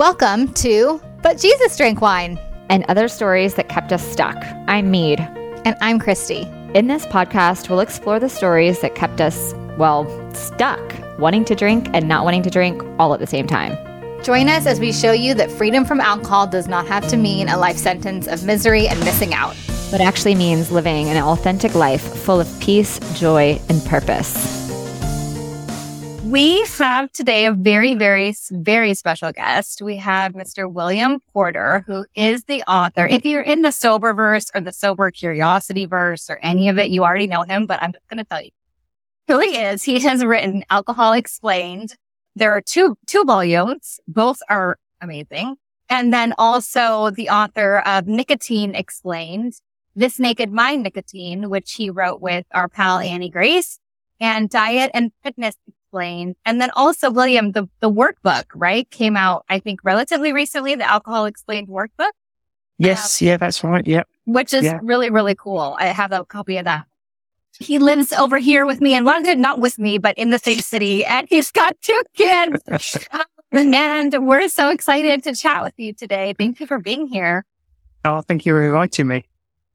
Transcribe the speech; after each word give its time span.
Welcome 0.00 0.54
to 0.54 0.98
But 1.22 1.36
Jesus 1.36 1.76
Drank 1.76 2.00
Wine. 2.00 2.40
and 2.70 2.86
other 2.88 3.06
stories 3.06 3.56
that 3.56 3.68
kept 3.68 3.92
us 3.92 4.02
stuck. 4.02 4.34
I'm 4.66 4.90
Meade. 4.90 5.20
And 5.66 5.76
I'm 5.82 5.98
Christy. 5.98 6.48
In 6.72 6.86
this 6.86 7.04
podcast, 7.04 7.68
we'll 7.68 7.80
explore 7.80 8.18
the 8.18 8.30
stories 8.30 8.80
that 8.80 8.94
kept 8.94 9.20
us, 9.20 9.52
well, 9.76 10.06
stuck, 10.34 10.80
wanting 11.18 11.44
to 11.44 11.54
drink 11.54 11.90
and 11.92 12.08
not 12.08 12.24
wanting 12.24 12.42
to 12.44 12.48
drink 12.48 12.82
all 12.98 13.12
at 13.12 13.20
the 13.20 13.26
same 13.26 13.46
time. 13.46 13.76
Join 14.24 14.48
us 14.48 14.64
as 14.64 14.80
we 14.80 14.90
show 14.90 15.12
you 15.12 15.34
that 15.34 15.50
freedom 15.50 15.84
from 15.84 16.00
alcohol 16.00 16.46
does 16.46 16.66
not 16.66 16.86
have 16.86 17.06
to 17.08 17.18
mean 17.18 17.50
a 17.50 17.58
life 17.58 17.76
sentence 17.76 18.26
of 18.26 18.42
misery 18.42 18.88
and 18.88 18.98
missing 19.00 19.34
out. 19.34 19.54
But 19.90 20.00
actually 20.00 20.34
means 20.34 20.72
living 20.72 21.10
an 21.10 21.22
authentic 21.22 21.74
life 21.74 22.00
full 22.00 22.40
of 22.40 22.48
peace, 22.58 22.98
joy, 23.20 23.60
and 23.68 23.84
purpose. 23.84 24.59
We 26.30 26.64
have 26.78 27.10
today 27.10 27.46
a 27.46 27.52
very, 27.52 27.96
very, 27.96 28.32
very 28.52 28.94
special 28.94 29.32
guest. 29.32 29.82
We 29.82 29.96
have 29.96 30.34
Mr. 30.34 30.72
William 30.72 31.18
Porter, 31.32 31.82
who 31.88 32.06
is 32.14 32.44
the 32.44 32.62
author. 32.70 33.04
If 33.04 33.26
you're 33.26 33.42
in 33.42 33.62
the 33.62 33.72
sober 33.72 34.14
verse 34.14 34.48
or 34.54 34.60
the 34.60 34.72
sober 34.72 35.10
curiosity 35.10 35.86
verse 35.86 36.30
or 36.30 36.38
any 36.40 36.68
of 36.68 36.78
it, 36.78 36.90
you 36.90 37.02
already 37.02 37.26
know 37.26 37.42
him, 37.42 37.66
but 37.66 37.82
I'm 37.82 37.92
just 37.92 38.06
going 38.06 38.18
to 38.18 38.24
tell 38.24 38.40
you 38.40 38.50
who 39.26 39.40
he 39.40 39.58
is. 39.58 39.82
He 39.82 39.98
has 39.98 40.24
written 40.24 40.62
Alcohol 40.70 41.14
Explained. 41.14 41.96
There 42.36 42.52
are 42.52 42.60
two, 42.60 42.96
two 43.06 43.24
volumes. 43.24 43.98
Both 44.06 44.38
are 44.48 44.78
amazing. 45.00 45.56
And 45.88 46.12
then 46.12 46.32
also 46.38 47.10
the 47.10 47.28
author 47.28 47.80
of 47.80 48.06
Nicotine 48.06 48.76
Explained, 48.76 49.54
This 49.96 50.20
Naked 50.20 50.52
Mind 50.52 50.84
Nicotine, 50.84 51.50
which 51.50 51.72
he 51.72 51.90
wrote 51.90 52.20
with 52.20 52.46
our 52.52 52.68
pal 52.68 53.00
Annie 53.00 53.30
Grace 53.30 53.80
and 54.20 54.48
Diet 54.48 54.92
and 54.94 55.10
Fitness 55.24 55.56
Explained. 55.94 56.36
And 56.46 56.60
then 56.60 56.70
also, 56.76 57.10
William, 57.10 57.50
the, 57.50 57.68
the 57.80 57.90
workbook, 57.90 58.44
right? 58.54 58.88
Came 58.90 59.16
out, 59.16 59.44
I 59.48 59.58
think, 59.58 59.80
relatively 59.82 60.32
recently, 60.32 60.76
the 60.76 60.88
Alcohol 60.88 61.24
Explained 61.26 61.66
workbook, 61.66 62.12
Yes, 62.78 63.20
um, 63.20 63.26
yeah, 63.26 63.36
that's 63.36 63.62
right. 63.64 63.84
Yeah. 63.86 64.04
which 64.24 64.54
is 64.54 64.64
Yeah. 64.64 64.78
really, 64.82 65.10
really 65.10 65.34
cool. 65.34 65.76
I 65.80 65.86
have 65.86 66.12
a 66.12 66.24
copy 66.24 66.56
of 66.58 66.64
that. 66.64 66.86
He 67.58 67.78
lives 67.80 68.12
over 68.12 68.38
here 68.38 68.64
with 68.66 68.80
me 68.80 68.94
in 68.94 69.04
London, 69.04 69.40
not 69.40 69.58
with 69.58 69.78
me, 69.80 69.98
but 69.98 70.16
in 70.16 70.30
the 70.30 70.38
same 70.38 70.60
city. 70.60 71.04
And 71.04 71.26
he's 71.28 71.50
got 71.50 71.76
two 71.82 72.00
kids. 72.14 72.62
Um, 73.52 73.74
and 73.74 74.28
we're 74.28 74.48
so 74.48 74.70
excited 74.70 75.24
to 75.24 75.34
chat 75.34 75.64
with 75.64 75.74
you 75.76 75.92
today. 75.92 76.34
Thank 76.38 76.60
you 76.60 76.68
for 76.68 76.78
being 76.78 77.08
here. 77.08 77.44
oh, 78.04 78.20
thank 78.20 78.46
you 78.46 78.52
for 78.52 78.62
inviting 78.62 79.08
me. 79.08 79.24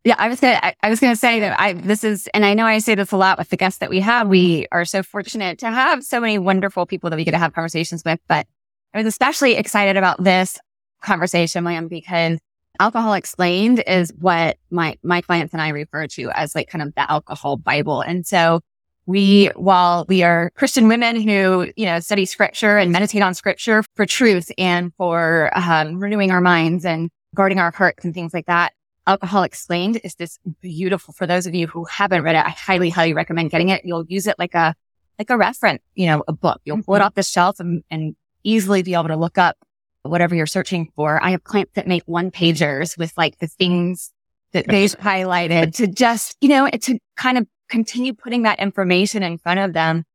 Yeah, 0.06 0.16
I 0.20 0.30
was 0.30 0.40
gonna. 0.40 0.60
I, 0.62 0.76
I 0.84 0.90
was 0.92 1.00
gonna 1.00 1.16
say 1.16 1.40
that 1.40 1.60
I. 1.60 1.74
This 1.74 2.04
is, 2.04 2.30
and 2.36 2.46
I 2.46 2.54
know 2.54 2.66
I 2.66 2.78
say 2.78 2.94
this 2.94 3.12
a 3.12 3.18
lot 3.18 3.40
with 3.40 3.50
the 3.50 3.58
guests 3.58 3.80
that 3.80 3.90
we 3.90 4.00
have. 4.02 4.28
We 4.28 4.68
are 4.72 4.86
so 4.86 5.02
fortunate 5.02 5.58
to 5.60 5.72
have 5.72 6.04
so 6.04 6.22
many 6.22 6.38
wonderful 6.38 6.86
people 6.86 7.10
that 7.10 7.16
we 7.18 7.24
get 7.24 7.32
to 7.32 7.40
have 7.40 7.54
conversations 7.54 8.04
with. 8.06 8.20
But 8.28 8.46
I 8.94 9.00
was 9.00 9.08
especially 9.08 9.56
excited 9.56 9.98
about 9.98 10.24
this 10.24 10.60
conversation, 11.02 11.64
William, 11.64 11.88
because 11.88 12.38
alcohol 12.80 13.14
explained 13.14 13.84
is 13.88 14.14
what 14.20 14.58
my 14.70 14.96
my 15.02 15.22
clients 15.22 15.54
and 15.54 15.62
I 15.62 15.70
refer 15.70 16.06
to 16.06 16.30
as 16.36 16.54
like 16.54 16.70
kind 16.70 16.84
of 16.84 16.94
the 16.94 17.10
alcohol 17.12 17.58
Bible. 17.58 18.02
And 18.02 18.28
so 18.28 18.62
we, 19.08 19.48
while 19.56 20.06
we 20.08 20.22
are 20.22 20.52
Christian 20.52 20.88
women 20.88 21.20
who 21.20 21.72
you 21.76 21.86
know 21.88 22.00
study 22.00 22.26
scripture 22.26 22.78
and 22.78 22.92
meditate 22.92 23.24
on 23.24 23.34
scripture 23.34 23.84
for 23.96 24.06
truth 24.06 24.52
and 24.60 24.94
for 25.00 25.50
um, 25.58 25.98
renewing 25.98 26.30
our 26.30 26.42
minds 26.42 26.86
and 26.86 27.10
guarding 27.34 27.58
our 27.58 27.72
hearts 27.72 28.06
and 28.06 28.14
things 28.14 28.36
like 28.36 28.46
that. 28.46 28.74
Alcohol 29.08 29.44
Explained 29.44 30.00
is 30.04 30.16
this 30.16 30.40
beautiful, 30.62 31.14
for 31.14 31.28
those 31.28 31.46
of 31.46 31.54
you 31.54 31.68
who 31.68 31.86
haven't 31.86 32.24
read 32.24 32.36
it, 32.36 32.46
I 32.46 32.50
highly, 32.50 32.90
highly 32.90 33.14
recommend 33.14 33.52
getting 33.52 33.70
it. 33.70 33.84
You'll 33.86 34.06
use 34.08 34.28
it 34.28 34.36
like 34.40 34.56
a, 34.56 34.76
like 35.20 35.30
a 35.30 35.38
reference, 35.38 35.82
you 35.94 36.08
know, 36.08 36.24
a 36.28 36.34
book. 36.34 36.62
You'll 36.66 36.82
pull 36.82 36.96
it 36.96 37.00
mm-hmm. 37.00 37.06
off 37.06 37.14
the 37.14 37.24
shelf 37.24 37.60
and, 37.60 37.84
and 37.90 38.16
easily 38.44 38.84
be 38.84 38.94
able 38.94 39.08
to 39.08 39.16
look 39.16 39.38
up 39.38 39.58
whatever 40.04 40.36
you're 40.36 40.46
searching 40.46 40.92
for. 40.96 41.22
I 41.24 41.32
have 41.32 41.44
clients 41.44 41.74
that 41.76 41.88
make 41.88 42.04
one 42.06 42.32
pagers 42.32 42.98
with 42.98 43.14
like 43.18 43.40
the 43.40 43.48
things 43.48 44.12
that 44.54 44.68
they've 44.68 44.96
highlighted 44.98 45.76
to 45.76 45.88
just, 45.88 46.38
you 46.42 46.50
know, 46.50 46.70
to 46.70 47.00
kind 47.18 47.38
of 47.38 47.48
continue 47.70 48.14
putting 48.14 48.44
that 48.44 48.60
information 48.60 49.24
in 49.24 49.38
front 49.38 49.60
of 49.60 49.74
them 49.74 50.06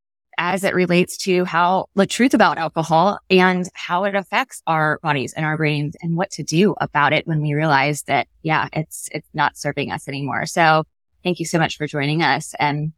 as 0.43 0.65
it 0.65 0.75
relates 0.75 1.19
to 1.19 1.45
how 1.45 1.85
the 1.95 2.07
truth 2.07 2.33
about 2.33 2.57
alcohol 2.57 3.19
and 3.29 3.69
how 3.75 4.05
it 4.05 4.15
affects 4.15 4.63
our 4.67 4.99
bodies 5.03 5.35
and 5.35 5.45
our 5.45 5.59
brains 5.59 5.95
and 6.01 6.17
what 6.17 6.31
to 6.31 6.43
do 6.43 6.75
about 6.81 7.13
it 7.13 7.27
when 7.27 7.43
we 7.43 7.53
realize 7.53 8.05
that, 8.05 8.27
yeah, 8.43 8.67
it's, 8.73 9.11
it's 9.13 9.29
not 9.35 9.59
serving 9.59 9.93
us 9.93 10.09
anymore. 10.09 10.47
So 10.47 10.85
thank 11.23 11.41
you 11.41 11.45
so 11.45 11.59
much 11.59 11.77
for 11.77 11.87
joining 11.87 12.23
us 12.23 12.55
and 12.59 12.95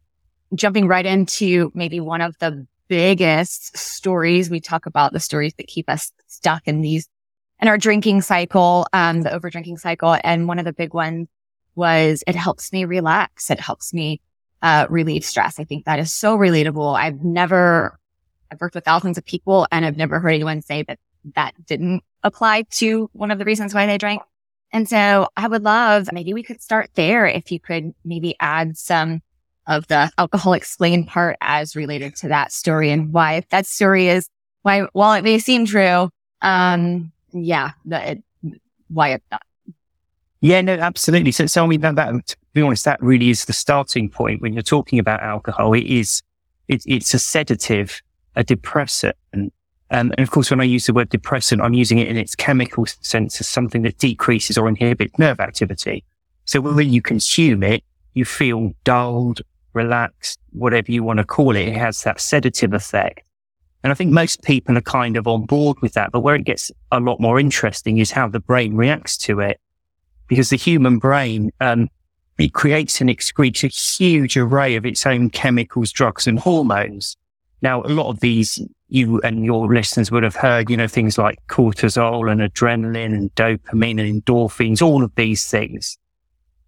jumping 0.55 0.87
right 0.87 1.05
into 1.05 1.69
maybe 1.75 1.99
one 1.99 2.21
of 2.21 2.33
the 2.39 2.65
biggest 2.87 3.77
stories. 3.77 4.49
We 4.49 4.61
talk 4.61 4.85
about 4.85 5.11
the 5.11 5.19
stories 5.19 5.53
that 5.57 5.67
keep 5.67 5.89
us 5.89 6.13
stuck 6.27 6.65
in 6.65 6.79
these, 6.79 7.09
in 7.61 7.67
our 7.67 7.77
drinking 7.77 8.21
cycle, 8.21 8.87
um, 8.93 9.21
the 9.21 9.33
over 9.33 9.49
drinking 9.49 9.79
cycle. 9.79 10.15
And 10.23 10.47
one 10.47 10.59
of 10.59 10.65
the 10.65 10.73
big 10.73 10.93
ones 10.93 11.27
was 11.75 12.23
it 12.25 12.35
helps 12.35 12.71
me 12.71 12.85
relax. 12.85 13.51
It 13.51 13.59
helps 13.59 13.93
me 13.93 14.21
uh, 14.63 14.87
relieve 14.89 15.25
stress. 15.25 15.59
I 15.59 15.65
think 15.65 15.85
that 15.85 15.99
is 15.99 16.11
so 16.11 16.37
relatable. 16.37 16.97
I've 16.97 17.23
never, 17.23 17.99
I've 18.49 18.61
worked 18.61 18.75
with 18.75 18.85
thousands 18.85 19.17
of 19.17 19.25
people 19.25 19.67
and 19.71 19.85
I've 19.85 19.97
never 19.97 20.19
heard 20.19 20.33
anyone 20.33 20.61
say 20.61 20.83
that 20.83 20.99
that 21.35 21.53
didn't 21.65 22.01
apply 22.23 22.63
to 22.71 23.09
one 23.13 23.29
of 23.29 23.37
the 23.37 23.45
reasons 23.45 23.73
why 23.73 23.85
they 23.85 23.97
drank. 23.97 24.21
And 24.71 24.89
so 24.89 25.27
I 25.37 25.47
would 25.47 25.63
love, 25.63 26.09
maybe 26.11 26.33
we 26.33 26.43
could 26.43 26.61
start 26.61 26.89
there 26.95 27.27
if 27.27 27.51
you 27.51 27.59
could 27.59 27.93
maybe 28.03 28.35
add 28.39 28.77
some 28.77 29.21
of 29.67 29.87
the 29.87 30.09
alcohol 30.17 30.53
explained 30.53 31.07
part 31.07 31.37
as 31.41 31.75
related 31.75 32.15
to 32.17 32.29
that 32.29 32.51
story 32.51 32.89
and 32.89 33.13
why 33.13 33.43
that 33.49 33.65
story 33.65 34.07
is 34.07 34.29
why, 34.61 34.81
while 34.93 35.13
it 35.13 35.23
may 35.23 35.39
seem 35.39 35.65
true, 35.65 36.09
um, 36.41 37.11
yeah, 37.33 37.71
that 37.85 38.07
it, 38.07 38.23
why 38.87 39.09
it's 39.09 39.25
not. 39.29 39.41
Yeah, 40.39 40.61
no, 40.61 40.73
absolutely. 40.73 41.31
So, 41.31 41.45
so 41.47 41.63
I 41.63 41.67
mean, 41.67 41.81
that, 41.81 41.95
that, 41.95 42.35
be 42.53 42.61
honest, 42.61 42.85
that 42.85 43.01
really 43.01 43.29
is 43.29 43.45
the 43.45 43.53
starting 43.53 44.09
point 44.09 44.41
when 44.41 44.53
you're 44.53 44.61
talking 44.61 44.99
about 44.99 45.21
alcohol. 45.21 45.73
It 45.73 45.85
is, 45.85 46.21
it, 46.67 46.83
it's 46.85 47.13
a 47.13 47.19
sedative, 47.19 48.01
a 48.35 48.43
depressant. 48.43 49.15
And 49.89 50.15
of 50.17 50.31
course, 50.31 50.49
when 50.49 50.59
I 50.59 50.63
use 50.63 50.87
the 50.87 50.93
word 50.93 51.09
depressant, 51.09 51.61
I'm 51.61 51.73
using 51.73 51.99
it 51.99 52.07
in 52.07 52.17
its 52.17 52.35
chemical 52.35 52.85
sense 52.85 53.39
as 53.39 53.47
something 53.47 53.83
that 53.83 53.97
decreases 53.99 54.57
or 54.57 54.67
inhibits 54.67 55.17
nerve 55.19 55.39
activity. 55.39 56.03
So 56.45 56.61
when 56.61 56.91
you 56.91 57.01
consume 57.01 57.63
it, 57.63 57.83
you 58.13 58.25
feel 58.25 58.71
dulled, 58.83 59.41
relaxed, 59.73 60.39
whatever 60.51 60.91
you 60.91 61.03
want 61.03 61.17
to 61.17 61.23
call 61.23 61.55
it. 61.55 61.67
It 61.67 61.77
has 61.77 62.03
that 62.03 62.19
sedative 62.19 62.73
effect. 62.73 63.21
And 63.83 63.91
I 63.91 63.95
think 63.95 64.11
most 64.11 64.41
people 64.43 64.77
are 64.77 64.81
kind 64.81 65.17
of 65.17 65.27
on 65.27 65.45
board 65.45 65.77
with 65.81 65.93
that. 65.93 66.11
But 66.11 66.21
where 66.21 66.35
it 66.35 66.45
gets 66.45 66.71
a 66.91 66.99
lot 66.99 67.19
more 67.19 67.39
interesting 67.39 67.97
is 67.97 68.11
how 68.11 68.27
the 68.27 68.39
brain 68.39 68.75
reacts 68.75 69.17
to 69.19 69.39
it. 69.41 69.59
Because 70.27 70.49
the 70.49 70.55
human 70.55 70.99
brain, 70.99 71.51
um, 71.59 71.89
it 72.37 72.53
creates 72.53 72.99
and 72.99 73.09
excretes 73.09 73.63
a 73.63 73.67
huge 73.67 74.37
array 74.37 74.75
of 74.75 74.85
its 74.85 75.05
own 75.05 75.29
chemicals, 75.29 75.91
drugs 75.91 76.27
and 76.27 76.39
hormones. 76.39 77.15
Now, 77.61 77.81
a 77.83 77.89
lot 77.89 78.09
of 78.09 78.19
these 78.19 78.59
you 78.93 79.19
and 79.21 79.43
your 79.43 79.73
listeners 79.73 80.11
would 80.11 80.21
have 80.21 80.35
heard, 80.35 80.69
you 80.69 80.77
know, 80.77 80.87
things 80.87 81.17
like 81.17 81.39
cortisol 81.47 82.31
and 82.31 82.41
adrenaline 82.41 83.13
and 83.13 83.33
dopamine 83.33 83.99
and 83.99 84.23
endorphins, 84.23 84.83
all 84.83 85.03
of 85.03 85.13
these 85.15 85.49
things. 85.49 85.97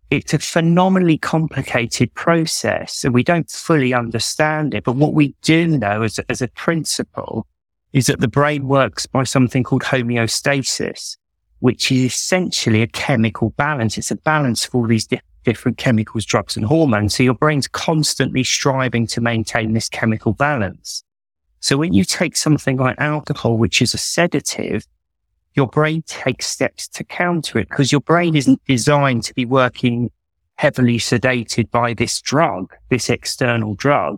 It's 0.09 0.33
a 0.33 0.39
phenomenally 0.39 1.19
complicated 1.19 2.13
process 2.15 3.03
and 3.03 3.13
we 3.13 3.23
don't 3.23 3.49
fully 3.49 3.93
understand 3.93 4.73
it. 4.73 4.83
But 4.83 4.95
what 4.95 5.13
we 5.13 5.35
do 5.43 5.67
know 5.67 6.01
as, 6.01 6.19
as 6.29 6.41
a 6.41 6.47
principle 6.47 7.45
is 7.93 8.07
that 8.07 8.21
the 8.21 8.27
brain 8.27 8.67
works 8.67 9.05
by 9.05 9.23
something 9.23 9.63
called 9.63 9.83
homeostasis, 9.83 11.17
which 11.59 11.91
is 11.91 11.99
essentially 12.13 12.81
a 12.81 12.87
chemical 12.87 13.51
balance. 13.51 13.97
It's 13.97 14.11
a 14.11 14.15
balance 14.15 14.65
for 14.65 14.79
all 14.79 14.87
these 14.87 15.05
di- 15.05 15.21
different 15.45 15.77
chemicals, 15.77 16.25
drugs 16.25 16.57
and 16.57 16.65
hormones. 16.65 17.15
So 17.15 17.23
your 17.23 17.33
brain's 17.33 17.67
constantly 17.67 18.43
striving 18.43 19.07
to 19.07 19.21
maintain 19.21 19.73
this 19.73 19.87
chemical 19.87 20.33
balance. 20.33 21.03
So 21.61 21.77
when 21.77 21.93
you 21.93 22.03
take 22.03 22.35
something 22.35 22.77
like 22.77 22.99
alcohol, 22.99 23.57
which 23.57 23.81
is 23.81 23.93
a 23.93 23.97
sedative, 23.97 24.85
your 25.55 25.67
brain 25.67 26.03
takes 26.05 26.47
steps 26.47 26.87
to 26.89 27.03
counter 27.03 27.59
it 27.59 27.69
because 27.69 27.91
your 27.91 28.01
brain 28.01 28.35
isn't 28.35 28.61
designed 28.67 29.23
to 29.23 29.33
be 29.33 29.45
working 29.45 30.11
heavily 30.55 30.97
sedated 30.97 31.71
by 31.71 31.93
this 31.93 32.21
drug, 32.21 32.73
this 32.89 33.09
external 33.09 33.73
drug. 33.75 34.17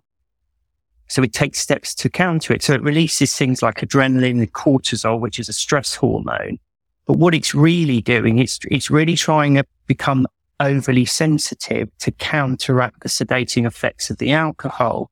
So 1.08 1.24
it 1.24 1.34
takes 1.34 1.60
steps 1.60 1.96
to 1.96 2.10
counter 2.10 2.54
it. 2.54 2.64
So 2.64 2.74
it 2.74 2.82
releases 2.82 3.34
things 3.36 3.62
like 3.62 3.76
adrenaline 3.76 4.40
and 4.40 4.54
cortisol, 4.54 5.20
which 5.20 5.40
is 5.40 5.48
a 5.48 5.54
stress 5.54 5.96
hormone. 5.96 6.60
But 7.06 7.18
what 7.18 7.34
it's 7.34 7.56
really 7.56 8.02
doing, 8.02 8.40
it's, 8.40 8.60
it's 8.70 8.92
really 8.92 9.16
trying 9.16 9.56
to 9.56 9.64
become 9.86 10.28
overly 10.60 11.06
sensitive 11.06 11.90
to 12.00 12.12
counteract 12.12 13.02
the 13.02 13.10
sedating 13.10 13.66
effects 13.66 14.10
of 14.10 14.18
the 14.18 14.32
alcohol. 14.32 15.12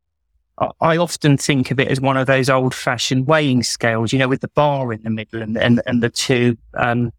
I- 0.81 0.97
often 0.97 1.38
think 1.38 1.71
of 1.71 1.80
it 1.80 1.89
as 1.89 2.00
one 2.00 2.18
of 2.18 2.27
those 2.27 2.50
old 2.50 2.74
fashioned 2.74 3.27
weighing 3.27 3.62
scales, 3.62 4.13
you 4.13 4.19
know, 4.19 4.27
with 4.27 4.42
the 4.42 4.47
bar 4.50 4.94
in 4.94 5.03
the 5.03 5.09
middle 5.09 5.42
and, 5.42 5.57
and, 5.57 5.81
and 5.86 6.01
the 6.01 6.09
two, 6.09 6.57
um, 6.75 7.12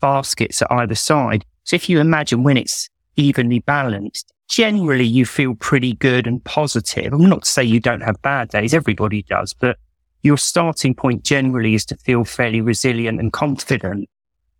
baskets 0.00 0.62
at 0.62 0.72
either 0.72 0.94
side. 0.94 1.44
So 1.64 1.76
if 1.76 1.88
you 1.88 2.00
imagine 2.00 2.42
when 2.42 2.56
it's 2.56 2.88
evenly 3.16 3.60
balanced, 3.60 4.32
generally 4.48 5.04
you 5.04 5.26
feel 5.26 5.54
pretty 5.54 5.94
good 5.94 6.26
and 6.26 6.42
positive. 6.44 7.12
I'm 7.12 7.28
not 7.28 7.42
to 7.42 7.50
say 7.50 7.62
you 7.62 7.80
don't 7.80 8.00
have 8.00 8.20
bad 8.22 8.48
days. 8.48 8.74
Everybody 8.74 9.22
does, 9.22 9.52
but 9.54 9.76
your 10.22 10.38
starting 10.38 10.94
point 10.94 11.22
generally 11.22 11.74
is 11.74 11.84
to 11.86 11.96
feel 11.96 12.24
fairly 12.24 12.60
resilient 12.60 13.20
and 13.20 13.32
confident. 13.32 14.08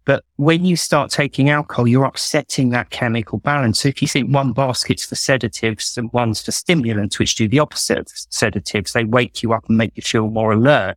But 0.05 0.25
when 0.37 0.64
you 0.64 0.76
start 0.76 1.11
taking 1.11 1.50
alcohol, 1.50 1.87
you're 1.87 2.05
upsetting 2.05 2.70
that 2.70 2.91
chemical 2.91 3.38
balance. 3.38 3.81
So 3.81 3.88
if 3.88 4.00
you 4.00 4.08
think 4.08 4.35
one 4.35 4.52
basket's 4.52 5.05
for 5.05 5.14
sedatives 5.14 5.97
and 5.99 6.12
one's 6.12 6.43
for 6.43 6.52
stimulants, 6.52 7.19
which 7.19 7.35
do 7.35 7.49
the 7.49 7.58
opposite 7.58 7.99
of 7.99 8.08
sedatives, 8.08 8.93
they 8.93 9.05
wake 9.05 9.43
you 9.43 9.52
up 9.52 9.69
and 9.69 9.76
make 9.76 9.93
you 9.97 10.02
feel 10.02 10.29
more 10.29 10.52
alert. 10.52 10.97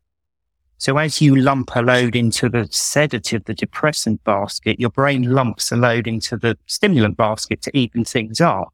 So 0.78 0.98
as 0.98 1.22
you 1.22 1.36
lump 1.36 1.76
a 1.76 1.82
load 1.82 2.16
into 2.16 2.50
the 2.50 2.68
sedative, 2.72 3.46
the 3.46 3.54
depressant 3.54 4.24
basket, 4.24 4.80
your 4.80 4.90
brain 4.90 5.32
lumps 5.32 5.72
a 5.72 5.78
load 5.78 6.08
into 6.08 6.36
the 6.36 6.58
stimulant 6.66 7.16
basket 7.16 7.62
to 7.64 7.78
even 7.78 8.04
things 8.04 8.42
up. 8.42 8.74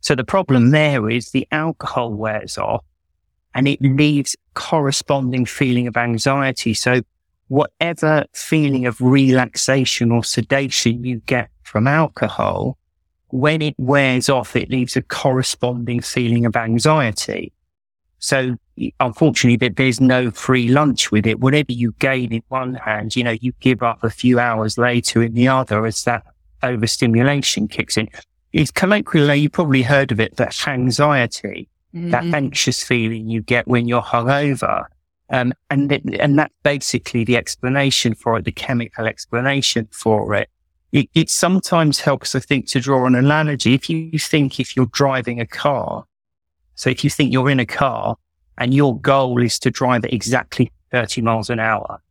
So 0.00 0.14
the 0.14 0.24
problem 0.24 0.70
there 0.70 1.08
is 1.08 1.30
the 1.30 1.46
alcohol 1.52 2.12
wears 2.12 2.58
off 2.58 2.84
and 3.54 3.68
it 3.68 3.80
leaves 3.80 4.36
corresponding 4.54 5.46
feeling 5.46 5.86
of 5.86 5.96
anxiety. 5.96 6.74
So 6.74 7.02
whatever 7.52 8.24
feeling 8.32 8.86
of 8.86 8.98
relaxation 8.98 10.10
or 10.10 10.24
sedation 10.24 11.04
you 11.04 11.18
get 11.26 11.50
from 11.64 11.86
alcohol, 11.86 12.78
when 13.28 13.60
it 13.60 13.74
wears 13.76 14.30
off, 14.30 14.56
it 14.56 14.70
leaves 14.70 14.96
a 14.96 15.02
corresponding 15.02 16.00
feeling 16.00 16.46
of 16.46 16.56
anxiety. 16.56 17.52
So 18.20 18.56
unfortunately, 19.00 19.68
there's 19.68 20.00
no 20.00 20.30
free 20.30 20.68
lunch 20.68 21.12
with 21.12 21.26
it. 21.26 21.40
Whatever 21.40 21.72
you 21.72 21.94
gain 21.98 22.32
in 22.32 22.42
one 22.48 22.72
hand, 22.72 23.16
you 23.16 23.22
know, 23.22 23.36
you 23.38 23.52
give 23.60 23.82
up 23.82 24.02
a 24.02 24.08
few 24.08 24.38
hours 24.38 24.78
later 24.78 25.22
in 25.22 25.34
the 25.34 25.48
other 25.48 25.84
as 25.84 26.04
that 26.04 26.24
overstimulation 26.62 27.68
kicks 27.68 27.98
in. 27.98 28.08
It's 28.54 28.70
colloquially, 28.70 29.40
you 29.40 29.50
probably 29.50 29.82
heard 29.82 30.10
of 30.10 30.20
it, 30.20 30.36
that 30.36 30.66
anxiety, 30.66 31.68
mm-hmm. 31.94 32.12
that 32.12 32.24
anxious 32.24 32.82
feeling 32.82 33.28
you 33.28 33.42
get 33.42 33.68
when 33.68 33.88
you're 33.88 34.00
hungover. 34.00 34.86
Um, 35.32 35.54
and, 35.70 35.90
it, 35.90 36.02
and 36.20 36.38
that's 36.38 36.54
basically 36.62 37.24
the 37.24 37.38
explanation 37.38 38.14
for 38.14 38.36
it, 38.36 38.44
the 38.44 38.52
chemical 38.52 39.06
explanation 39.06 39.88
for 39.90 40.34
it. 40.34 40.50
it. 40.92 41.08
It 41.14 41.30
sometimes 41.30 42.00
helps, 42.00 42.34
I 42.34 42.40
think, 42.40 42.68
to 42.68 42.80
draw 42.80 43.06
an 43.06 43.14
analogy. 43.14 43.72
If 43.72 43.88
you 43.88 44.18
think 44.18 44.60
if 44.60 44.76
you're 44.76 44.90
driving 44.92 45.40
a 45.40 45.46
car, 45.46 46.04
so 46.74 46.90
if 46.90 47.02
you 47.02 47.08
think 47.08 47.32
you're 47.32 47.48
in 47.48 47.60
a 47.60 47.66
car 47.66 48.16
and 48.58 48.74
your 48.74 48.98
goal 49.00 49.42
is 49.42 49.58
to 49.60 49.70
drive 49.70 50.04
at 50.04 50.12
exactly 50.12 50.70
30 50.90 51.22
miles 51.22 51.48
an 51.48 51.60
hour, 51.60 52.02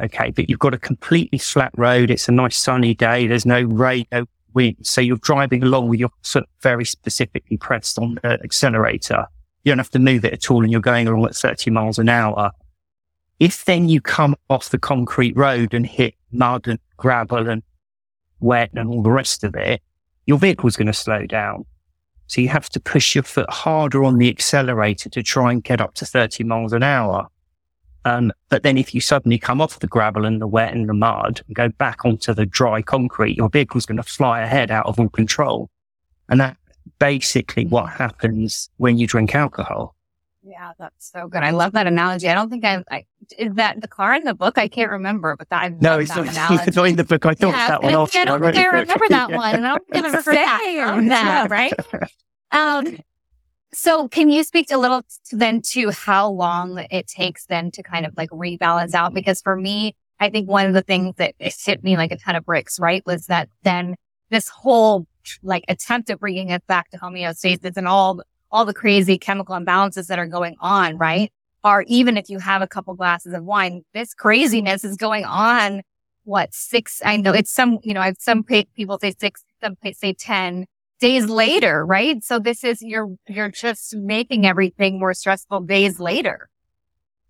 okay, 0.00 0.32
but 0.32 0.50
you've 0.50 0.58
got 0.58 0.74
a 0.74 0.78
completely 0.78 1.38
flat 1.38 1.70
road. 1.76 2.10
It's 2.10 2.28
a 2.28 2.32
nice 2.32 2.56
sunny 2.56 2.92
day. 2.92 3.28
There's 3.28 3.46
no 3.46 3.62
rain, 3.62 4.06
no 4.10 4.24
wind. 4.52 4.78
So 4.82 5.00
you're 5.00 5.16
driving 5.18 5.62
along 5.62 5.88
with 5.88 6.00
your 6.00 6.10
foot 6.22 6.48
very 6.60 6.84
specifically 6.84 7.56
pressed 7.56 8.00
on 8.00 8.18
the 8.22 8.40
accelerator. 8.42 9.26
You 9.62 9.70
don't 9.70 9.78
have 9.78 9.90
to 9.90 10.00
move 10.00 10.24
it 10.24 10.32
at 10.32 10.50
all 10.50 10.62
and 10.62 10.72
you're 10.72 10.80
going 10.80 11.06
along 11.06 11.24
at 11.26 11.36
30 11.36 11.70
miles 11.70 12.00
an 12.00 12.08
hour. 12.08 12.50
If 13.40 13.64
then 13.64 13.88
you 13.88 14.00
come 14.00 14.36
off 14.48 14.70
the 14.70 14.78
concrete 14.78 15.36
road 15.36 15.74
and 15.74 15.86
hit 15.86 16.14
mud 16.32 16.68
and 16.68 16.78
gravel 16.96 17.48
and 17.48 17.62
wet 18.40 18.70
and 18.74 18.88
all 18.88 19.02
the 19.02 19.10
rest 19.10 19.44
of 19.44 19.54
it, 19.54 19.82
your 20.26 20.38
vehicle's 20.38 20.76
going 20.76 20.86
to 20.86 20.92
slow 20.92 21.26
down. 21.26 21.64
So 22.26 22.40
you 22.40 22.48
have 22.48 22.68
to 22.70 22.80
push 22.80 23.14
your 23.14 23.24
foot 23.24 23.50
harder 23.50 24.04
on 24.04 24.18
the 24.18 24.28
accelerator 24.28 25.08
to 25.10 25.22
try 25.22 25.52
and 25.52 25.62
get 25.62 25.80
up 25.80 25.94
to 25.94 26.06
30 26.06 26.44
miles 26.44 26.72
an 26.72 26.82
hour. 26.82 27.28
Um, 28.06 28.32
but 28.48 28.62
then 28.62 28.76
if 28.76 28.94
you 28.94 29.00
suddenly 29.00 29.38
come 29.38 29.60
off 29.60 29.78
the 29.78 29.86
gravel 29.86 30.24
and 30.24 30.40
the 30.40 30.46
wet 30.46 30.74
and 30.74 30.88
the 30.88 30.94
mud 30.94 31.42
and 31.46 31.56
go 31.56 31.68
back 31.70 32.04
onto 32.04 32.34
the 32.34 32.46
dry 32.46 32.82
concrete, 32.82 33.36
your 33.36 33.48
vehicle's 33.48 33.86
going 33.86 33.96
to 33.96 34.02
fly 34.02 34.40
ahead 34.40 34.70
out 34.70 34.86
of 34.86 34.98
all 34.98 35.08
control. 35.08 35.70
And 36.28 36.40
that's 36.40 36.58
basically 36.98 37.66
what 37.66 37.90
happens 37.90 38.68
when 38.76 38.98
you 38.98 39.06
drink 39.06 39.34
alcohol. 39.34 39.94
Yeah, 40.46 40.72
that's 40.78 41.10
so 41.10 41.26
good. 41.26 41.42
I 41.42 41.50
love 41.50 41.72
that 41.72 41.86
analogy. 41.86 42.28
I 42.28 42.34
don't 42.34 42.50
think 42.50 42.66
I, 42.66 42.84
I 42.90 43.06
is 43.38 43.54
that 43.54 43.80
the 43.80 43.88
car 43.88 44.14
in 44.14 44.24
the 44.24 44.34
book. 44.34 44.58
I 44.58 44.68
can't 44.68 44.90
remember, 44.90 45.36
but 45.36 45.48
I 45.50 45.68
no, 45.68 45.98
it's 45.98 46.14
not, 46.14 46.26
it's 46.26 46.76
not 46.76 46.86
in 46.86 46.96
the 46.96 47.04
book. 47.04 47.24
I 47.24 47.32
thought 47.32 47.54
yeah, 47.54 47.68
that 47.68 47.82
one 47.82 47.94
off. 47.94 48.14
I 48.14 48.26
don't 48.26 48.42
think 48.42 48.56
I 48.56 48.66
remember 48.66 49.08
that 49.08 49.30
one, 49.32 49.54
and 49.54 49.66
I 49.66 49.70
don't 49.70 49.88
think 49.88 50.04
I've 50.04 50.24
that, 50.24 51.04
that 51.08 51.50
right? 51.50 51.72
Um, 52.52 52.98
so 53.72 54.06
can 54.06 54.30
you 54.30 54.44
speak 54.44 54.70
a 54.70 54.78
little 54.78 55.02
then 55.32 55.60
to 55.72 55.90
how 55.90 56.28
long 56.28 56.78
it 56.90 57.08
takes 57.08 57.46
then 57.46 57.72
to 57.72 57.82
kind 57.82 58.06
of 58.06 58.16
like 58.16 58.30
rebalance 58.30 58.94
out? 58.94 59.12
Because 59.12 59.42
for 59.42 59.56
me, 59.56 59.96
I 60.20 60.30
think 60.30 60.48
one 60.48 60.66
of 60.66 60.74
the 60.74 60.82
things 60.82 61.16
that 61.16 61.34
hit 61.38 61.82
me 61.82 61.96
like 61.96 62.12
a 62.12 62.16
ton 62.16 62.36
of 62.36 62.44
bricks, 62.44 62.78
right, 62.78 63.02
was 63.04 63.26
that 63.26 63.48
then 63.64 63.96
this 64.30 64.48
whole 64.48 65.08
like 65.42 65.64
attempt 65.68 66.10
at 66.10 66.20
bringing 66.20 66.52
us 66.52 66.60
back 66.68 66.90
to 66.90 66.98
homeostasis 66.98 67.76
and 67.76 67.88
all 67.88 68.22
all 68.54 68.64
the 68.64 68.72
crazy 68.72 69.18
chemical 69.18 69.56
imbalances 69.56 70.06
that 70.06 70.18
are 70.18 70.28
going 70.28 70.54
on, 70.60 70.92
mm-hmm. 70.92 71.02
right? 71.02 71.32
Or 71.64 71.84
even 71.88 72.16
if 72.16 72.30
you 72.30 72.38
have 72.38 72.62
a 72.62 72.66
couple 72.66 72.94
glasses 72.94 73.34
of 73.34 73.42
wine, 73.42 73.82
this 73.92 74.14
craziness 74.14 74.84
is 74.84 74.96
going 74.96 75.24
on. 75.24 75.82
What 76.22 76.54
six? 76.54 77.02
I 77.04 77.16
know 77.16 77.32
it's 77.32 77.50
some, 77.50 77.80
you 77.82 77.92
know, 77.92 78.00
I've 78.00 78.16
some 78.18 78.44
people 78.44 78.98
say 79.00 79.12
six, 79.18 79.42
some 79.62 79.76
people 79.76 79.98
say 79.98 80.12
10 80.14 80.66
days 81.00 81.26
later, 81.26 81.84
right? 81.84 82.22
So 82.22 82.38
this 82.38 82.62
is, 82.64 82.80
you're, 82.80 83.14
you're 83.28 83.50
just 83.50 83.96
making 83.96 84.46
everything 84.46 85.00
more 85.00 85.12
stressful 85.12 85.62
days 85.62 85.98
later. 85.98 86.48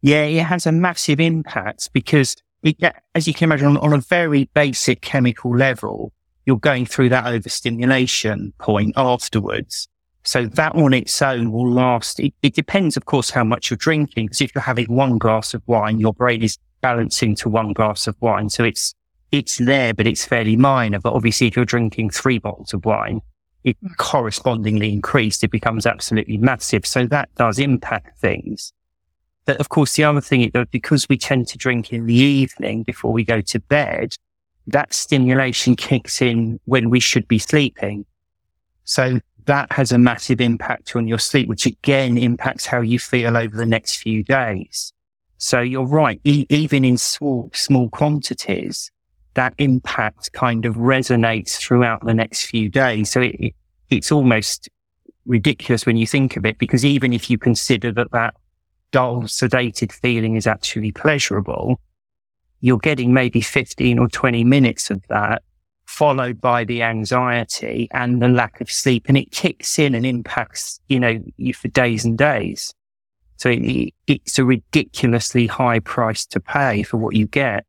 Yeah, 0.02 0.24
it 0.24 0.44
has 0.44 0.66
a 0.66 0.72
massive 0.72 1.20
impact 1.20 1.90
because 1.92 2.36
it, 2.62 2.76
as 3.14 3.26
you 3.26 3.32
can 3.32 3.46
imagine 3.46 3.68
on, 3.68 3.76
on 3.78 3.92
a 3.94 4.00
very 4.00 4.50
basic 4.52 5.00
chemical 5.00 5.56
level, 5.56 6.12
you're 6.44 6.58
going 6.58 6.84
through 6.86 7.08
that 7.08 7.26
overstimulation 7.26 8.52
point 8.58 8.92
afterwards. 8.96 9.88
So 10.24 10.46
that 10.46 10.74
on 10.74 10.94
its 10.94 11.20
own 11.20 11.52
will 11.52 11.70
last. 11.70 12.18
It, 12.18 12.32
it 12.42 12.54
depends, 12.54 12.96
of 12.96 13.04
course, 13.04 13.30
how 13.30 13.44
much 13.44 13.70
you're 13.70 13.76
drinking. 13.76 14.26
Because 14.26 14.40
if 14.40 14.54
you're 14.54 14.62
having 14.62 14.86
one 14.86 15.18
glass 15.18 15.52
of 15.52 15.62
wine, 15.66 16.00
your 16.00 16.14
brain 16.14 16.42
is 16.42 16.58
balancing 16.80 17.34
to 17.36 17.48
one 17.48 17.72
glass 17.72 18.06
of 18.06 18.16
wine. 18.20 18.48
So 18.48 18.64
it's, 18.64 18.94
it's 19.32 19.58
there, 19.58 19.92
but 19.92 20.06
it's 20.06 20.24
fairly 20.24 20.56
minor. 20.56 20.98
But 20.98 21.12
obviously, 21.12 21.46
if 21.46 21.56
you're 21.56 21.66
drinking 21.66 22.10
three 22.10 22.38
bottles 22.38 22.72
of 22.72 22.84
wine, 22.86 23.20
it 23.64 23.76
hmm. 23.80 23.88
correspondingly 23.98 24.92
increased. 24.92 25.44
It 25.44 25.50
becomes 25.50 25.84
absolutely 25.84 26.38
massive. 26.38 26.86
So 26.86 27.06
that 27.06 27.34
does 27.34 27.58
impact 27.58 28.18
things. 28.18 28.72
But 29.46 29.58
of 29.58 29.68
course, 29.68 29.94
the 29.94 30.04
other 30.04 30.22
thing 30.22 30.42
is 30.42 30.52
that 30.52 30.70
because 30.70 31.06
we 31.08 31.18
tend 31.18 31.48
to 31.48 31.58
drink 31.58 31.92
in 31.92 32.06
the 32.06 32.14
evening 32.14 32.82
before 32.82 33.12
we 33.12 33.24
go 33.24 33.42
to 33.42 33.60
bed, 33.60 34.16
that 34.66 34.94
stimulation 34.94 35.76
kicks 35.76 36.22
in 36.22 36.60
when 36.64 36.88
we 36.88 37.00
should 37.00 37.28
be 37.28 37.38
sleeping. 37.38 38.06
So 38.84 39.20
that 39.46 39.70
has 39.73 39.93
a 39.93 39.99
massive 39.99 40.41
impact 40.41 40.96
on 40.96 41.06
your 41.06 41.19
sleep, 41.19 41.49
which 41.49 41.67
again 41.67 42.17
impacts 42.17 42.67
how 42.67 42.81
you 42.81 42.99
feel 42.99 43.37
over 43.37 43.56
the 43.56 43.67
next 43.67 43.96
few 43.96 44.23
days. 44.23 44.93
So 45.38 45.61
you're 45.61 45.87
right. 45.87 46.20
E- 46.25 46.46
even 46.49 46.85
in 46.85 46.96
small, 46.96 47.50
small 47.52 47.88
quantities, 47.91 48.91
that 49.34 49.55
impact 49.58 50.32
kind 50.32 50.65
of 50.65 50.77
resonates 50.77 51.56
throughout 51.56 52.05
the 52.05 52.15
next 52.15 52.46
few 52.46 52.69
days. 52.69 53.10
So 53.10 53.22
it, 53.22 53.55
it's 53.91 54.13
almost 54.13 54.69
ridiculous 55.27 55.86
when 55.86 55.96
you 55.96 56.06
think 56.06 56.36
of 56.36 56.46
it, 56.46 56.58
because 56.58 56.84
even 56.84 57.13
if 57.13 57.29
you 57.29 57.39
consider 57.39 57.93
that 57.93 58.13
that 58.13 58.34
dull, 58.93 59.22
sedated 59.22 59.93
feeling 59.93 60.36
is 60.36 60.46
actually 60.46 60.93
pleasurable, 60.93 61.81
you're 62.60 62.79
getting 62.79 63.13
maybe 63.13 63.41
15 63.41 63.98
or 63.98 64.08
20 64.08 64.44
minutes 64.44 64.91
of 64.91 65.03
that 65.08 65.43
followed 65.94 66.41
by 66.41 66.65
the 66.65 66.82
anxiety 66.82 67.89
and 67.93 68.20
the 68.20 68.29
lack 68.29 68.60
of 68.60 68.70
sleep. 68.70 69.05
And 69.08 69.17
it 69.17 69.31
kicks 69.31 69.79
in 69.79 69.94
and 69.94 70.05
impacts, 70.05 70.81
you 70.89 70.98
know, 70.98 71.22
you 71.36 71.55
for 71.55 71.69
days 71.69 72.05
and 72.05 72.19
days. 72.19 72.74
So 73.36 73.51
it, 73.51 73.94
it's 74.06 74.39
a 74.39 74.44
ridiculously 74.44 75.46
high 75.46 75.79
price 75.79 76.27
to 76.27 76.41
pay 76.41 76.82
for 76.82 76.96
what 76.96 77.15
you 77.15 77.27
get. 77.27 77.65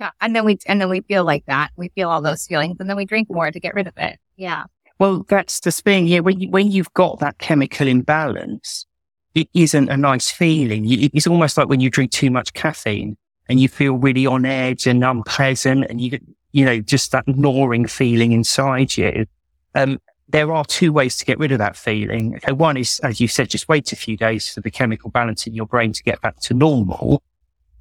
Yeah. 0.00 0.10
And 0.20 0.34
then 0.34 0.44
we, 0.44 0.58
and 0.66 0.80
then 0.80 0.88
we 0.88 1.00
feel 1.00 1.24
like 1.24 1.44
that. 1.46 1.70
We 1.76 1.88
feel 1.90 2.10
all 2.10 2.22
those 2.22 2.46
feelings 2.46 2.76
and 2.78 2.88
then 2.88 2.96
we 2.96 3.04
drink 3.04 3.28
more 3.30 3.50
to 3.50 3.60
get 3.60 3.74
rid 3.74 3.88
of 3.88 3.94
it. 3.96 4.18
Yeah. 4.36 4.64
Well, 5.00 5.24
that's 5.28 5.60
the 5.60 5.72
thing. 5.72 6.06
Yeah. 6.06 6.20
When 6.20 6.38
you, 6.40 6.50
when 6.50 6.70
you've 6.70 6.92
got 6.94 7.18
that 7.18 7.38
chemical 7.38 7.88
imbalance, 7.88 8.86
it 9.34 9.48
isn't 9.52 9.88
a 9.88 9.96
nice 9.96 10.30
feeling. 10.30 10.84
It's 10.86 11.26
almost 11.26 11.56
like 11.56 11.68
when 11.68 11.80
you 11.80 11.90
drink 11.90 12.12
too 12.12 12.30
much 12.30 12.52
caffeine 12.52 13.16
and 13.48 13.58
you 13.58 13.68
feel 13.68 13.94
really 13.94 14.26
on 14.26 14.44
edge 14.44 14.86
and 14.86 15.04
unpleasant 15.04 15.86
and 15.90 16.00
you, 16.00 16.18
you 16.54 16.64
know, 16.64 16.78
just 16.78 17.10
that 17.10 17.26
gnawing 17.26 17.84
feeling 17.84 18.30
inside 18.30 18.96
you. 18.96 19.26
Um, 19.74 20.00
there 20.28 20.52
are 20.52 20.64
two 20.64 20.92
ways 20.92 21.16
to 21.16 21.24
get 21.24 21.40
rid 21.40 21.50
of 21.50 21.58
that 21.58 21.76
feeling. 21.76 22.36
Okay, 22.36 22.52
one 22.52 22.76
is, 22.76 23.00
as 23.00 23.20
you 23.20 23.26
said, 23.26 23.50
just 23.50 23.68
wait 23.68 23.92
a 23.92 23.96
few 23.96 24.16
days 24.16 24.54
for 24.54 24.60
the 24.60 24.70
chemical 24.70 25.10
balance 25.10 25.48
in 25.48 25.54
your 25.54 25.66
brain 25.66 25.92
to 25.92 26.02
get 26.04 26.20
back 26.20 26.38
to 26.42 26.54
normal. 26.54 27.24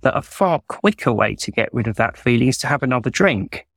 But 0.01 0.17
a 0.17 0.23
far 0.23 0.59
quicker 0.69 1.13
way 1.13 1.35
to 1.35 1.51
get 1.51 1.71
rid 1.71 1.87
of 1.87 1.97
that 1.97 2.17
feeling 2.17 2.47
is 2.47 2.57
to 2.59 2.67
have 2.67 2.81
another 2.81 3.11
drink. 3.11 3.67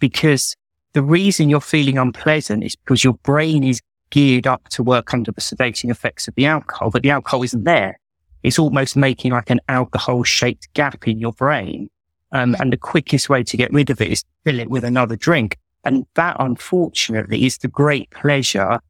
Because 0.00 0.56
the 0.94 1.02
reason 1.02 1.48
you're 1.48 1.60
feeling 1.60 1.96
unpleasant 1.96 2.64
is 2.64 2.74
because 2.74 3.04
your 3.04 3.14
brain 3.14 3.62
is 3.62 3.80
geared 4.10 4.48
up 4.48 4.68
to 4.70 4.82
work 4.82 5.14
under 5.14 5.30
the 5.30 5.40
sedating 5.40 5.90
effects 5.90 6.26
of 6.26 6.34
the 6.34 6.46
alcohol, 6.46 6.90
but 6.90 7.04
the 7.04 7.10
alcohol 7.10 7.44
isn't 7.44 7.62
there. 7.62 8.00
It's 8.42 8.58
almost 8.58 8.96
making 8.96 9.30
like 9.30 9.50
an 9.50 9.60
alcohol 9.68 10.24
shaped 10.24 10.74
gap 10.74 11.06
in 11.06 11.20
your 11.20 11.32
brain. 11.32 11.88
Um, 12.34 12.56
and 12.58 12.72
the 12.72 12.76
quickest 12.76 13.28
way 13.28 13.42
to 13.44 13.56
get 13.56 13.72
rid 13.72 13.90
of 13.90 14.00
it 14.00 14.10
is 14.10 14.24
fill 14.44 14.58
it 14.58 14.68
with 14.68 14.84
another 14.84 15.16
drink. 15.16 15.56
And 15.84 16.04
that, 16.14 16.36
unfortunately, 16.38 17.46
is 17.46 17.58
the 17.58 17.68
great 17.68 18.10
pleasure 18.10 18.80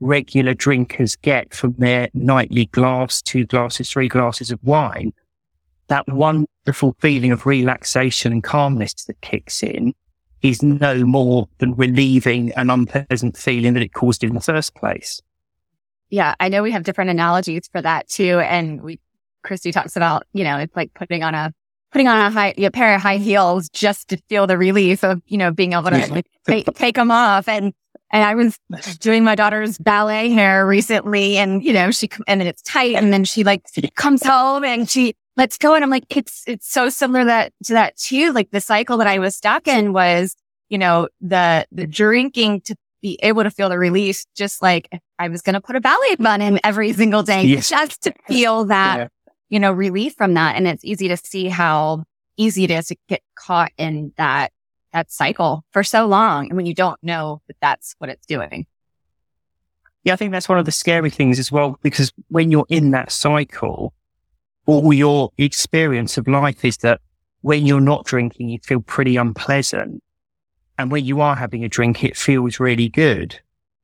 regular 0.00 0.54
drinkers 0.54 1.16
get 1.16 1.54
from 1.54 1.74
their 1.78 2.08
nightly 2.14 2.66
glass, 2.66 3.22
two 3.22 3.44
glasses, 3.46 3.90
three 3.90 4.08
glasses 4.08 4.50
of 4.50 4.58
wine, 4.62 5.12
that 5.88 6.06
wonderful 6.08 6.96
feeling 6.98 7.30
of 7.30 7.46
relaxation 7.46 8.32
and 8.32 8.42
calmness 8.42 8.94
that 9.04 9.20
kicks 9.20 9.62
in 9.62 9.94
is 10.42 10.62
no 10.62 11.04
more 11.04 11.48
than 11.58 11.74
relieving 11.74 12.52
an 12.52 12.70
unpleasant 12.70 13.36
feeling 13.36 13.74
that 13.74 13.82
it 13.82 13.92
caused 13.92 14.22
in 14.24 14.34
the 14.34 14.40
first 14.40 14.74
place. 14.74 15.20
Yeah, 16.10 16.34
I 16.38 16.48
know 16.48 16.62
we 16.62 16.70
have 16.70 16.84
different 16.84 17.10
analogies 17.10 17.68
for 17.72 17.80
that 17.80 18.08
too. 18.08 18.40
And 18.40 18.82
we, 18.82 19.00
Christy 19.42 19.72
talks 19.72 19.96
about, 19.96 20.26
you 20.32 20.44
know, 20.44 20.58
it's 20.58 20.76
like 20.76 20.92
putting 20.94 21.22
on 21.22 21.34
a, 21.34 21.52
putting 21.94 22.08
on 22.08 22.18
a 22.18 22.28
high, 22.28 22.52
a 22.58 22.72
pair 22.72 22.96
of 22.96 23.00
high 23.00 23.18
heels 23.18 23.68
just 23.68 24.08
to 24.08 24.16
feel 24.28 24.48
the 24.48 24.58
relief 24.58 25.04
of, 25.04 25.22
you 25.26 25.38
know, 25.38 25.52
being 25.52 25.74
able 25.74 25.90
to 25.90 26.12
like, 26.12 26.26
take, 26.44 26.66
take 26.74 26.96
them 26.96 27.12
off. 27.12 27.46
And, 27.46 27.72
and 28.10 28.24
I 28.24 28.34
was 28.34 28.58
doing 28.98 29.22
my 29.22 29.36
daughter's 29.36 29.78
ballet 29.78 30.30
hair 30.30 30.66
recently 30.66 31.36
and, 31.36 31.62
you 31.62 31.72
know, 31.72 31.92
she, 31.92 32.10
and 32.26 32.40
then 32.40 32.48
it's 32.48 32.62
tight 32.62 32.96
and 32.96 33.12
then 33.12 33.24
she 33.24 33.44
like 33.44 33.62
comes 33.94 34.24
home 34.24 34.64
and 34.64 34.90
she, 34.90 35.14
let's 35.36 35.56
go. 35.56 35.76
And 35.76 35.84
I'm 35.84 35.90
like, 35.90 36.16
it's, 36.16 36.42
it's 36.48 36.68
so 36.68 36.88
similar 36.88 37.24
that 37.26 37.52
to 37.66 37.74
that 37.74 37.96
too. 37.96 38.32
Like 38.32 38.50
the 38.50 38.60
cycle 38.60 38.96
that 38.96 39.06
I 39.06 39.20
was 39.20 39.36
stuck 39.36 39.68
in 39.68 39.92
was, 39.92 40.34
you 40.68 40.78
know, 40.78 41.06
the, 41.20 41.64
the 41.70 41.86
drinking 41.86 42.62
to 42.62 42.74
be 43.02 43.20
able 43.22 43.44
to 43.44 43.52
feel 43.52 43.68
the 43.68 43.78
release, 43.78 44.26
just 44.34 44.62
like 44.62 44.88
I 45.20 45.28
was 45.28 45.42
going 45.42 45.54
to 45.54 45.60
put 45.60 45.76
a 45.76 45.80
ballet 45.80 46.16
bun 46.16 46.42
in 46.42 46.58
every 46.64 46.92
single 46.92 47.22
day 47.22 47.44
yes. 47.44 47.68
just 47.68 48.02
to 48.02 48.12
feel 48.26 48.64
that, 48.64 48.98
yeah. 48.98 49.08
You 49.48 49.60
know, 49.60 49.72
relief 49.72 50.14
from 50.16 50.34
that. 50.34 50.56
And 50.56 50.66
it's 50.66 50.84
easy 50.84 51.08
to 51.08 51.16
see 51.16 51.48
how 51.48 52.04
easy 52.36 52.64
it 52.64 52.70
is 52.70 52.88
to 52.88 52.96
get 53.08 53.22
caught 53.36 53.72
in 53.76 54.12
that, 54.16 54.52
that 54.92 55.10
cycle 55.10 55.64
for 55.70 55.82
so 55.84 56.06
long. 56.06 56.48
And 56.48 56.56
when 56.56 56.66
you 56.66 56.74
don't 56.74 57.02
know 57.02 57.42
that 57.46 57.56
that's 57.60 57.94
what 57.98 58.10
it's 58.10 58.26
doing. 58.26 58.66
Yeah, 60.02 60.12
I 60.12 60.16
think 60.16 60.32
that's 60.32 60.48
one 60.48 60.58
of 60.58 60.66
the 60.66 60.72
scary 60.72 61.10
things 61.10 61.38
as 61.38 61.50
well, 61.50 61.78
because 61.82 62.12
when 62.28 62.50
you're 62.50 62.66
in 62.68 62.90
that 62.90 63.10
cycle, 63.10 63.94
all 64.66 64.92
your 64.92 65.30
experience 65.38 66.18
of 66.18 66.28
life 66.28 66.64
is 66.64 66.78
that 66.78 67.00
when 67.40 67.66
you're 67.66 67.80
not 67.80 68.04
drinking, 68.04 68.48
you 68.48 68.58
feel 68.62 68.80
pretty 68.80 69.16
unpleasant. 69.16 70.02
And 70.78 70.90
when 70.90 71.04
you 71.04 71.20
are 71.20 71.36
having 71.36 71.64
a 71.64 71.68
drink, 71.68 72.02
it 72.02 72.16
feels 72.16 72.58
really 72.58 72.88
good. 72.88 73.40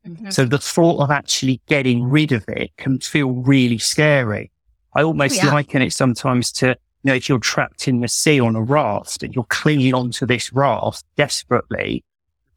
Mm-hmm. 0.07 0.31
So 0.31 0.45
the 0.45 0.59
thought 0.59 1.01
of 1.01 1.11
actually 1.11 1.61
getting 1.67 2.05
rid 2.05 2.33
of 2.33 2.45
it 2.49 2.71
can 2.77 2.99
feel 3.01 3.31
really 3.31 3.79
scary. 3.79 4.51
I 4.95 5.03
almost 5.03 5.43
oh, 5.43 5.47
yeah. 5.47 5.53
liken 5.53 5.83
it 5.83 5.93
sometimes 5.93 6.51
to, 6.53 6.69
you 6.69 6.77
know, 7.05 7.15
if 7.15 7.29
you're 7.29 7.39
trapped 7.39 7.89
in 7.89 8.01
the 8.01 8.09
sea 8.09 8.41
on 8.41 8.57
a 8.57 8.63
raft 8.63 9.23
and 9.23 9.35
you're 9.35 9.45
clinging 9.45 9.95
onto 9.95 10.27
this 10.27 10.53
raft 10.53 11.05
desperately, 11.17 12.05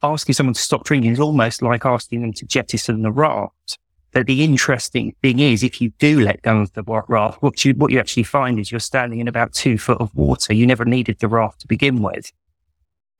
asking 0.01 0.33
someone 0.33 0.53
to 0.53 0.61
stop 0.61 0.83
drinking 0.83 1.11
is 1.11 1.19
almost 1.19 1.61
like 1.61 1.85
asking 1.85 2.21
them 2.21 2.33
to 2.33 2.45
jettison 2.45 3.01
the 3.01 3.11
raft. 3.11 3.79
But 4.11 4.27
the 4.27 4.43
interesting 4.43 5.15
thing 5.23 5.39
is, 5.39 5.63
if 5.63 5.81
you 5.81 5.91
do 5.97 6.19
let 6.19 6.43
go 6.43 6.59
of 6.59 6.71
the 6.73 6.83
raft, 6.83 7.41
what 7.41 7.65
you, 7.65 7.73
what 7.73 7.91
you 7.91 7.99
actually 7.99 8.23
find 8.23 8.59
is 8.59 8.71
you're 8.71 8.79
standing 8.79 9.19
in 9.19 9.27
about 9.27 9.53
two 9.53 9.77
foot 9.77 9.99
of 9.99 10.13
water. 10.13 10.53
You 10.53 10.67
never 10.67 10.85
needed 10.85 11.17
the 11.19 11.27
raft 11.27 11.61
to 11.61 11.67
begin 11.67 12.01
with. 12.01 12.31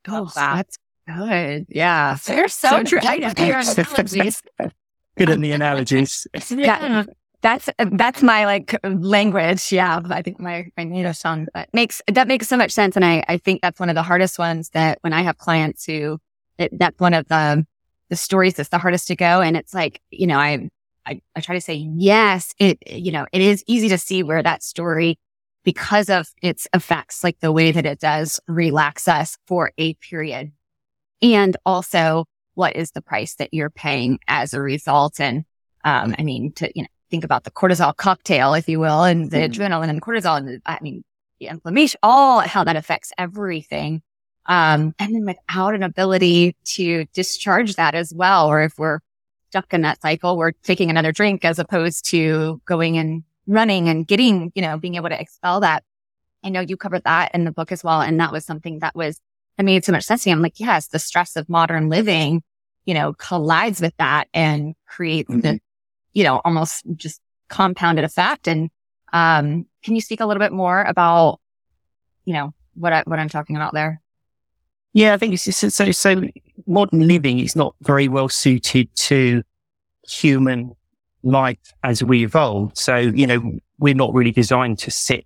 Oh, 0.08 0.29
that's 0.36 0.77
good. 1.08 1.65
Yeah. 1.70 2.17
They're 2.25 2.48
so, 2.48 2.70
so 2.70 2.84
true. 2.84 3.00
Good 5.17 5.29
at 5.29 5.39
the 5.39 5.51
analogies. 5.51 6.27
yeah. 6.50 7.05
That's 7.44 7.70
that's 7.78 8.24
my 8.24 8.46
like 8.46 8.76
language. 8.84 9.72
Yeah, 9.72 10.02
I 10.10 10.22
think 10.24 10.40
my 10.40 10.72
my 10.76 10.86
native 10.86 11.20
tongue. 11.20 11.48
But 11.54 11.70
makes 11.74 12.02
that 12.08 12.28
makes 12.28 12.48
so 12.48 12.58
much 12.58 12.72
sense, 12.72 12.96
and 12.96 13.06
I 13.06 13.24
I 13.28 13.38
think 13.38 13.62
that's 13.62 13.80
one 13.80 13.90
of 13.90 13.96
the 13.96 14.02
hardest 14.02 14.40
ones 14.40 14.70
that 14.70 14.98
when 15.02 15.14
I 15.14 15.22
have 15.22 15.38
clients 15.38 15.86
who 15.86 16.20
it, 16.58 16.72
that's 16.80 17.00
one 17.00 17.14
of 17.14 17.28
the 17.28 17.66
the 18.10 18.16
stories 18.16 18.56
that's 18.56 18.70
the 18.70 18.78
hardest 18.80 19.08
to 19.10 19.16
go, 19.16 19.42
and 19.42 19.56
it's 19.56 19.74
like 19.74 20.02
you 20.10 20.26
know 20.26 20.40
I 20.40 20.70
I, 21.06 21.22
I 21.36 21.42
try 21.42 21.56
to 21.56 21.62
say, 21.62 21.76
yes, 21.76 22.54
it, 22.60 22.78
you 22.88 23.12
know, 23.12 23.26
it 23.34 23.42
is 23.42 23.64
easy 23.68 23.90
to 23.90 23.98
see 23.98 24.24
where 24.24 24.42
that 24.42 24.64
story, 24.64 25.20
because 25.64 26.10
of 26.10 26.30
its 26.42 26.68
effects, 26.74 27.24
like 27.24 27.40
the 27.40 27.52
way 27.52 27.72
that 27.72 27.86
it 27.86 28.00
does 28.00 28.40
relax 28.48 29.08
us 29.08 29.38
for 29.48 29.72
a 29.78 29.96
period. 29.96 30.52
And 31.22 31.58
also 31.66 32.26
what 32.56 32.76
is 32.76 32.92
the 32.92 33.02
price 33.02 33.36
that 33.36 33.54
you're 33.54 33.70
paying 33.70 34.20
as 34.28 34.54
a 34.54 34.62
result? 34.62 35.20
And, 35.20 35.46
um, 35.84 36.16
I 36.18 36.24
mean, 36.24 36.52
to, 36.54 36.72
you 36.76 36.84
know, 36.84 36.88
think 37.13 37.24
about 37.24 37.43
the 37.43 37.51
cortisol 37.51 37.96
cocktail, 37.96 38.55
if 38.55 38.67
you 38.67 38.79
will, 38.79 39.03
and 39.03 39.29
the 39.29 39.38
mm-hmm. 39.38 39.62
adrenaline 39.62 39.88
and 39.88 40.01
cortisol 40.01 40.36
and 40.36 40.48
the, 40.48 40.62
I 40.65 40.79
mean, 40.82 41.03
the 41.39 41.46
inflammation, 41.46 42.00
all 42.01 42.39
how 42.39 42.63
that 42.63 42.75
affects 42.75 43.12
everything. 43.20 44.01
Um, 44.48 44.96
and 44.98 45.13
then 45.13 45.24
without 45.24 45.75
an 45.75 45.84
ability 45.84 46.55
to 46.63 47.05
discharge 47.13 47.75
that 47.75 47.93
as 47.93 48.12
well, 48.15 48.48
or 48.48 48.63
if 48.63 48.79
we're 48.79 48.98
stuck 49.51 49.72
in 49.75 49.82
that 49.82 50.01
cycle, 50.01 50.38
we're 50.38 50.53
taking 50.63 50.89
another 50.89 51.12
drink 51.12 51.46
as 51.46 51.60
opposed 51.60 52.10
to 52.10 52.60
going 52.65 52.98
and 52.98 53.24
running 53.46 53.89
and 53.89 54.08
getting, 54.08 54.51
you 54.55 54.63
know, 54.63 54.79
being 54.79 54.96
able 54.96 55.10
to 55.10 55.22
expel 55.22 55.60
that. 55.60 55.84
I 56.43 56.50
know 56.50 56.62
you 56.62 56.77
covered 56.77 57.03
that 57.03 57.29
in 57.36 57.43
the 57.43 57.51
book 57.51 57.72
as 57.72 57.84
well. 57.84 58.01
And 58.01 58.20
that 58.20 58.32
was 58.32 58.43
something 58.43 58.79
that 58.79 58.96
was, 58.96 59.22
that 59.58 59.63
made 59.63 59.86
so 59.86 59.91
much 59.91 60.05
sense 60.05 60.24
to 60.24 60.29
me. 60.29 60.34
I'm 60.34 60.41
like, 60.41 60.60
yes, 60.60 60.88
the 60.88 60.98
stress 60.98 61.36
of 61.36 61.48
modern 61.48 61.89
living, 61.89 62.41
you 62.86 62.96
know, 62.96 63.13
collides 63.13 63.82
with 63.82 63.96
that 63.98 64.29
and 64.34 64.74
creates 64.88 65.29
mm-hmm. 65.29 65.41
the, 65.41 65.60
you 66.13 66.24
know, 66.24 66.41
almost 66.46 66.84
just 66.96 67.22
compounded 67.50 68.05
effect. 68.05 68.48
And, 68.48 68.70
um, 69.12 69.65
can 69.84 69.96
you 69.96 70.01
speak 70.01 70.22
a 70.22 70.25
little 70.25 70.39
bit 70.39 70.51
more 70.51 70.82
about, 70.84 71.39
you 72.25 72.34
know, 72.34 72.53
what 72.75 72.93
I, 72.93 73.03
what 73.05 73.20
I'm 73.20 73.29
talking 73.29 73.55
about 73.55 73.74
there? 73.74 74.01
Yeah, 74.93 75.13
I 75.13 75.17
think 75.17 75.34
it's 75.34 75.46
just, 75.46 75.75
so, 75.75 75.91
so 75.91 76.22
modern 76.67 77.08
living 77.08 77.39
is 77.39 77.55
not 77.55 77.75
very 77.82 78.08
well 78.08 78.29
suited 78.29 78.96
to 78.96 79.43
human 80.08 80.75
life 81.24 81.74
as 81.84 82.03
we 82.03 82.24
evolved. 82.24 82.77
So, 82.77 82.98
you 82.98 83.25
know, 83.25 83.60
we're 83.79 83.96
not 83.96 84.13
really 84.13 84.32
designed 84.32 84.79
to 84.79 84.91
sit 84.91 85.25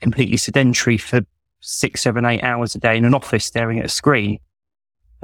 completely 0.00 0.36
sedentary 0.36 0.98
for 0.98 1.22
six, 1.60 2.02
seven, 2.02 2.24
eight 2.24 2.42
hours 2.42 2.74
a 2.74 2.78
day 2.78 2.96
in 2.96 3.04
an 3.04 3.14
office 3.14 3.44
staring 3.44 3.78
at 3.78 3.86
a 3.86 3.88
screen. 3.88 4.38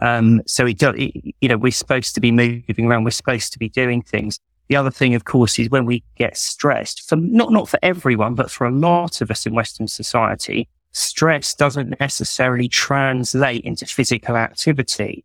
Um, 0.00 0.40
so 0.46 0.66
it, 0.66 0.78
does, 0.78 0.94
it, 0.96 1.34
you 1.40 1.48
know, 1.48 1.58
we're 1.58 1.70
supposed 1.70 2.14
to 2.14 2.20
be 2.20 2.32
moving 2.32 2.86
around. 2.86 3.04
We're 3.04 3.10
supposed 3.10 3.52
to 3.52 3.58
be 3.58 3.68
doing 3.68 4.02
things. 4.02 4.40
The 4.68 4.76
other 4.76 4.90
thing, 4.90 5.14
of 5.14 5.24
course, 5.24 5.58
is 5.58 5.70
when 5.70 5.84
we 5.84 6.02
get 6.16 6.36
stressed 6.36 7.08
for 7.08 7.16
not, 7.16 7.52
not 7.52 7.68
for 7.68 7.78
everyone, 7.82 8.34
but 8.34 8.50
for 8.50 8.66
a 8.66 8.70
lot 8.70 9.20
of 9.20 9.30
us 9.30 9.44
in 9.46 9.54
Western 9.54 9.88
society, 9.88 10.68
stress 10.92 11.54
doesn't 11.54 11.98
necessarily 12.00 12.68
translate 12.68 13.64
into 13.64 13.86
physical 13.86 14.36
activity. 14.36 15.24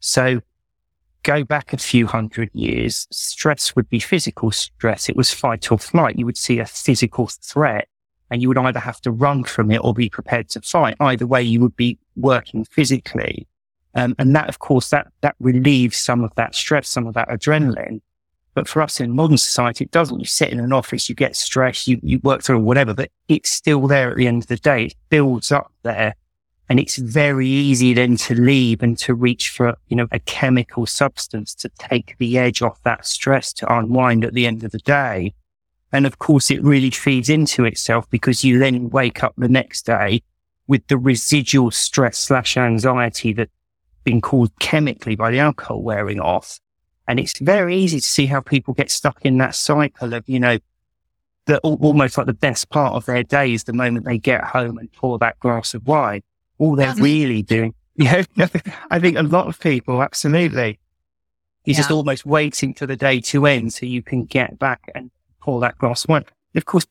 So 0.00 0.40
go 1.22 1.44
back 1.44 1.72
a 1.72 1.76
few 1.76 2.06
hundred 2.06 2.50
years, 2.54 3.06
stress 3.10 3.76
would 3.76 3.88
be 3.88 4.00
physical 4.00 4.50
stress. 4.50 5.08
It 5.08 5.16
was 5.16 5.32
fight 5.32 5.70
or 5.70 5.78
flight. 5.78 6.18
You 6.18 6.26
would 6.26 6.36
see 6.36 6.58
a 6.58 6.66
physical 6.66 7.26
threat 7.26 7.88
and 8.30 8.42
you 8.42 8.48
would 8.48 8.58
either 8.58 8.80
have 8.80 9.00
to 9.02 9.10
run 9.10 9.44
from 9.44 9.70
it 9.70 9.78
or 9.78 9.94
be 9.94 10.08
prepared 10.08 10.48
to 10.50 10.60
fight. 10.60 10.96
Either 11.00 11.26
way, 11.26 11.42
you 11.42 11.60
would 11.60 11.76
be 11.76 11.98
working 12.16 12.64
physically. 12.64 13.46
Um, 13.94 14.14
and 14.18 14.34
that, 14.36 14.48
of 14.48 14.58
course, 14.58 14.90
that, 14.90 15.08
that 15.22 15.34
relieves 15.40 15.98
some 15.98 16.22
of 16.22 16.34
that 16.36 16.54
stress, 16.54 16.88
some 16.88 17.06
of 17.06 17.14
that 17.14 17.28
adrenaline. 17.28 18.00
But 18.58 18.66
for 18.66 18.82
us 18.82 18.98
in 18.98 19.12
modern 19.12 19.38
society, 19.38 19.84
it 19.84 19.92
doesn't. 19.92 20.18
You 20.18 20.26
sit 20.26 20.48
in 20.48 20.58
an 20.58 20.72
office, 20.72 21.08
you 21.08 21.14
get 21.14 21.36
stressed, 21.36 21.86
you, 21.86 22.00
you 22.02 22.18
work 22.24 22.42
through 22.42 22.58
whatever, 22.58 22.92
but 22.92 23.12
it's 23.28 23.52
still 23.52 23.86
there 23.86 24.10
at 24.10 24.16
the 24.16 24.26
end 24.26 24.42
of 24.42 24.48
the 24.48 24.56
day. 24.56 24.86
It 24.86 24.94
builds 25.10 25.52
up 25.52 25.70
there. 25.84 26.16
And 26.68 26.80
it's 26.80 26.96
very 26.96 27.46
easy 27.46 27.94
then 27.94 28.16
to 28.16 28.34
leave 28.34 28.82
and 28.82 28.98
to 28.98 29.14
reach 29.14 29.50
for, 29.50 29.76
you 29.86 29.96
know, 29.96 30.08
a 30.10 30.18
chemical 30.18 30.86
substance 30.86 31.54
to 31.54 31.68
take 31.78 32.16
the 32.18 32.36
edge 32.36 32.60
off 32.60 32.82
that 32.82 33.06
stress 33.06 33.52
to 33.52 33.72
unwind 33.72 34.24
at 34.24 34.34
the 34.34 34.44
end 34.44 34.64
of 34.64 34.72
the 34.72 34.78
day. 34.78 35.34
And 35.92 36.04
of 36.04 36.18
course, 36.18 36.50
it 36.50 36.60
really 36.60 36.90
feeds 36.90 37.28
into 37.28 37.64
itself 37.64 38.10
because 38.10 38.42
you 38.42 38.58
then 38.58 38.90
wake 38.90 39.22
up 39.22 39.34
the 39.38 39.48
next 39.48 39.86
day 39.86 40.20
with 40.66 40.84
the 40.88 40.98
residual 40.98 41.70
stress 41.70 42.18
slash 42.18 42.56
anxiety 42.56 43.32
that 43.34 43.50
been 44.02 44.20
caused 44.20 44.58
chemically 44.58 45.14
by 45.14 45.30
the 45.30 45.38
alcohol 45.38 45.80
wearing 45.80 46.18
off. 46.18 46.58
And 47.08 47.18
it's 47.18 47.38
very 47.38 47.74
easy 47.74 48.00
to 48.00 48.06
see 48.06 48.26
how 48.26 48.40
people 48.40 48.74
get 48.74 48.90
stuck 48.90 49.24
in 49.24 49.38
that 49.38 49.54
cycle 49.54 50.12
of, 50.12 50.28
you 50.28 50.38
know, 50.38 50.58
the 51.46 51.58
almost 51.60 52.18
like 52.18 52.26
the 52.26 52.34
best 52.34 52.68
part 52.68 52.92
of 52.92 53.06
their 53.06 53.22
day 53.22 53.54
is 53.54 53.64
the 53.64 53.72
moment 53.72 54.04
they 54.04 54.18
get 54.18 54.44
home 54.44 54.76
and 54.76 54.92
pour 54.92 55.18
that 55.18 55.40
glass 55.40 55.72
of 55.72 55.86
wine. 55.86 56.22
All 56.58 56.76
they're 56.76 56.90
um, 56.90 56.98
really 56.98 57.42
doing. 57.42 57.74
Yeah. 58.00 58.22
I 58.92 59.00
think 59.00 59.16
a 59.18 59.24
lot 59.24 59.48
of 59.48 59.58
people, 59.58 60.04
absolutely. 60.04 60.78
You're 61.64 61.72
yeah. 61.72 61.78
just 61.78 61.90
almost 61.90 62.24
waiting 62.24 62.72
for 62.72 62.86
the 62.86 62.94
day 62.94 63.20
to 63.22 63.44
end 63.44 63.72
so 63.72 63.86
you 63.86 64.04
can 64.04 64.24
get 64.24 64.56
back 64.56 64.88
and 64.94 65.10
pour 65.40 65.58
that 65.62 65.78
glass 65.78 66.04
of 66.04 66.10
wine. 66.10 66.24
Of 66.54 66.64
course, 66.64 66.86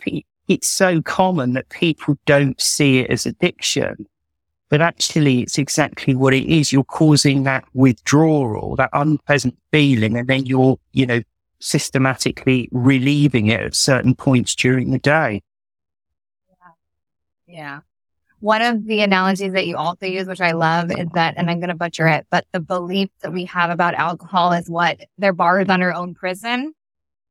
it's 0.50 0.68
so 0.68 1.02
common 1.02 1.54
that 1.54 1.70
people 1.70 2.18
don't 2.26 2.60
see 2.60 3.00
it 3.00 3.10
as 3.10 3.26
addiction 3.26 4.06
but 4.70 4.82
actually 4.82 5.42
it's 5.42 5.58
exactly 5.58 6.16
what 6.16 6.34
it 6.34 6.46
is. 6.46 6.74
You're 6.74 6.84
causing 6.84 7.44
that 7.44 7.66
withdrawal, 7.74 8.76
that 8.76 8.90
unpleasant 8.94 9.58
feeling, 9.72 10.18
and 10.18 10.28
then 10.28 10.46
you're, 10.46 10.78
you 10.92 11.06
know, 11.06 11.22
systematically 11.60 12.70
relieving 12.72 13.48
it 13.48 13.62
at 13.62 13.76
certain 13.76 14.14
points 14.14 14.56
during 14.56 14.92
the 14.92 15.00
day. 15.00 15.42
Yeah. 16.50 16.68
Yeah. 17.48 17.80
one 18.40 18.62
of 18.62 18.86
the 18.86 19.02
analogies 19.02 19.54
that 19.54 19.66
you 19.66 19.76
also 19.78 20.06
use, 20.06 20.28
which 20.28 20.42
I 20.42 20.52
love, 20.52 20.92
is 20.92 21.08
that, 21.14 21.34
and 21.38 21.50
I'm 21.50 21.60
going 21.60 21.70
to 21.70 21.76
butcher 21.76 22.08
it, 22.08 22.28
but 22.30 22.46
the 22.52 22.60
belief 22.60 23.10
that 23.22 23.34
we 23.34 23.46
have 23.46 23.72
about 23.72 23.96
alcohol 23.96 24.52
is 24.54 24.70
what 24.70 25.00
their 25.18 25.34
bar 25.34 25.62
is 25.62 25.70
on 25.70 25.82
our 25.82 25.94
own 25.94 26.14
prison. 26.14 26.74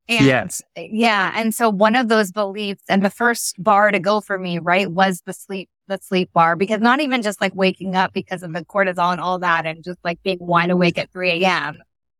And 0.09 0.25
yes. 0.25 0.61
Yeah. 0.75 1.31
And 1.35 1.53
so 1.53 1.69
one 1.69 1.95
of 1.95 2.07
those 2.07 2.31
beliefs 2.31 2.83
and 2.89 3.03
the 3.03 3.09
first 3.09 3.61
bar 3.61 3.91
to 3.91 3.99
go 3.99 4.21
for 4.21 4.37
me, 4.37 4.59
right, 4.59 4.89
was 4.91 5.21
the 5.25 5.33
sleep, 5.33 5.69
the 5.87 5.99
sleep 6.01 6.29
bar, 6.33 6.55
because 6.55 6.81
not 6.81 6.99
even 6.99 7.21
just 7.21 7.41
like 7.41 7.55
waking 7.55 7.95
up 7.95 8.13
because 8.13 8.43
of 8.43 8.53
the 8.53 8.65
cortisol 8.65 9.11
and 9.11 9.21
all 9.21 9.39
that 9.39 9.65
and 9.65 9.83
just 9.83 9.99
like 10.03 10.21
being 10.23 10.39
wide 10.39 10.69
awake 10.69 10.97
at 10.97 11.11
3 11.11 11.43
a.m., 11.43 11.77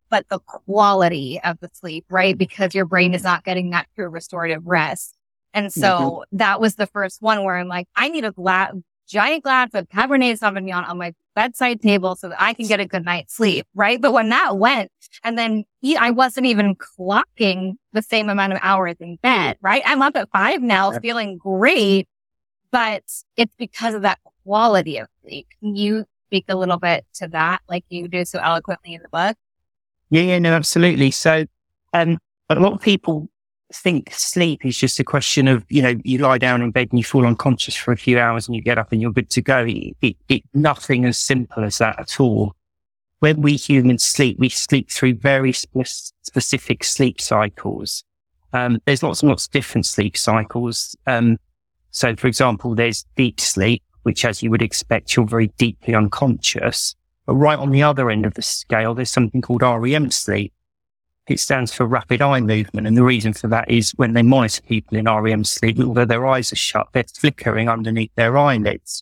but 0.10 0.28
the 0.30 0.40
quality 0.40 1.40
of 1.44 1.60
the 1.60 1.70
sleep, 1.74 2.06
right? 2.10 2.38
Because 2.38 2.74
your 2.74 2.86
brain 2.86 3.14
is 3.14 3.24
not 3.24 3.44
getting 3.44 3.72
that 3.72 3.88
true 3.96 4.08
restorative 4.08 4.66
rest. 4.66 5.16
And 5.54 5.72
so 5.72 5.90
mm-hmm. 5.90 6.38
that 6.38 6.62
was 6.62 6.76
the 6.76 6.88
first 6.88 7.22
one 7.22 7.44
where 7.44 7.58
I'm 7.58 7.68
like, 7.68 7.88
I 7.96 8.10
need 8.10 8.24
a 8.24 8.32
glass, 8.32 8.74
giant 9.08 9.44
glass 9.44 9.70
of 9.74 9.90
Cabernet 9.90 10.40
Sauvignon 10.40 10.88
on 10.88 10.98
my 10.98 11.14
bedside 11.36 11.82
table 11.82 12.16
so 12.16 12.30
that 12.30 12.42
I 12.42 12.54
can 12.54 12.68
get 12.68 12.80
a 12.80 12.86
good 12.86 13.06
night's 13.06 13.36
sleep. 13.36 13.66
Right. 13.76 14.02
But 14.02 14.14
when 14.14 14.30
that 14.30 14.58
went 14.58 14.92
and 15.24 15.38
then 15.38 15.66
I 15.98 16.12
wasn't 16.12 16.46
even 16.48 16.76
clocking 16.76 17.74
the 17.94 18.02
same 18.02 18.30
amount 18.30 18.54
of 18.54 18.60
hours 18.62 18.96
in 19.00 19.18
bed. 19.18 19.58
Right. 19.62 19.82
I'm 19.86 20.02
up 20.02 20.16
at 20.16 20.30
five 20.32 20.62
now 20.62 20.92
feeling 21.00 21.38
great, 21.38 22.08
but 22.72 23.04
it's 23.36 23.56
because 23.58 23.94
of 23.94 24.02
that 24.04 24.20
quality 24.44 24.98
of 24.98 25.08
sleep. 25.22 25.48
Can 25.60 25.76
you 25.76 26.06
speak 26.28 26.46
a 26.50 26.56
little 26.56 26.78
bit 26.78 27.06
to 27.16 27.28
that 27.30 27.62
like 27.70 27.86
you 27.90 28.08
do 28.08 28.26
so 28.26 28.40
eloquently 28.40 28.94
in 28.94 29.02
the 29.02 29.10
book? 29.10 29.38
Yeah, 30.10 30.22
yeah, 30.22 30.40
no, 30.40 30.54
absolutely. 30.54 31.12
So, 31.12 31.46
um, 31.94 32.18
a 32.50 32.56
lot 32.56 32.74
of 32.74 32.82
people 32.82 33.30
think 33.74 34.14
sleep 34.14 34.66
is 34.66 34.78
just 34.78 35.00
a 35.00 35.04
question 35.04 35.48
of, 35.48 35.66
you 35.70 35.82
know, 35.82 35.96
you 36.04 36.20
lie 36.20 36.38
down 36.38 36.62
in 36.62 36.72
bed 36.72 36.88
and 36.92 37.00
you 37.00 37.04
fall 37.04 37.26
unconscious 37.26 37.76
for 37.76 37.92
a 37.92 37.98
few 37.98 38.18
hours 38.18 38.48
and 38.48 38.56
you 38.56 38.62
get 38.62 38.78
up 38.78 38.92
and 38.92 39.02
you're 39.02 39.12
good 39.12 39.30
to 39.32 39.42
go. 39.42 39.66
It, 39.66 39.96
it, 40.02 40.16
it, 40.30 40.44
nothing 40.54 41.06
as 41.06 41.18
simple 41.18 41.64
as 41.64 41.80
that 41.80 42.00
at 42.00 42.20
all. 42.20 42.54
When 43.20 43.42
we 43.42 43.56
humans 43.56 44.04
sleep, 44.04 44.38
we 44.40 44.50
sleep 44.50 44.92
through 44.92 45.16
very 45.16 45.52
spe- 45.52 46.14
specific 46.22 46.84
sleep 46.84 47.20
cycles. 47.20 48.04
Um, 48.54 48.80
there's 48.86 49.04
lots 49.04 49.22
and 49.22 49.30
lots 49.30 49.48
of 49.48 49.52
different 49.52 49.86
sleep 49.86 50.16
cycles. 50.16 50.96
Um, 51.06 51.38
so 51.98 52.16
for 52.16 52.28
example, 52.28 52.76
there's 52.76 53.08
deep 53.16 53.40
sleep, 53.40 53.82
which 54.04 54.24
as 54.24 54.44
you 54.44 54.52
would 54.52 54.62
expect, 54.62 55.16
you're 55.16 55.26
very 55.26 55.48
deeply 55.58 55.96
unconscious. 55.96 56.96
But 57.26 57.34
right 57.34 57.58
on 57.58 57.72
the 57.72 57.82
other 57.82 58.12
end 58.12 58.24
of 58.24 58.36
the 58.36 58.44
scale, 58.44 58.94
there's 58.94 59.10
something 59.10 59.42
called 59.42 59.64
REM 59.64 60.12
sleep, 60.12 60.54
it 61.26 61.40
stands 61.40 61.74
for 61.74 61.88
rapid 61.88 62.22
eye 62.22 62.40
movement. 62.40 62.86
And 62.86 62.96
the 62.96 63.04
reason 63.04 63.34
for 63.34 63.48
that 63.48 63.72
is 63.72 63.94
when 63.96 64.14
they 64.14 64.22
monitor 64.22 64.62
people 64.62 64.96
in 64.96 65.06
REM 65.06 65.44
sleep, 65.44 65.80
although 65.80 66.06
their 66.06 66.28
eyes 66.28 66.54
are 66.54 66.58
shut, 66.58 66.88
they're 66.92 67.04
flickering 67.04 67.68
underneath 67.68 68.14
their 68.14 68.38
eyelids. 68.38 69.02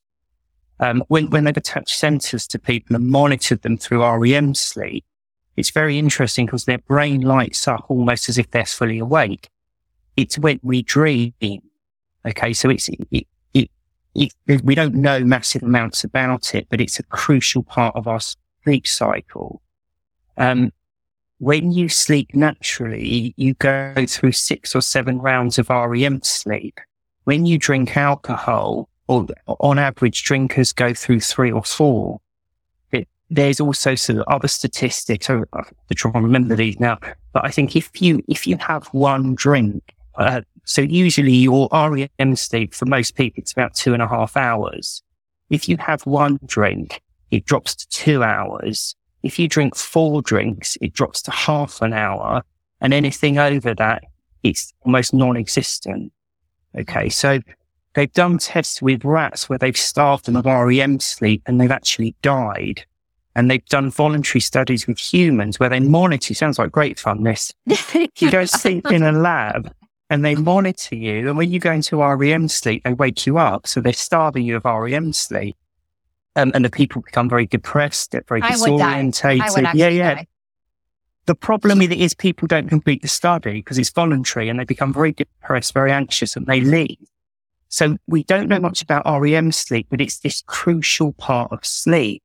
Um, 0.79 1.03
when, 1.09 1.29
when 1.31 1.43
they've 1.43 1.57
attached 1.57 2.01
sensors 2.01 2.47
to 2.47 2.59
people 2.59 2.95
and 2.95 3.07
monitored 3.07 3.61
them 3.61 3.75
through 3.75 4.05
REM 4.05 4.55
sleep, 4.55 5.03
it's 5.57 5.71
very 5.71 5.99
interesting 5.99 6.45
because 6.45 6.63
their 6.63 6.77
brain 6.77 7.19
lights 7.19 7.67
up 7.67 7.87
almost 7.89 8.29
as 8.29 8.37
if 8.37 8.51
they're 8.51 8.65
fully 8.65 8.99
awake. 8.99 9.49
It's 10.15 10.39
when 10.39 10.61
we 10.63 10.81
dream. 10.81 11.33
Okay. 12.25 12.53
So 12.53 12.69
it's, 12.69 12.89
it, 12.89 13.27
it, 13.53 13.69
it, 14.15 14.33
we 14.63 14.75
don't 14.75 14.95
know 14.95 15.19
massive 15.19 15.63
amounts 15.63 16.03
about 16.03 16.55
it, 16.55 16.67
but 16.69 16.81
it's 16.81 16.99
a 16.99 17.03
crucial 17.03 17.63
part 17.63 17.95
of 17.95 18.07
our 18.07 18.19
sleep 18.63 18.87
cycle. 18.87 19.61
Um, 20.37 20.71
when 21.39 21.71
you 21.71 21.89
sleep 21.89 22.33
naturally, 22.33 23.33
you 23.37 23.53
go 23.55 23.93
through 24.07 24.31
six 24.31 24.73
or 24.75 24.81
seven 24.81 25.19
rounds 25.19 25.59
of 25.59 25.69
REM 25.69 26.21
sleep. 26.23 26.79
When 27.25 27.45
you 27.45 27.57
drink 27.57 27.97
alcohol, 27.97 28.87
or 29.07 29.27
on 29.59 29.77
average, 29.77 30.23
drinkers 30.23 30.71
go 30.71 30.93
through 30.93 31.19
three 31.19 31.51
or 31.51 31.63
four. 31.63 32.21
It, 32.91 33.07
there's 33.29 33.59
also 33.59 33.95
some 33.95 34.23
other 34.27 34.47
statistics. 34.47 35.29
I 35.29 35.33
have 35.33 35.73
to 35.95 36.09
remember 36.09 36.55
these 36.55 36.79
now, 36.79 36.97
but 37.33 37.45
I 37.45 37.51
think 37.51 37.75
if 37.75 38.01
you 38.01 38.23
if 38.27 38.47
you 38.47 38.57
have 38.57 38.87
one 38.87 39.35
drink, 39.35 39.93
uh, 40.15 40.41
so 40.65 40.81
usually 40.81 41.33
your 41.33 41.69
REM 41.71 42.35
sleep 42.35 42.73
for 42.73 42.85
most 42.85 43.15
people 43.15 43.41
it's 43.41 43.51
about 43.51 43.75
two 43.75 43.93
and 43.93 44.01
a 44.01 44.07
half 44.07 44.35
hours. 44.35 45.03
If 45.49 45.69
you 45.69 45.77
have 45.77 46.01
one 46.05 46.39
drink, 46.45 47.01
it 47.31 47.45
drops 47.45 47.75
to 47.75 47.87
two 47.89 48.23
hours. 48.23 48.95
If 49.21 49.37
you 49.37 49.47
drink 49.47 49.75
four 49.75 50.21
drinks, 50.21 50.75
it 50.81 50.93
drops 50.93 51.21
to 51.23 51.31
half 51.31 51.81
an 51.81 51.93
hour. 51.93 52.41
And 52.81 52.93
anything 52.93 53.37
over 53.37 53.73
that, 53.75 54.03
it's 54.43 54.73
almost 54.81 55.13
non-existent. 55.13 56.11
Okay. 56.77 57.09
So 57.09 57.39
they've 57.93 58.11
done 58.11 58.39
tests 58.39 58.81
with 58.81 59.05
rats 59.05 59.47
where 59.47 59.59
they've 59.59 59.77
starved 59.77 60.25
them 60.25 60.35
of 60.35 60.45
REM 60.45 60.99
sleep 60.99 61.43
and 61.45 61.61
they've 61.61 61.71
actually 61.71 62.15
died. 62.21 62.85
And 63.35 63.51
they've 63.51 63.65
done 63.65 63.91
voluntary 63.91 64.39
studies 64.39 64.87
with 64.87 64.97
humans 64.97 65.59
where 65.59 65.69
they 65.69 65.79
monitor, 65.79 66.33
sounds 66.33 66.57
like 66.57 66.71
great 66.71 66.97
fun, 66.97 67.23
this. 67.23 67.51
you 67.93 68.31
don't 68.31 68.49
sleep 68.49 68.89
in 68.91 69.03
a 69.03 69.11
lab 69.11 69.71
and 70.09 70.23
they 70.23 70.35
monitor 70.35 70.95
you. 70.95 71.27
And 71.27 71.37
when 71.37 71.51
you 71.51 71.59
go 71.59 71.71
into 71.71 71.97
REM 71.97 72.47
sleep, 72.47 72.83
they 72.83 72.93
wake 72.93 73.25
you 73.25 73.37
up. 73.37 73.67
So 73.67 73.81
they're 73.81 73.93
starving 73.93 74.45
you 74.45 74.55
of 74.55 74.65
REM 74.65 75.13
sleep. 75.13 75.55
Um, 76.35 76.51
and 76.53 76.65
the 76.65 76.69
people 76.69 77.01
become 77.01 77.29
very 77.29 77.45
depressed, 77.45 78.13
very 78.27 78.41
disorientated. 78.41 79.73
Yeah, 79.73 79.87
yeah. 79.87 80.15
Die. 80.15 80.27
The 81.27 81.35
problem 81.35 81.79
with 81.79 81.91
it 81.91 81.99
is 81.99 82.13
people 82.13 82.47
don't 82.47 82.67
complete 82.67 83.01
the 83.01 83.07
study 83.07 83.53
because 83.53 83.79
it's 83.79 83.89
voluntary 83.89 84.47
and 84.47 84.59
they 84.59 84.63
become 84.65 84.93
very 84.93 85.11
depressed, 85.11 85.73
very 85.73 85.91
anxious 85.91 86.35
and 86.35 86.45
they 86.45 86.61
leave. 86.61 86.97
So 87.69 87.97
we 88.05 88.23
don't 88.23 88.47
know 88.47 88.59
much 88.59 88.83
about 88.83 89.05
REM 89.05 89.51
sleep, 89.51 89.87
but 89.89 90.01
it's 90.01 90.19
this 90.19 90.43
crucial 90.45 91.13
part 91.13 91.51
of 91.51 91.65
sleep. 91.65 92.21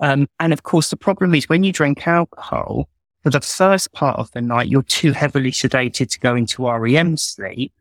Um, 0.00 0.28
and 0.38 0.52
of 0.52 0.64
course, 0.64 0.90
the 0.90 0.96
problem 0.96 1.34
is 1.34 1.48
when 1.48 1.62
you 1.62 1.72
drink 1.72 2.06
alcohol, 2.06 2.88
for 3.22 3.30
the 3.30 3.40
first 3.40 3.92
part 3.92 4.18
of 4.18 4.30
the 4.32 4.40
night, 4.40 4.68
you're 4.68 4.82
too 4.82 5.12
heavily 5.12 5.50
sedated 5.50 6.10
to 6.10 6.20
go 6.20 6.34
into 6.34 6.66
REM 6.66 7.16
sleep. 7.16 7.72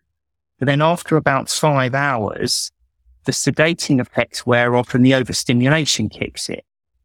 But 0.57 0.65
then 0.65 0.81
after 0.81 1.15
about 1.15 1.49
five 1.49 1.95
hours, 1.95 2.71
the 3.25 3.31
sedating 3.31 4.01
effects 4.01 4.45
wear 4.45 4.75
off 4.75 4.93
and 4.93 5.05
the 5.05 5.13
overstimulation 5.13 6.09
kicks 6.09 6.49
in. 6.49 6.61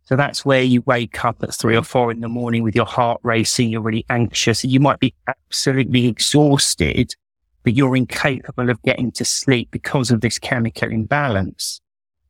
So 0.07 0.17
that's 0.17 0.45
where 0.45 0.63
you 0.63 0.83
wake 0.83 1.25
up 1.25 1.43
at 1.43 1.55
three 1.55 1.77
or 1.77 1.83
four 1.83 2.11
in 2.11 2.21
the 2.21 2.29
morning 2.29 2.63
with 2.63 2.75
your 2.75 2.85
heart 2.85 3.21
racing. 3.23 3.71
You're 3.71 3.81
really 3.81 4.05
anxious 4.11 4.65
you 4.65 4.81
might 4.81 5.01
be 5.01 5.15
absolutely 5.29 6.07
exhausted, 6.07 7.15
but 7.63 7.75
you're 7.75 7.97
incapable 7.97 8.69
of 8.69 8.83
getting 8.83 9.13
to 9.13 9.25
sleep 9.25 9.71
because 9.71 10.11
of 10.11 10.21
this 10.21 10.39
chemical 10.39 10.91
imbalance. 10.91 11.81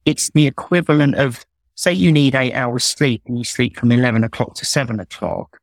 It's 0.05 0.31
the 0.31 0.47
equivalent 0.47 1.17
of, 1.17 1.45
say 1.75 1.93
you 1.93 2.12
need 2.12 2.35
eight 2.35 2.55
hours 2.55 2.85
sleep 2.85 3.23
and 3.27 3.38
you 3.38 3.45
sleep 3.45 3.77
from 3.77 3.90
11 3.90 4.23
o'clock 4.23 4.55
to 4.57 4.64
seven 4.64 5.01
o'clock. 5.01 5.59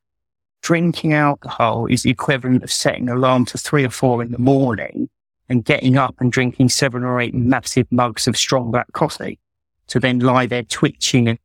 Drinking 0.62 1.12
alcohol 1.12 1.86
is 1.86 2.04
the 2.04 2.10
equivalent 2.10 2.62
of 2.62 2.70
setting 2.70 3.08
an 3.08 3.16
alarm 3.16 3.44
to 3.46 3.58
three 3.58 3.84
or 3.84 3.90
four 3.90 4.22
in 4.22 4.30
the 4.30 4.38
morning 4.38 5.08
and 5.48 5.64
getting 5.64 5.96
up 5.96 6.14
and 6.20 6.30
drinking 6.30 6.68
seven 6.68 7.02
or 7.02 7.20
eight 7.20 7.34
massive 7.34 7.90
mugs 7.90 8.28
of 8.28 8.36
strong 8.36 8.70
black 8.70 8.90
coffee 8.92 9.38
to 9.88 9.98
then 9.98 10.20
lie 10.20 10.46
there 10.46 10.62
twitching 10.62 11.28
and 11.28 11.38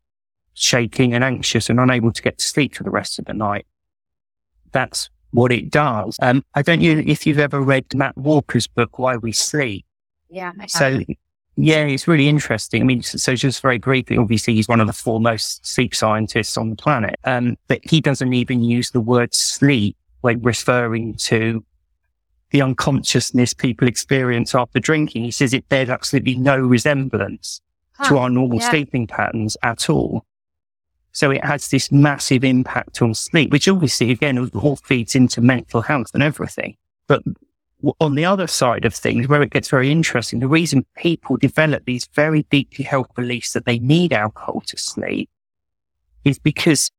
shaking 0.54 1.14
and 1.14 1.24
anxious 1.24 1.70
and 1.70 1.80
unable 1.80 2.12
to 2.12 2.22
get 2.22 2.38
to 2.38 2.46
sleep 2.46 2.76
for 2.76 2.84
the 2.84 2.90
rest 2.90 3.20
of 3.20 3.26
the 3.26 3.34
night. 3.34 3.66
That's 4.72 5.10
what 5.32 5.52
it 5.52 5.72
does. 5.72 6.16
Um, 6.22 6.44
I 6.54 6.62
don't 6.62 6.82
know 6.82 7.04
if 7.06 7.26
you've 7.26 7.40
ever 7.40 7.60
read 7.60 7.86
Matt 7.96 8.18
Walker's 8.18 8.68
book, 8.68 9.00
Why 9.00 9.18
We 9.18 9.32
Sleep. 9.32 9.86
Yeah. 10.30 10.52
So, 10.68 11.02
yeah, 11.58 11.86
it's 11.86 12.08
really 12.08 12.28
interesting. 12.28 12.82
I 12.84 12.86
mean, 12.86 13.02
so 13.02 13.34
just 13.34 13.62
very 13.62 13.80
briefly, 13.80 14.15
obviously 14.15 14.54
he's 14.54 14.67
one 14.67 14.80
of 14.80 14.86
the 14.86 14.93
foremost 14.93 15.65
sleep 15.65 15.96
scientists 15.96 16.56
on 16.56 16.70
the 16.70 16.76
planet. 16.76 17.20
Um, 17.24 17.58
but 17.67 17.80
he 17.84 18.00
doesn't 18.00 18.32
even 18.32 18.63
use 18.63 18.91
the 18.91 19.02
word 19.02 19.34
sleep 19.34 19.98
when 20.22 20.39
referring 20.43 21.15
to 21.15 21.65
the 22.52 22.62
unconsciousness 22.62 23.56
people 23.56 23.88
experience 23.88 24.54
after 24.54 24.80
drinking. 24.80 25.24
He 25.24 25.32
says 25.32 25.52
it 25.52 25.67
bears 25.67 25.89
absolutely 25.89 26.36
no 26.36 26.58
resemblance 26.58 27.60
huh. 27.93 28.10
to 28.10 28.17
our 28.20 28.30
normal 28.30 28.60
yeah. 28.60 28.70
sleeping 28.70 29.08
patterns 29.08 29.58
at 29.63 29.89
all. 29.89 30.26
So 31.12 31.32
it 31.32 31.43
has 31.43 31.70
this 31.70 31.91
massive 31.91 32.43
impact 32.43 33.02
on 33.02 33.15
sleep, 33.15 33.52
which 33.52 33.67
obviously 33.67 34.12
again 34.12 34.38
all 34.54 34.76
feeds 34.76 35.15
into 35.15 35.41
mental 35.41 35.82
health 35.82 36.12
and 36.13 36.22
everything. 36.22 36.78
But 37.08 37.24
on 38.00 38.16
the 38.16 38.26
other 38.26 38.48
side 38.48 38.86
of 38.86 38.94
things, 38.94 39.28
where 39.28 39.42
it 39.42 39.52
gets 39.52 39.70
very 39.70 39.92
interesting, 39.92 40.40
the 40.40 40.48
reason 40.48 40.86
people 40.96 41.38
develop 41.38 41.86
these 41.86 42.08
very 42.13 42.44
deeply 42.50 42.84
held 42.84 43.13
beliefs 43.16 43.54
that 43.54 43.66
they 43.66 43.80
need 43.80 44.13
alcohol 44.13 44.62
to 44.66 44.78
sleep 44.78 45.30
is 46.24 46.40
because 46.40 46.92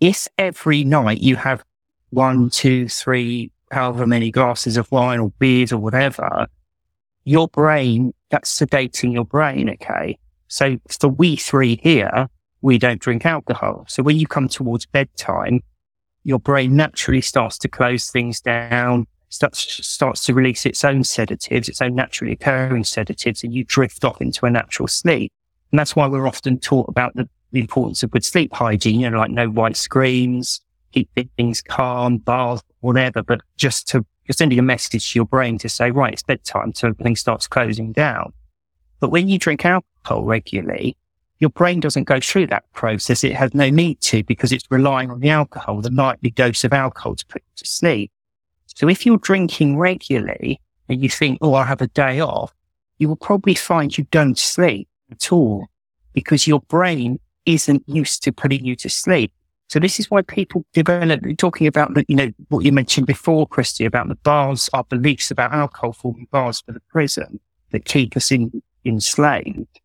if 0.00 0.26
every 0.38 0.84
night 0.84 1.20
you 1.20 1.36
have 1.36 1.62
one, 2.10 2.50
two, 2.50 2.88
three, 2.88 3.50
however 3.70 4.06
many 4.06 4.30
glasses 4.30 4.76
of 4.76 4.90
wine 4.90 5.20
or 5.20 5.30
beers 5.38 5.72
or 5.72 5.78
whatever, 5.78 6.46
your 7.24 7.48
brain, 7.48 8.12
that's 8.30 8.58
sedating 8.58 9.12
your 9.12 9.24
brain. 9.24 9.70
Okay. 9.70 10.18
So 10.48 10.78
for 10.88 11.08
we 11.08 11.36
three 11.36 11.78
here, 11.82 12.28
we 12.62 12.78
don't 12.78 13.00
drink 13.00 13.24
alcohol. 13.24 13.84
So 13.88 14.02
when 14.02 14.16
you 14.16 14.26
come 14.26 14.48
towards 14.48 14.86
bedtime, 14.86 15.60
your 16.24 16.38
brain 16.38 16.76
naturally 16.76 17.20
starts 17.20 17.58
to 17.58 17.68
close 17.68 18.10
things 18.10 18.40
down, 18.40 19.06
starts, 19.32 19.86
starts 19.86 20.24
to 20.26 20.34
release 20.34 20.66
its 20.66 20.84
own 20.84 21.04
sedatives, 21.04 21.68
its 21.68 21.80
own 21.80 21.94
naturally 21.94 22.32
occurring 22.32 22.84
sedatives, 22.84 23.42
and 23.42 23.54
you 23.54 23.64
drift 23.64 24.04
off 24.04 24.20
into 24.20 24.44
a 24.46 24.50
natural 24.50 24.86
sleep. 24.86 25.32
And 25.70 25.78
that's 25.78 25.96
why 25.96 26.06
we're 26.06 26.26
often 26.26 26.58
taught 26.58 26.88
about 26.88 27.14
the, 27.16 27.28
importance 27.54 28.02
of 28.02 28.10
good 28.10 28.24
sleep 28.24 28.50
hygiene, 28.54 29.00
you 29.00 29.10
know, 29.10 29.18
like 29.18 29.30
no 29.30 29.46
white 29.46 29.76
screens, 29.76 30.62
keep 30.92 31.10
things 31.36 31.60
calm, 31.60 32.16
bath, 32.16 32.62
whatever, 32.80 33.22
but 33.22 33.42
just 33.58 33.86
to, 33.88 34.06
you're 34.24 34.32
sending 34.32 34.58
a 34.58 34.62
message 34.62 35.12
to 35.12 35.18
your 35.18 35.26
brain 35.26 35.58
to 35.58 35.68
say, 35.68 35.90
right, 35.90 36.14
it's 36.14 36.22
bedtime. 36.22 36.72
So 36.74 36.88
everything 36.88 37.14
starts 37.14 37.46
closing 37.46 37.92
down. 37.92 38.32
But 39.00 39.10
when 39.10 39.28
you 39.28 39.38
drink 39.38 39.66
alcohol 39.66 40.24
regularly, 40.24 40.96
your 41.40 41.50
brain 41.50 41.80
doesn't 41.80 42.04
go 42.04 42.20
through 42.20 42.46
that 42.46 42.64
process. 42.72 43.22
It 43.22 43.34
has 43.34 43.52
no 43.52 43.68
need 43.68 44.00
to 44.00 44.22
because 44.22 44.50
it's 44.50 44.64
relying 44.70 45.10
on 45.10 45.20
the 45.20 45.28
alcohol, 45.28 45.82
the 45.82 45.90
nightly 45.90 46.30
dose 46.30 46.64
of 46.64 46.72
alcohol 46.72 47.16
to 47.16 47.26
put 47.26 47.42
you 47.42 47.64
to 47.64 47.66
sleep. 47.66 48.10
So 48.66 48.88
if 48.88 49.04
you're 49.04 49.18
drinking 49.18 49.78
regularly 49.78 50.60
and 50.88 51.02
you 51.02 51.08
think, 51.08 51.38
oh, 51.40 51.54
I'll 51.54 51.64
have 51.64 51.80
a 51.80 51.88
day 51.88 52.20
off, 52.20 52.54
you 52.98 53.08
will 53.08 53.16
probably 53.16 53.54
find 53.54 53.96
you 53.96 54.06
don't 54.10 54.38
sleep 54.38 54.88
at 55.10 55.32
all 55.32 55.66
because 56.12 56.46
your 56.46 56.60
brain 56.60 57.18
isn't 57.46 57.82
used 57.86 58.22
to 58.24 58.32
putting 58.32 58.64
you 58.64 58.76
to 58.76 58.88
sleep. 58.88 59.32
So 59.68 59.78
this 59.78 59.98
is 59.98 60.10
why 60.10 60.22
people 60.22 60.66
develop, 60.74 61.20
talking 61.38 61.66
about 61.66 61.94
the, 61.94 62.04
you 62.06 62.16
know, 62.16 62.30
what 62.48 62.64
you 62.64 62.72
mentioned 62.72 63.06
before, 63.06 63.46
Christy, 63.46 63.84
about 63.84 64.08
the 64.08 64.16
bars, 64.16 64.68
our 64.72 64.84
beliefs 64.84 65.30
about 65.30 65.52
alcohol 65.52 65.92
forming 65.92 66.28
bars 66.30 66.60
for 66.60 66.72
the 66.72 66.82
prison 66.90 67.40
that 67.70 67.86
keep 67.86 68.16
us 68.16 68.30
in, 68.30 68.62
enslaved 68.84 69.80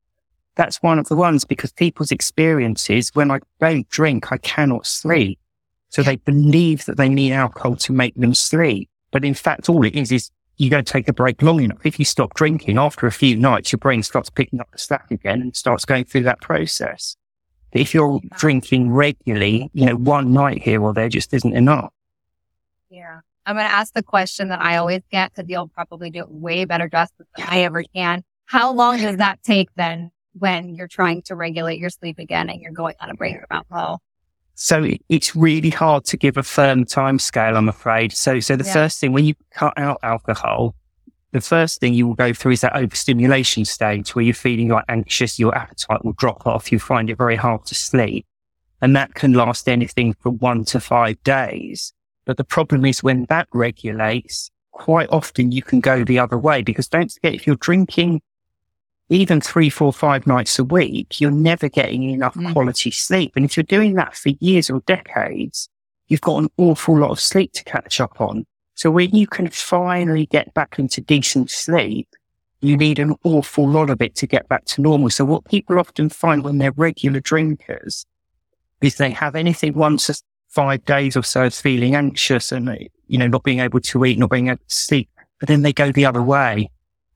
that's 0.57 0.81
one 0.81 0.99
of 0.99 1.07
the 1.07 1.15
ones 1.15 1.45
because 1.45 1.71
people's 1.71 2.11
experiences, 2.11 3.11
when 3.13 3.31
I 3.31 3.39
don't 3.61 3.87
drink, 3.89 4.31
I 4.31 4.37
cannot 4.37 4.85
sleep. 4.85 5.39
So 5.97 6.03
they 6.03 6.17
believe 6.17 6.85
that 6.85 6.97
they 6.97 7.09
need 7.09 7.31
alcohol 7.31 7.75
to 7.75 7.91
make 7.91 8.13
them 8.13 8.35
sleep. 8.35 8.87
But 9.09 9.25
in 9.25 9.33
fact, 9.33 9.67
all 9.67 9.83
it 9.83 9.95
is, 9.95 10.11
is 10.11 10.29
you 10.57 10.69
go 10.69 10.83
take 10.83 11.07
a 11.07 11.13
break 11.13 11.41
long 11.41 11.59
enough. 11.63 11.83
If 11.83 11.97
you 11.97 12.05
stop 12.05 12.35
drinking 12.35 12.77
after 12.77 13.07
a 13.07 13.11
few 13.11 13.35
nights, 13.35 13.71
your 13.71 13.79
brain 13.79 14.03
starts 14.03 14.29
picking 14.29 14.59
up 14.59 14.69
the 14.71 14.77
slack 14.77 15.09
again 15.09 15.41
and 15.41 15.55
starts 15.55 15.85
going 15.85 16.05
through 16.05 16.21
that 16.25 16.39
process. 16.39 17.15
But 17.71 17.81
if 17.81 17.95
you're 17.95 18.19
drinking 18.37 18.91
regularly, 18.91 19.71
you 19.73 19.87
know, 19.87 19.95
one 19.95 20.33
night 20.33 20.61
here 20.61 20.83
or 20.83 20.93
there 20.93 21.09
just 21.09 21.33
isn't 21.33 21.57
enough. 21.57 21.91
Yeah. 22.91 23.21
I'm 23.47 23.55
going 23.55 23.65
to 23.65 23.73
ask 23.73 23.91
the 23.95 24.03
question 24.03 24.49
that 24.49 24.61
I 24.61 24.77
always 24.77 25.01
get 25.09 25.33
because 25.33 25.49
you'll 25.49 25.69
probably 25.69 26.11
do 26.11 26.19
it 26.19 26.29
way 26.29 26.65
better 26.65 26.87
justice 26.87 27.25
than 27.35 27.47
I 27.49 27.61
ever 27.61 27.81
can. 27.81 28.23
How 28.45 28.71
long 28.71 28.99
does 28.99 29.17
that 29.17 29.41
take 29.41 29.69
then 29.75 30.11
when 30.33 30.75
you're 30.75 30.87
trying 30.87 31.23
to 31.23 31.35
regulate 31.35 31.79
your 31.79 31.89
sleep 31.89 32.19
again 32.19 32.51
and 32.51 32.61
you're 32.61 32.71
going 32.71 32.93
on 33.01 33.09
a 33.09 33.15
break 33.15 33.37
from 33.37 33.47
alcohol? 33.49 34.03
So 34.59 34.87
it's 35.07 35.35
really 35.35 35.69
hard 35.69 36.03
to 36.05 36.17
give 36.17 36.35
a 36.35 36.41
firm 36.41 36.83
time 36.83 37.19
scale, 37.19 37.55
I'm 37.55 37.69
afraid. 37.69 38.11
So, 38.11 38.39
so 38.39 38.55
the 38.55 38.65
yeah. 38.65 38.73
first 38.73 38.99
thing 38.99 39.13
when 39.13 39.23
you 39.23 39.35
cut 39.51 39.77
out 39.77 39.99
alcohol, 40.01 40.73
the 41.31 41.41
first 41.41 41.79
thing 41.79 41.93
you 41.93 42.07
will 42.07 42.15
go 42.15 42.33
through 42.33 42.53
is 42.53 42.61
that 42.61 42.75
overstimulation 42.75 43.65
stage 43.65 44.15
where 44.15 44.25
you're 44.25 44.33
feeling 44.33 44.69
like 44.69 44.85
anxious, 44.89 45.37
your 45.37 45.55
appetite 45.55 46.03
will 46.03 46.13
drop 46.13 46.47
off. 46.47 46.71
You 46.71 46.79
find 46.79 47.07
it 47.07 47.19
very 47.19 47.35
hard 47.35 47.67
to 47.67 47.75
sleep. 47.75 48.25
And 48.81 48.95
that 48.95 49.13
can 49.13 49.33
last 49.33 49.69
anything 49.69 50.15
from 50.15 50.39
one 50.39 50.65
to 50.65 50.79
five 50.79 51.21
days. 51.21 51.93
But 52.25 52.37
the 52.37 52.43
problem 52.43 52.83
is 52.83 53.03
when 53.03 53.25
that 53.29 53.47
regulates, 53.53 54.49
quite 54.71 55.09
often 55.11 55.51
you 55.51 55.61
can 55.61 55.81
go 55.81 56.03
the 56.03 56.17
other 56.17 56.37
way 56.37 56.63
because 56.63 56.87
don't 56.87 57.11
forget 57.11 57.35
if 57.35 57.45
you're 57.45 57.57
drinking 57.57 58.21
even 59.09 59.39
three, 59.39 59.69
four, 59.69 59.93
five 59.93 60.27
nights 60.27 60.59
a 60.59 60.63
week, 60.63 61.21
you're 61.21 61.31
never 61.31 61.69
getting 61.69 62.03
enough 62.03 62.35
mm. 62.35 62.51
quality 62.51 62.91
sleep. 62.91 63.33
And 63.35 63.45
if 63.45 63.55
you're 63.55 63.63
doing 63.63 63.93
that 63.93 64.15
for 64.15 64.29
years 64.39 64.69
or 64.69 64.81
decades, 64.81 65.69
you've 66.07 66.21
got 66.21 66.43
an 66.43 66.49
awful 66.57 66.97
lot 66.97 67.11
of 67.11 67.19
sleep 67.19 67.53
to 67.53 67.63
catch 67.63 68.01
up 68.01 68.19
on. 68.19 68.45
So 68.75 68.91
when 68.91 69.11
you 69.11 69.25
can 69.25 69.49
finally 69.49 70.25
get 70.27 70.53
back 70.53 70.77
into 70.77 71.01
decent 71.01 71.49
sleep, 71.49 72.07
you 72.61 72.75
need 72.75 72.99
an 72.99 73.15
awful 73.23 73.67
lot 73.67 73.89
of 73.89 74.01
it 74.01 74.15
to 74.15 74.27
get 74.27 74.47
back 74.49 74.65
to 74.65 74.81
normal. 74.81 75.09
So 75.09 75.23
what 75.25 75.45
people 75.45 75.79
often 75.79 76.09
find 76.09 76.43
when 76.43 76.57
they're 76.57 76.71
regular 76.71 77.19
drinkers 77.19 78.05
is 78.81 78.95
they 78.95 79.11
have 79.11 79.35
anything 79.35 79.73
once 79.73 80.09
a 80.09 80.15
five 80.49 80.83
days 80.85 81.15
or 81.15 81.23
so 81.23 81.45
of 81.45 81.53
feeling 81.53 81.95
anxious 81.95 82.51
and, 82.51 82.89
you 83.07 83.17
know, 83.17 83.27
not 83.27 83.43
being 83.43 83.59
able 83.59 83.79
to 83.79 84.05
eat, 84.05 84.17
not 84.17 84.31
being 84.31 84.47
able 84.47 84.57
to 84.57 84.75
sleep, 84.75 85.09
but 85.39 85.47
then 85.47 85.61
they 85.61 85.73
go 85.73 85.91
the 85.91 86.05
other 86.05 86.21
way 86.21 86.69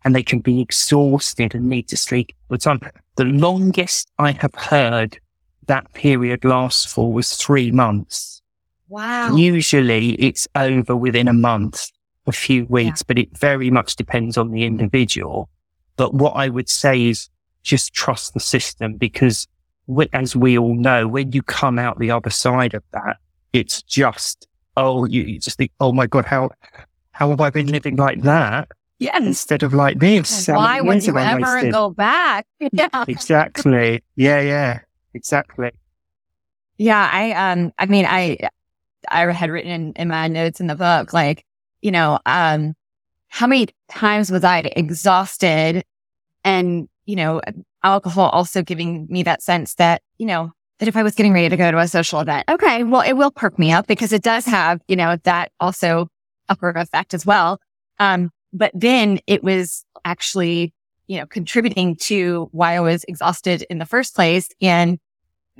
and 0.03 0.15
they 0.15 0.23
can 0.23 0.39
be 0.39 0.61
exhausted 0.61 1.53
and 1.55 1.69
need 1.69 1.87
to 1.89 1.97
sleep 1.97 2.31
all 2.49 2.55
the 2.55 2.57
time. 2.57 2.79
The 3.17 3.25
longest 3.25 4.09
I 4.17 4.31
have 4.31 4.55
heard 4.55 5.19
that 5.67 5.93
period 5.93 6.43
lasts 6.43 6.91
for 6.91 7.11
was 7.11 7.35
three 7.35 7.71
months. 7.71 8.41
Wow. 8.89 9.35
Usually 9.35 10.13
it's 10.15 10.47
over 10.55 10.95
within 10.95 11.27
a 11.27 11.33
month, 11.33 11.87
a 12.27 12.31
few 12.31 12.65
weeks, 12.65 13.01
yeah. 13.01 13.05
but 13.07 13.17
it 13.17 13.37
very 13.37 13.69
much 13.69 13.95
depends 13.95 14.37
on 14.37 14.51
the 14.51 14.63
individual. 14.63 15.49
But 15.95 16.13
what 16.13 16.31
I 16.31 16.49
would 16.49 16.67
say 16.67 17.07
is 17.07 17.29
just 17.63 17.93
trust 17.93 18.33
the 18.33 18.39
system 18.39 18.95
because 18.95 19.47
as 20.13 20.35
we 20.35 20.57
all 20.57 20.75
know, 20.75 21.07
when 21.07 21.31
you 21.31 21.41
come 21.41 21.77
out 21.77 21.99
the 21.99 22.11
other 22.11 22.29
side 22.29 22.73
of 22.73 22.83
that, 22.91 23.17
it's 23.53 23.81
just, 23.83 24.47
oh, 24.77 25.05
you, 25.05 25.23
you 25.23 25.39
just 25.39 25.57
think, 25.57 25.71
oh 25.79 25.91
my 25.91 26.07
God, 26.07 26.25
how, 26.25 26.49
how 27.11 27.29
have 27.29 27.41
I 27.41 27.49
been 27.49 27.67
living 27.67 27.97
like 27.97 28.21
that? 28.23 28.69
Yeah. 29.01 29.17
Instead 29.17 29.63
of 29.63 29.73
like 29.73 29.97
this. 29.97 30.47
Why 30.47 30.79
would 30.79 31.03
you 31.03 31.17
ever 31.17 31.71
go 31.71 31.89
back? 31.89 32.45
Yeah. 32.71 33.05
Exactly. 33.07 34.03
Yeah, 34.15 34.39
yeah. 34.41 34.79
Exactly. 35.15 35.71
Yeah, 36.77 37.09
I 37.11 37.31
um 37.31 37.71
I 37.79 37.87
mean 37.87 38.05
I 38.07 38.37
I 39.09 39.31
had 39.31 39.49
written 39.49 39.71
in, 39.71 39.93
in 39.93 40.07
my 40.07 40.27
notes 40.27 40.61
in 40.61 40.67
the 40.67 40.75
book, 40.75 41.13
like, 41.13 41.43
you 41.81 41.89
know, 41.89 42.19
um 42.27 42.75
how 43.29 43.47
many 43.47 43.69
times 43.89 44.31
was 44.31 44.43
I 44.43 44.59
exhausted 44.75 45.83
and, 46.43 46.87
you 47.07 47.15
know, 47.15 47.41
alcohol 47.83 48.29
also 48.29 48.61
giving 48.61 49.07
me 49.09 49.23
that 49.23 49.41
sense 49.41 49.73
that, 49.75 50.03
you 50.19 50.27
know, 50.27 50.51
that 50.77 50.87
if 50.87 50.95
I 50.95 51.01
was 51.01 51.15
getting 51.15 51.33
ready 51.33 51.49
to 51.49 51.57
go 51.57 51.71
to 51.71 51.79
a 51.79 51.87
social 51.87 52.19
event, 52.19 52.47
okay, 52.49 52.83
well, 52.83 53.01
it 53.01 53.13
will 53.13 53.31
perk 53.31 53.57
me 53.57 53.71
up 53.71 53.87
because 53.87 54.13
it 54.13 54.21
does 54.21 54.45
have, 54.45 54.79
you 54.87 54.95
know, 54.95 55.17
that 55.23 55.51
also 55.59 56.07
upward 56.49 56.77
effect 56.77 57.15
as 57.15 57.25
well. 57.25 57.59
Um, 57.97 58.29
but 58.53 58.71
then 58.73 59.19
it 59.27 59.43
was 59.43 59.85
actually, 60.05 60.73
you 61.07 61.19
know, 61.19 61.25
contributing 61.25 61.95
to 61.97 62.49
why 62.51 62.75
I 62.75 62.79
was 62.79 63.03
exhausted 63.05 63.65
in 63.69 63.77
the 63.77 63.85
first 63.85 64.15
place 64.15 64.49
and 64.61 64.99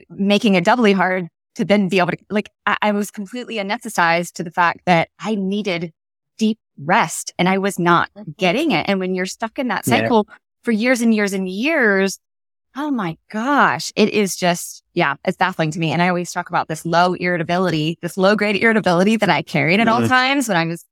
making 0.10 0.56
it 0.56 0.64
doubly 0.64 0.94
hard 0.94 1.28
to 1.56 1.66
then 1.66 1.90
be 1.90 2.00
able 2.00 2.12
to, 2.12 2.18
like, 2.30 2.50
I, 2.66 2.78
I 2.82 2.92
was 2.92 3.12
completely 3.12 3.56
anesthetized 3.56 4.34
to 4.34 4.44
the 4.44 4.52
fact 4.52 4.82
that 4.86 5.10
I 5.20 5.36
needed 5.36 5.92
deep 6.38 6.60
rest 6.78 7.34
and 7.38 7.50
I 7.50 7.58
was 7.58 7.78
not 7.78 8.10
mm-hmm. 8.18 8.32
getting 8.38 8.72
it. 8.72 8.88
And 8.88 9.00
when 9.00 9.14
you're 9.16 9.26
stuck 9.26 9.60
in 9.60 9.68
that 9.68 9.86
cycle 9.86 10.26
yeah. 10.28 10.36
for 10.64 10.72
years 10.72 11.02
and 11.02 11.14
years 11.14 11.34
and 11.34 11.50
years, 11.50 12.20
oh 12.78 12.90
my 12.90 13.18
gosh, 13.30 13.92
it 13.98 14.10
is 14.10 14.36
just, 14.38 14.82
yeah, 14.94 15.16
it's 15.26 15.36
baffling 15.36 15.72
to 15.72 15.80
me. 15.80 15.92
And 15.92 16.02
I 16.02 16.08
always 16.08 16.32
talk 16.32 16.50
about 16.50 16.70
this 16.70 16.86
low 16.86 17.14
irritability, 17.16 18.00
this 18.02 18.18
low 18.18 18.36
grade 18.38 18.56
irritability 18.56 19.18
that 19.18 19.30
I 19.30 19.42
carried 19.42 19.82
at 19.82 19.88
mm-hmm. 19.88 20.04
all 20.04 20.08
times 20.08 20.48
when 20.48 20.56
I 20.56 20.66
was, 20.66 20.86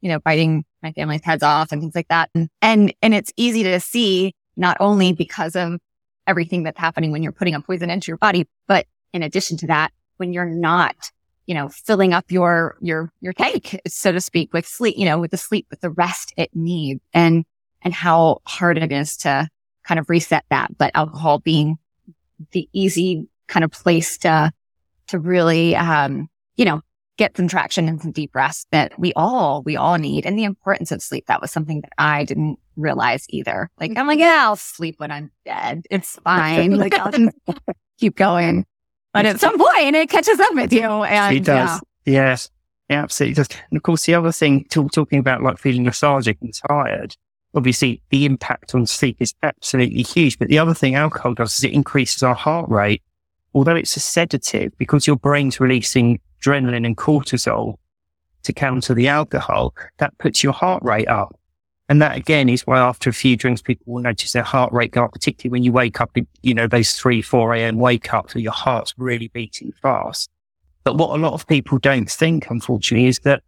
you 0.00 0.08
know, 0.08 0.18
biting 0.18 0.64
my 0.82 0.92
family's 0.92 1.24
heads 1.24 1.42
off 1.42 1.72
and 1.72 1.80
things 1.80 1.94
like 1.94 2.08
that. 2.08 2.30
And, 2.34 2.48
and, 2.62 2.94
and 3.02 3.14
it's 3.14 3.32
easy 3.36 3.62
to 3.64 3.80
see 3.80 4.34
not 4.56 4.76
only 4.80 5.12
because 5.12 5.56
of 5.56 5.78
everything 6.26 6.62
that's 6.62 6.78
happening 6.78 7.12
when 7.12 7.22
you're 7.22 7.32
putting 7.32 7.54
a 7.54 7.60
poison 7.60 7.90
into 7.90 8.08
your 8.08 8.18
body, 8.18 8.46
but 8.66 8.86
in 9.12 9.22
addition 9.22 9.56
to 9.58 9.66
that, 9.66 9.92
when 10.16 10.32
you're 10.32 10.46
not, 10.46 10.96
you 11.46 11.54
know, 11.54 11.68
filling 11.68 12.12
up 12.12 12.30
your, 12.30 12.76
your, 12.80 13.12
your 13.20 13.32
tank, 13.32 13.80
so 13.86 14.12
to 14.12 14.20
speak, 14.20 14.52
with 14.52 14.66
sleep, 14.66 14.96
you 14.96 15.04
know, 15.04 15.18
with 15.18 15.30
the 15.30 15.36
sleep, 15.36 15.66
with 15.70 15.80
the 15.80 15.90
rest 15.90 16.32
it 16.36 16.50
needs 16.54 17.00
and, 17.12 17.44
and 17.82 17.92
how 17.94 18.40
hard 18.46 18.78
it 18.78 18.92
is 18.92 19.16
to 19.18 19.48
kind 19.82 19.98
of 19.98 20.08
reset 20.08 20.44
that. 20.50 20.76
But 20.76 20.92
alcohol 20.94 21.38
being 21.38 21.78
the 22.52 22.68
easy 22.72 23.28
kind 23.48 23.64
of 23.64 23.72
place 23.72 24.18
to, 24.18 24.52
to 25.08 25.18
really, 25.18 25.74
um, 25.74 26.28
you 26.56 26.64
know, 26.64 26.82
get 27.20 27.36
some 27.36 27.46
traction 27.46 27.86
and 27.86 28.00
some 28.00 28.12
deep 28.12 28.34
rest 28.34 28.66
that 28.70 28.98
we 28.98 29.12
all, 29.12 29.62
we 29.62 29.76
all 29.76 29.98
need. 29.98 30.24
And 30.24 30.38
the 30.38 30.44
importance 30.44 30.90
of 30.90 31.02
sleep. 31.02 31.26
That 31.26 31.42
was 31.42 31.52
something 31.52 31.82
that 31.82 31.92
I 31.98 32.24
didn't 32.24 32.58
realize 32.76 33.26
either. 33.28 33.70
Like, 33.78 33.92
I'm 33.96 34.06
like, 34.06 34.16
mm-hmm. 34.16 34.22
yeah, 34.22 34.46
I'll 34.46 34.56
sleep 34.56 34.94
when 34.98 35.10
I'm 35.10 35.30
dead. 35.44 35.84
It's 35.90 36.18
fine. 36.24 36.78
like, 36.78 36.98
I'll 36.98 37.12
keep 37.98 38.16
going. 38.16 38.64
But 39.12 39.26
at 39.26 39.38
some 39.38 39.58
point, 39.58 39.94
it 39.96 40.08
catches 40.08 40.40
up 40.40 40.54
with 40.54 40.72
you. 40.72 40.80
And 40.82 41.36
it 41.36 41.44
does. 41.44 41.82
Yeah. 42.06 42.12
Yes. 42.12 42.50
Yeah, 42.88 43.02
absolutely 43.02 43.34
does. 43.34 43.48
And 43.70 43.76
of 43.76 43.82
course, 43.82 44.06
the 44.06 44.14
other 44.14 44.32
thing, 44.32 44.64
talk, 44.70 44.90
talking 44.90 45.18
about 45.18 45.42
like 45.42 45.58
feeling 45.58 45.84
lethargic 45.84 46.38
and 46.40 46.54
tired, 46.68 47.16
obviously 47.54 48.00
the 48.08 48.24
impact 48.24 48.74
on 48.74 48.86
sleep 48.86 49.18
is 49.20 49.34
absolutely 49.42 50.02
huge. 50.02 50.38
But 50.38 50.48
the 50.48 50.58
other 50.58 50.74
thing 50.74 50.94
alcohol 50.94 51.34
does 51.34 51.58
is 51.58 51.64
it 51.64 51.72
increases 51.72 52.22
our 52.22 52.34
heart 52.34 52.70
rate. 52.70 53.02
Although 53.52 53.76
it's 53.76 53.96
a 53.96 54.00
sedative, 54.00 54.72
because 54.78 55.06
your 55.06 55.16
brain's 55.16 55.60
releasing 55.60 56.20
adrenaline 56.40 56.86
and 56.86 56.96
cortisol 56.96 57.76
to 58.42 58.52
counter 58.52 58.94
the 58.94 59.08
alcohol, 59.08 59.74
that 59.98 60.16
puts 60.18 60.42
your 60.42 60.52
heart 60.52 60.82
rate 60.82 61.08
up. 61.08 61.38
And 61.88 62.00
that 62.00 62.16
again 62.16 62.48
is 62.48 62.66
why 62.66 62.78
after 62.78 63.10
a 63.10 63.12
few 63.12 63.36
drinks, 63.36 63.60
people 63.60 63.92
will 63.92 64.02
notice 64.02 64.32
their 64.32 64.44
heart 64.44 64.72
rate 64.72 64.92
go 64.92 65.04
up, 65.04 65.12
particularly 65.12 65.50
when 65.50 65.64
you 65.64 65.72
wake 65.72 66.00
up, 66.00 66.16
you 66.42 66.54
know, 66.54 66.68
those 66.68 66.92
three, 66.92 67.20
4 67.20 67.54
a.m. 67.54 67.78
wake 67.78 68.14
up, 68.14 68.30
so 68.30 68.38
your 68.38 68.52
heart's 68.52 68.94
really 68.96 69.28
beating 69.28 69.72
fast. 69.82 70.30
But 70.84 70.96
what 70.96 71.10
a 71.10 71.20
lot 71.20 71.34
of 71.34 71.46
people 71.48 71.78
don't 71.78 72.08
think, 72.08 72.48
unfortunately, 72.48 73.08
is 73.08 73.18
that 73.20 73.42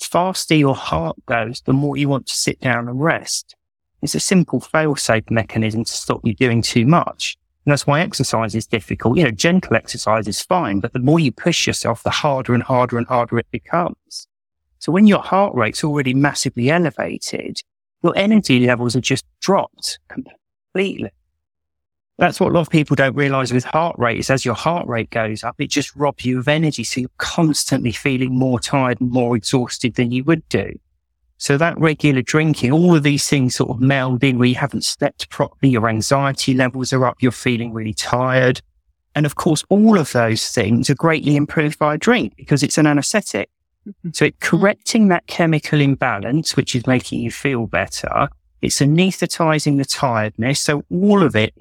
faster 0.00 0.54
your 0.54 0.74
heart 0.74 1.16
goes, 1.26 1.60
the 1.66 1.72
more 1.74 1.96
you 1.96 2.08
want 2.08 2.26
to 2.26 2.34
sit 2.34 2.58
down 2.60 2.88
and 2.88 3.00
rest. 3.00 3.54
It's 4.00 4.14
a 4.14 4.20
simple 4.20 4.60
fail-safe 4.60 5.30
mechanism 5.30 5.84
to 5.84 5.92
stop 5.92 6.22
you 6.24 6.34
doing 6.34 6.62
too 6.62 6.86
much. 6.86 7.36
And 7.64 7.72
that's 7.72 7.86
why 7.86 8.00
exercise 8.00 8.54
is 8.54 8.66
difficult. 8.66 9.16
You 9.16 9.24
know, 9.24 9.30
gentle 9.30 9.76
exercise 9.76 10.26
is 10.26 10.42
fine, 10.42 10.80
but 10.80 10.92
the 10.92 10.98
more 10.98 11.20
you 11.20 11.30
push 11.30 11.66
yourself, 11.66 12.02
the 12.02 12.10
harder 12.10 12.54
and 12.54 12.62
harder 12.62 12.98
and 12.98 13.06
harder 13.06 13.38
it 13.38 13.50
becomes. 13.52 14.26
So 14.78 14.90
when 14.90 15.06
your 15.06 15.22
heart 15.22 15.54
rate's 15.54 15.84
already 15.84 16.12
massively 16.12 16.70
elevated, 16.70 17.60
your 18.02 18.16
energy 18.16 18.66
levels 18.66 18.96
are 18.96 19.00
just 19.00 19.24
dropped 19.40 20.00
completely. 20.08 21.10
That's 22.18 22.40
what 22.40 22.50
a 22.50 22.54
lot 22.54 22.62
of 22.62 22.70
people 22.70 22.96
don't 22.96 23.14
realize 23.14 23.52
with 23.52 23.64
heart 23.64 23.96
rate 23.98 24.18
is 24.18 24.28
as 24.28 24.44
your 24.44 24.54
heart 24.54 24.86
rate 24.88 25.10
goes 25.10 25.44
up, 25.44 25.54
it 25.58 25.68
just 25.68 25.94
robs 25.96 26.24
you 26.24 26.40
of 26.40 26.48
energy. 26.48 26.84
So 26.84 27.00
you're 27.00 27.10
constantly 27.18 27.92
feeling 27.92 28.36
more 28.36 28.60
tired 28.60 29.00
and 29.00 29.10
more 29.10 29.36
exhausted 29.36 29.94
than 29.94 30.10
you 30.10 30.24
would 30.24 30.48
do. 30.48 30.72
So 31.42 31.56
that 31.56 31.76
regular 31.76 32.22
drinking, 32.22 32.70
all 32.70 32.94
of 32.94 33.02
these 33.02 33.28
things 33.28 33.56
sort 33.56 33.70
of 33.70 33.80
meld 33.80 34.22
in 34.22 34.38
where 34.38 34.46
you 34.46 34.54
haven't 34.54 34.84
slept 34.84 35.28
properly, 35.28 35.72
your 35.72 35.88
anxiety 35.88 36.54
levels 36.54 36.92
are 36.92 37.04
up, 37.04 37.16
you're 37.18 37.32
feeling 37.32 37.72
really 37.72 37.94
tired. 37.94 38.62
And 39.16 39.26
of 39.26 39.34
course, 39.34 39.64
all 39.68 39.98
of 39.98 40.12
those 40.12 40.50
things 40.50 40.88
are 40.88 40.94
greatly 40.94 41.34
improved 41.34 41.80
by 41.80 41.94
a 41.94 41.98
drink 41.98 42.36
because 42.36 42.62
it's 42.62 42.78
an 42.78 42.86
anesthetic. 42.86 43.50
Mm-hmm. 43.88 44.10
So 44.12 44.26
it 44.26 44.38
correcting 44.38 45.08
that 45.08 45.26
chemical 45.26 45.80
imbalance, 45.80 46.54
which 46.54 46.76
is 46.76 46.86
making 46.86 47.22
you 47.22 47.32
feel 47.32 47.66
better. 47.66 48.28
It's 48.60 48.78
anesthetizing 48.78 49.78
the 49.78 49.84
tiredness. 49.84 50.60
So 50.60 50.84
all 50.92 51.24
of 51.24 51.34
it, 51.34 51.54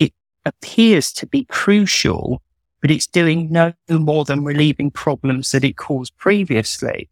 it 0.00 0.12
appears 0.44 1.12
to 1.12 1.28
be 1.28 1.44
crucial, 1.44 2.42
but 2.80 2.90
it's 2.90 3.06
doing 3.06 3.52
no 3.52 3.72
more 3.88 4.24
than 4.24 4.42
relieving 4.42 4.90
problems 4.90 5.52
that 5.52 5.62
it 5.62 5.76
caused 5.76 6.18
previously. 6.18 7.08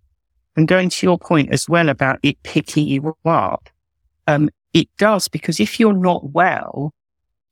And 0.60 0.68
going 0.68 0.90
to 0.90 1.06
your 1.06 1.18
point 1.18 1.54
as 1.54 1.70
well 1.70 1.88
about 1.88 2.18
it 2.22 2.42
picking 2.42 2.86
you 2.86 3.16
up, 3.24 3.70
um, 4.26 4.50
it 4.74 4.94
does 4.98 5.26
because 5.26 5.58
if 5.58 5.80
you're 5.80 5.96
not 5.96 6.32
well, 6.32 6.92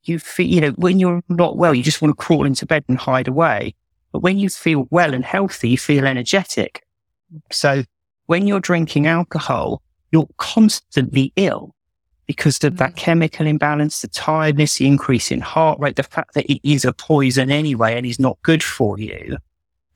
you 0.03 0.19
feel, 0.19 0.45
you 0.45 0.61
know, 0.61 0.69
when 0.73 0.99
you're 0.99 1.23
not 1.27 1.57
well, 1.57 1.73
you 1.73 1.81
just 1.81 2.03
want 2.03 2.11
to 2.11 2.23
crawl 2.23 2.45
into 2.45 2.67
bed 2.67 2.83
and 2.87 2.99
hide 2.99 3.27
away. 3.27 3.73
But 4.11 4.19
when 4.19 4.37
you 4.37 4.47
feel 4.47 4.87
well 4.91 5.15
and 5.15 5.25
healthy, 5.25 5.69
you 5.69 5.77
feel 5.79 6.05
energetic. 6.05 6.85
So 7.51 7.83
when 8.27 8.45
you're 8.45 8.59
drinking 8.59 9.07
alcohol, 9.07 9.81
you're 10.11 10.29
constantly 10.37 11.33
ill 11.35 11.73
because 12.27 12.63
of 12.63 12.77
that 12.77 12.91
mm. 12.91 12.97
chemical 12.97 13.47
imbalance, 13.47 14.01
the 14.03 14.07
tiredness, 14.07 14.77
the 14.77 14.85
increase 14.85 15.31
in 15.31 15.41
heart 15.41 15.79
rate, 15.79 15.95
the 15.95 16.03
fact 16.03 16.35
that 16.35 16.45
it 16.45 16.61
is 16.61 16.85
a 16.85 16.93
poison 16.93 17.49
anyway 17.49 17.97
and 17.97 18.05
is 18.05 18.19
not 18.19 18.37
good 18.43 18.61
for 18.61 18.99
you. 18.99 19.35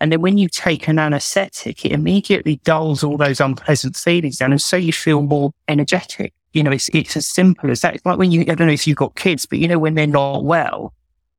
And 0.04 0.12
then 0.12 0.20
when 0.20 0.38
you 0.38 0.50
take 0.50 0.89
an 0.89 1.00
anesthetic, 1.00 1.86
it 1.86 1.94
immediately 1.94 2.58
dulls 2.66 3.06
all 3.06 3.16
those 3.16 3.39
unpleasant 3.39 3.96
feelings 3.96 4.36
down. 4.36 4.52
And 4.52 4.62
so 4.62 4.76
you 4.76 4.92
feel 4.92 5.22
more 5.22 5.54
energetic. 5.70 6.34
You 6.52 6.62
know, 6.62 6.72
it's, 6.72 6.89
it's 6.89 7.16
as 7.16 7.26
simple 7.26 7.72
as 7.72 7.80
that. 7.80 7.96
It's 7.96 8.06
like 8.06 8.18
when 8.18 8.30
you, 8.30 8.42
I 8.42 8.56
don't 8.56 8.68
know 8.68 8.74
if 8.74 8.86
you've 8.86 8.98
got 8.98 9.16
kids, 9.16 9.46
but 9.46 9.60
you 9.60 9.68
know, 9.70 9.80
when 9.80 9.96
they're 9.96 10.06
not 10.06 10.44
well 10.44 10.94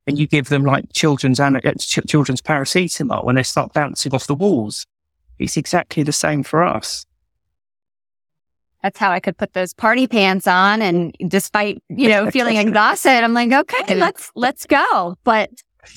and 0.07 0.19
you 0.19 0.27
give 0.27 0.49
them 0.49 0.65
like 0.65 0.91
children's, 0.95 1.39
uh, 1.39 1.51
children's 2.07 2.41
paracetamol 2.41 3.23
when 3.23 3.35
they 3.35 3.43
start 3.43 3.75
bouncing 3.75 4.15
off 4.15 4.27
the 4.27 4.35
walls, 4.35 4.87
it's 5.39 5.59
exactly 5.59 6.03
the 6.03 6.11
same 6.11 6.43
for 6.43 6.63
us. 6.63 7.05
That's 8.83 8.99
how 8.99 9.11
I 9.11 9.21
could 9.21 9.37
put 9.37 9.53
those 9.53 9.75
party 9.75 10.07
pants 10.07 10.47
on. 10.47 10.81
And 10.81 11.15
despite, 11.29 11.83
you 11.91 12.09
know, 12.13 12.31
feeling 12.31 12.57
exhausted, 12.57 13.11
I'm 13.11 13.35
like, 13.35 13.53
okay, 13.53 13.95
let's, 13.95 14.33
let's 14.35 14.65
go. 14.65 15.17
But 15.23 15.51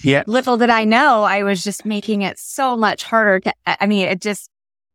yeah. 0.03 0.23
Little 0.27 0.57
did 0.57 0.69
I 0.69 0.83
know, 0.83 1.23
I 1.23 1.43
was 1.43 1.63
just 1.63 1.85
making 1.85 2.21
it 2.21 2.39
so 2.39 2.75
much 2.75 3.03
harder 3.03 3.39
to, 3.41 3.53
I 3.65 3.85
mean, 3.85 4.07
it 4.07 4.21
just, 4.21 4.49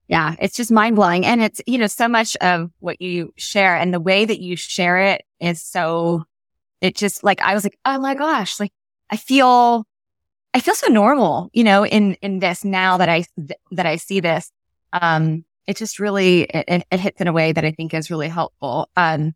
yeah, 0.09 0.35
it's 0.39 0.57
just 0.57 0.71
mind 0.71 0.97
blowing. 0.97 1.25
And 1.25 1.43
it's, 1.43 1.61
you 1.67 1.79
know, 1.79 1.87
so 1.87 2.09
much 2.09 2.37
of 2.37 2.71
what 2.81 3.01
you 3.01 3.33
share 3.37 3.77
and 3.77 3.95
the 3.95 4.01
way 4.01 4.25
that 4.25 4.41
you 4.41 4.57
share 4.57 4.99
it 4.99 5.25
is 5.41 5.63
so, 5.63 6.25
it 6.81 6.97
just 6.97 7.25
like, 7.25 7.41
I 7.41 7.55
was 7.55 7.65
like, 7.65 7.79
oh 7.85 7.99
my 7.99 8.15
gosh, 8.15 8.61
like 8.61 8.73
I 9.09 9.17
feel, 9.17 9.87
I 10.53 10.61
feel 10.61 10.75
so 10.75 10.89
normal, 10.89 11.49
you 11.53 11.65
know, 11.65 11.87
in, 11.87 12.15
in 12.15 12.41
this 12.41 12.65
now 12.65 12.99
that 12.99 13.09
I, 13.09 13.25
that 13.71 13.87
I 13.87 13.97
see 13.97 14.21
this. 14.21 14.51
Um, 14.93 15.45
it 15.67 15.77
just 15.77 15.99
really, 15.99 16.43
it, 16.43 16.85
it 16.91 17.01
hits 17.01 17.21
in 17.21 17.29
a 17.29 17.33
way 17.33 17.53
that 17.53 17.65
I 17.65 17.71
think 17.71 17.95
is 17.95 18.11
really 18.11 18.29
helpful. 18.29 18.91
Um, 18.97 19.35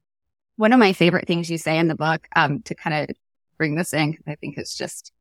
one 0.56 0.72
of 0.72 0.78
my 0.78 0.92
favorite 0.92 1.26
things 1.26 1.50
you 1.50 1.56
say 1.56 1.78
in 1.78 1.88
the 1.88 1.94
book, 1.94 2.26
um, 2.34 2.62
to 2.62 2.74
kind 2.74 3.10
of 3.10 3.16
bring 3.56 3.76
this 3.76 3.94
in, 3.94 4.18
I 4.26 4.34
think 4.34 4.58
it's 4.58 4.76
just, 4.76 5.12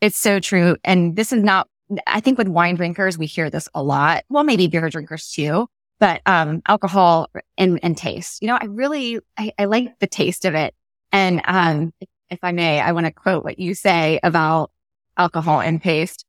it's 0.00 0.18
so 0.18 0.40
true. 0.40 0.76
And 0.84 1.16
this 1.16 1.32
is 1.32 1.42
not, 1.42 1.68
I 2.06 2.20
think 2.20 2.38
with 2.38 2.48
wine 2.48 2.76
drinkers, 2.76 3.18
we 3.18 3.26
hear 3.26 3.50
this 3.50 3.68
a 3.74 3.82
lot. 3.82 4.24
Well, 4.28 4.44
maybe 4.44 4.66
beer 4.66 4.88
drinkers 4.90 5.30
too, 5.30 5.68
but, 5.98 6.20
um, 6.26 6.62
alcohol 6.66 7.28
and, 7.56 7.80
and 7.82 7.96
taste, 7.96 8.42
you 8.42 8.48
know, 8.48 8.58
I 8.60 8.66
really, 8.66 9.18
I, 9.36 9.52
I 9.58 9.64
like 9.64 9.98
the 9.98 10.06
taste 10.06 10.44
of 10.44 10.54
it. 10.54 10.74
And, 11.12 11.42
um, 11.46 11.92
if 12.30 12.40
I 12.42 12.52
may, 12.52 12.80
I 12.80 12.92
want 12.92 13.06
to 13.06 13.12
quote 13.12 13.42
what 13.42 13.58
you 13.58 13.74
say 13.74 14.20
about 14.22 14.70
alcohol 15.16 15.60
and 15.60 15.82
taste. 15.82 16.26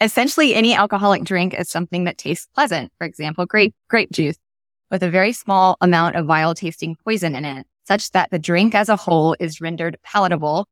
Essentially, 0.00 0.54
any 0.54 0.74
alcoholic 0.74 1.24
drink 1.24 1.52
is 1.52 1.68
something 1.68 2.04
that 2.04 2.16
tastes 2.16 2.48
pleasant. 2.54 2.90
For 2.96 3.06
example, 3.06 3.44
grape, 3.44 3.74
grape 3.88 4.10
juice 4.10 4.38
with 4.90 5.02
a 5.02 5.10
very 5.10 5.32
small 5.34 5.76
amount 5.82 6.16
of 6.16 6.24
vile 6.24 6.54
tasting 6.54 6.96
poison 7.04 7.34
in 7.34 7.44
it, 7.44 7.66
such 7.86 8.12
that 8.12 8.30
the 8.30 8.38
drink 8.38 8.74
as 8.74 8.88
a 8.88 8.96
whole 8.96 9.36
is 9.38 9.60
rendered 9.60 9.98
palatable 10.02 10.66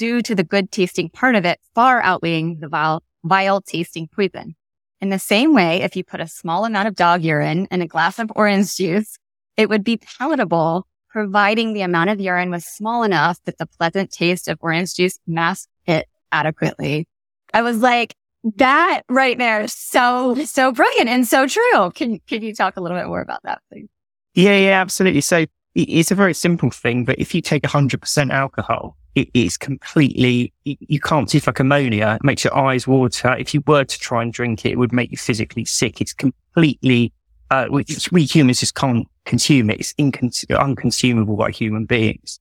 due 0.00 0.22
to 0.22 0.34
the 0.34 0.42
good 0.42 0.72
tasting 0.72 1.10
part 1.10 1.34
of 1.34 1.44
it 1.44 1.60
far 1.74 2.00
outweighing 2.00 2.58
the 2.58 2.68
vile, 2.68 3.02
vile 3.22 3.60
tasting 3.60 4.08
poison. 4.08 4.56
In 5.02 5.10
the 5.10 5.18
same 5.18 5.52
way, 5.52 5.82
if 5.82 5.94
you 5.94 6.02
put 6.02 6.20
a 6.20 6.26
small 6.26 6.64
amount 6.64 6.88
of 6.88 6.94
dog 6.94 7.22
urine 7.22 7.68
in 7.70 7.82
a 7.82 7.86
glass 7.86 8.18
of 8.18 8.32
orange 8.34 8.74
juice, 8.76 9.18
it 9.58 9.68
would 9.68 9.84
be 9.84 9.98
palatable, 9.98 10.86
providing 11.10 11.74
the 11.74 11.82
amount 11.82 12.08
of 12.08 12.18
urine 12.18 12.50
was 12.50 12.64
small 12.64 13.02
enough 13.02 13.38
that 13.44 13.58
the 13.58 13.66
pleasant 13.66 14.10
taste 14.10 14.48
of 14.48 14.56
orange 14.62 14.94
juice 14.94 15.18
masked 15.26 15.68
it 15.86 16.08
adequately. 16.32 17.06
I 17.52 17.60
was 17.60 17.76
like, 17.78 18.14
that 18.56 19.02
right 19.10 19.36
there 19.36 19.60
is 19.60 19.74
so, 19.74 20.34
so 20.46 20.72
brilliant 20.72 21.10
and 21.10 21.28
so 21.28 21.46
true. 21.46 21.90
Can, 21.94 22.20
can 22.26 22.42
you 22.42 22.54
talk 22.54 22.78
a 22.78 22.80
little 22.80 22.96
bit 22.96 23.06
more 23.06 23.20
about 23.20 23.42
that, 23.42 23.60
please? 23.70 23.88
Yeah, 24.32 24.56
yeah, 24.56 24.80
absolutely. 24.80 25.20
So 25.20 25.44
it's 25.74 26.10
a 26.10 26.14
very 26.14 26.32
simple 26.32 26.70
thing, 26.70 27.04
but 27.04 27.18
if 27.18 27.34
you 27.34 27.42
take 27.42 27.64
100% 27.64 28.30
alcohol, 28.30 28.96
it 29.14 29.28
is 29.34 29.56
completely, 29.56 30.52
you 30.64 31.00
can't 31.00 31.28
see 31.28 31.40
like 31.46 31.58
ammonia. 31.58 32.16
It 32.20 32.24
makes 32.24 32.44
your 32.44 32.56
eyes 32.56 32.86
water. 32.86 33.34
If 33.36 33.52
you 33.54 33.62
were 33.66 33.84
to 33.84 33.98
try 33.98 34.22
and 34.22 34.32
drink 34.32 34.64
it, 34.64 34.72
it 34.72 34.78
would 34.78 34.92
make 34.92 35.10
you 35.10 35.16
physically 35.16 35.64
sick. 35.64 36.00
It's 36.00 36.12
completely, 36.12 37.12
uh, 37.50 37.66
we 38.12 38.22
humans 38.24 38.60
just 38.60 38.76
can't 38.76 39.08
consume 39.24 39.70
it. 39.70 39.80
It's 39.80 39.92
incons- 39.94 40.56
unconsumable 40.56 41.36
by 41.36 41.50
human 41.50 41.86
beings. 41.86 42.38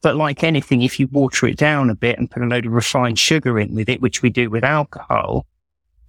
But 0.00 0.16
like 0.16 0.42
anything, 0.44 0.82
if 0.82 0.98
you 0.98 1.08
water 1.08 1.46
it 1.46 1.56
down 1.56 1.90
a 1.90 1.94
bit 1.94 2.18
and 2.18 2.30
put 2.30 2.42
a 2.42 2.46
load 2.46 2.66
of 2.66 2.72
refined 2.72 3.18
sugar 3.18 3.58
in 3.58 3.74
with 3.74 3.88
it, 3.88 4.00
which 4.00 4.22
we 4.22 4.30
do 4.30 4.50
with 4.50 4.64
alcohol, 4.64 5.46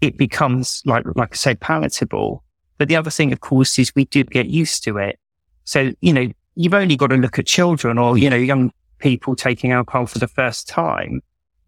it 0.02 0.18
becomes 0.18 0.82
like, 0.86 1.06
like 1.16 1.34
I 1.34 1.36
say, 1.36 1.56
palatable. 1.56 2.44
But 2.78 2.88
the 2.88 2.96
other 2.96 3.12
thing, 3.12 3.32
of 3.32 3.40
course, 3.40 3.78
is 3.80 3.94
we 3.96 4.06
do 4.06 4.24
get 4.24 4.48
used 4.48 4.84
to 4.84 4.98
it. 4.98 5.20
So, 5.64 5.92
you 6.02 6.12
know, 6.12 6.28
you've 6.56 6.74
only 6.74 6.96
got 6.96 7.08
to 7.08 7.18
look 7.18 7.40
at 7.40 7.46
children 7.46 7.98
or, 7.98 8.18
you 8.18 8.30
know, 8.30 8.36
young 8.36 8.72
people 9.04 9.36
taking 9.36 9.74
alcohol 9.74 10.06
for 10.06 10.18
the 10.18 10.30
first 10.30 10.66
time, 10.68 11.22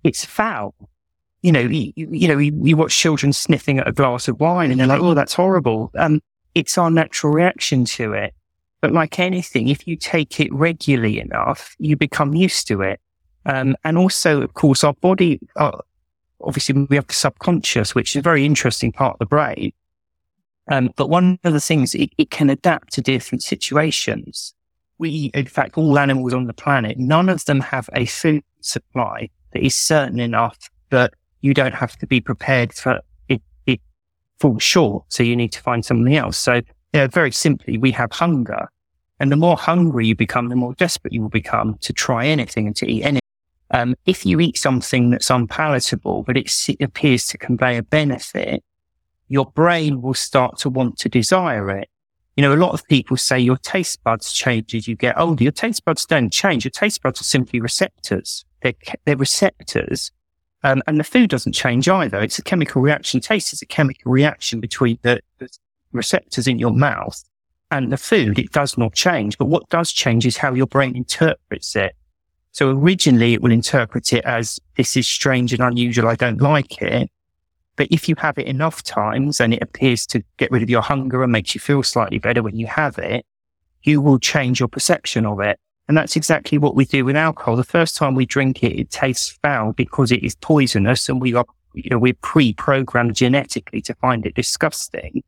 it's 0.05 0.23
foul. 0.23 0.73
You 1.41 1.51
know, 1.51 1.59
you, 1.59 1.91
you 1.95 2.29
know, 2.29 2.37
you, 2.37 2.57
you, 2.63 2.77
watch 2.77 2.97
children 2.97 3.33
sniffing 3.33 3.77
at 3.77 3.87
a 3.87 3.91
glass 3.91 4.29
of 4.29 4.39
wine 4.39 4.71
and 4.71 4.79
they're 4.79 4.87
like, 4.87 5.01
oh, 5.01 5.13
that's 5.13 5.33
horrible. 5.33 5.91
Um, 5.95 6.21
it's 6.55 6.77
our 6.77 6.89
natural 6.89 7.33
reaction 7.33 7.83
to 7.85 8.13
it. 8.13 8.33
But 8.79 8.93
like 8.93 9.19
anything, 9.19 9.67
if 9.67 9.85
you 9.85 9.97
take 9.97 10.39
it 10.39 10.51
regularly 10.53 11.19
enough, 11.19 11.75
you 11.77 11.97
become 11.97 12.33
used 12.33 12.67
to 12.69 12.81
it. 12.81 13.01
Um, 13.45 13.75
and 13.83 13.97
also, 13.97 14.41
of 14.41 14.53
course, 14.53 14.83
our 14.83 14.93
body, 14.93 15.39
uh, 15.57 15.77
obviously 16.41 16.87
we 16.89 16.95
have 16.95 17.07
the 17.07 17.13
subconscious, 17.13 17.93
which 17.93 18.15
is 18.15 18.21
a 18.21 18.23
very 18.23 18.45
interesting 18.45 18.93
part 18.93 19.15
of 19.15 19.19
the 19.19 19.25
brain. 19.25 19.73
Um, 20.71 20.89
but 20.95 21.09
one 21.09 21.37
of 21.43 21.51
the 21.51 21.59
things, 21.59 21.93
it, 21.95 22.11
it 22.17 22.31
can 22.31 22.49
adapt 22.49 22.93
to 22.93 23.01
different 23.01 23.43
situations 23.43 24.55
we, 24.97 25.31
in 25.33 25.45
fact, 25.45 25.77
all 25.77 25.99
animals 25.99 26.33
on 26.33 26.45
the 26.45 26.53
planet, 26.53 26.97
none 26.97 27.29
of 27.29 27.45
them 27.45 27.59
have 27.59 27.89
a 27.93 28.05
food 28.05 28.43
supply 28.61 29.29
that 29.53 29.63
is 29.63 29.75
certain 29.75 30.19
enough 30.19 30.57
that 30.89 31.13
you 31.41 31.53
don't 31.53 31.73
have 31.73 31.97
to 31.97 32.07
be 32.07 32.21
prepared 32.21 32.73
for 32.73 33.01
it, 33.27 33.41
it 33.65 33.81
falls 34.39 34.63
short. 34.63 35.05
So 35.09 35.23
you 35.23 35.35
need 35.35 35.51
to 35.53 35.61
find 35.61 35.85
something 35.85 36.15
else. 36.15 36.37
So, 36.37 36.61
yeah, 36.93 37.07
very 37.07 37.31
simply, 37.31 37.77
we 37.77 37.91
have 37.91 38.11
hunger. 38.11 38.69
And 39.19 39.31
the 39.31 39.37
more 39.37 39.55
hungry 39.55 40.07
you 40.07 40.15
become, 40.15 40.49
the 40.49 40.55
more 40.55 40.73
desperate 40.73 41.13
you 41.13 41.21
will 41.21 41.29
become 41.29 41.77
to 41.81 41.93
try 41.93 42.25
anything 42.25 42.67
and 42.67 42.75
to 42.77 42.89
eat 42.89 43.03
anything. 43.03 43.19
Um, 43.71 43.95
if 44.05 44.25
you 44.25 44.39
eat 44.39 44.57
something 44.57 45.09
that's 45.09 45.29
unpalatable, 45.29 46.23
but 46.23 46.37
it 46.37 46.51
appears 46.81 47.27
to 47.27 47.37
convey 47.37 47.77
a 47.77 47.83
benefit, 47.83 48.63
your 49.27 49.45
brain 49.47 50.01
will 50.01 50.13
start 50.13 50.57
to 50.59 50.69
want 50.69 50.97
to 50.99 51.09
desire 51.09 51.69
it. 51.71 51.89
You 52.35 52.41
know, 52.41 52.53
a 52.53 52.57
lot 52.57 52.73
of 52.73 52.85
people 52.87 53.15
say 53.17 53.39
your 53.39 53.57
taste 53.57 54.03
buds 54.03 54.33
change 54.33 54.75
as 54.75 54.87
you 54.87 54.95
get 54.95 55.17
older. 55.17 55.43
Your 55.43 55.51
taste 55.53 55.85
buds 55.85 56.05
don't 56.05 56.31
change. 56.31 56.65
Your 56.65 56.71
taste 56.71 57.01
buds 57.01 57.21
are 57.21 57.25
simply 57.25 57.61
receptors. 57.61 58.43
They're, 58.61 58.73
they're 59.05 59.15
receptors. 59.15 60.11
Um, 60.63 60.81
and 60.87 60.99
the 60.99 61.03
food 61.03 61.29
doesn't 61.29 61.53
change 61.53 61.87
either. 61.87 62.19
It's 62.19 62.39
a 62.39 62.43
chemical 62.43 62.81
reaction. 62.81 63.21
Taste 63.21 63.53
is 63.53 63.61
a 63.61 63.65
chemical 63.65 64.11
reaction 64.11 64.59
between 64.59 64.97
the, 65.03 65.21
the 65.37 65.47
receptors 65.93 66.47
in 66.47 66.59
your 66.59 66.73
mouth 66.73 67.23
and 67.71 67.91
the 67.91 67.97
food, 67.97 68.37
it 68.39 68.51
does 68.51 68.77
not 68.77 68.93
change. 68.93 69.37
But 69.37 69.45
what 69.45 69.69
does 69.69 69.91
change 69.91 70.25
is 70.25 70.37
how 70.37 70.53
your 70.53 70.67
brain 70.67 70.95
interprets 70.95 71.75
it. 71.75 71.95
So 72.51 72.69
originally 72.69 73.33
it 73.33 73.41
will 73.41 73.51
interpret 73.51 74.13
it 74.13 74.23
as 74.23 74.59
this 74.77 74.95
is 74.95 75.07
strange 75.07 75.51
and 75.51 75.61
unusual. 75.61 76.07
I 76.07 76.15
don't 76.15 76.41
like 76.41 76.81
it. 76.81 77.09
But 77.75 77.87
if 77.91 78.07
you 78.07 78.15
have 78.17 78.37
it 78.37 78.47
enough 78.47 78.83
times 78.83 79.41
and 79.41 79.53
it 79.53 79.61
appears 79.61 80.05
to 80.07 80.23
get 80.37 80.51
rid 80.51 80.63
of 80.63 80.69
your 80.69 80.81
hunger 80.81 81.23
and 81.23 81.31
makes 81.31 81.53
you 81.53 81.59
feel 81.59 81.83
slightly 81.83 82.19
better 82.19 82.41
when 82.41 82.57
you 82.57 82.67
have 82.67 82.97
it, 82.97 83.25
you 83.83 84.01
will 84.01 84.19
change 84.19 84.59
your 84.59 84.69
perception 84.69 85.25
of 85.25 85.39
it. 85.39 85.59
And 85.87 85.95
that's 85.95 86.15
exactly 86.15 86.57
what 86.57 86.75
we 86.75 86.85
do 86.85 87.05
with 87.05 87.15
alcohol. 87.15 87.55
The 87.55 87.63
first 87.63 87.95
time 87.95 88.15
we 88.15 88.25
drink 88.25 88.63
it, 88.63 88.79
it 88.79 88.89
tastes 88.89 89.37
foul 89.41 89.73
because 89.73 90.11
it 90.11 90.23
is 90.23 90.35
poisonous 90.35 91.09
and 91.09 91.21
we 91.21 91.33
are, 91.35 91.45
you 91.73 91.89
know, 91.89 91.99
we're 91.99 92.13
pre-programmed 92.13 93.15
genetically 93.15 93.81
to 93.81 93.93
find 93.95 94.25
it 94.25 94.33
disgusting. 94.33 95.23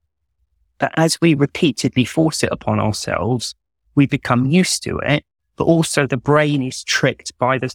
But 0.79 0.93
as 0.95 1.19
we 1.21 1.33
repeatedly 1.33 2.05
force 2.05 2.43
it 2.43 2.49
upon 2.51 2.79
ourselves, 2.79 3.55
we 3.93 4.07
become 4.07 4.45
used 4.45 4.83
to 4.83 4.97
it, 4.99 5.23
but 5.57 5.65
also 5.65 6.07
the 6.07 6.17
brain 6.17 6.63
is 6.63 6.83
tricked 6.83 7.37
by 7.37 7.57
the 7.57 7.73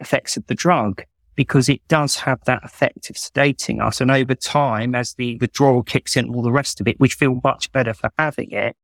effects 0.00 0.36
of 0.36 0.46
the 0.46 0.54
drug 0.54 1.02
because 1.36 1.68
it 1.68 1.86
does 1.86 2.16
have 2.16 2.42
that 2.46 2.64
effect 2.64 3.10
of 3.10 3.16
sedating 3.16 3.80
us. 3.80 4.00
And 4.00 4.10
over 4.10 4.34
time, 4.34 4.94
as 4.94 5.14
the 5.14 5.36
withdrawal 5.36 5.82
kicks 5.82 6.16
in, 6.16 6.34
all 6.34 6.42
the 6.42 6.50
rest 6.50 6.80
of 6.80 6.88
it, 6.88 6.98
we 6.98 7.08
feel 7.08 7.40
much 7.44 7.70
better 7.72 7.94
for 7.94 8.10
having 8.18 8.50
it. 8.50 8.74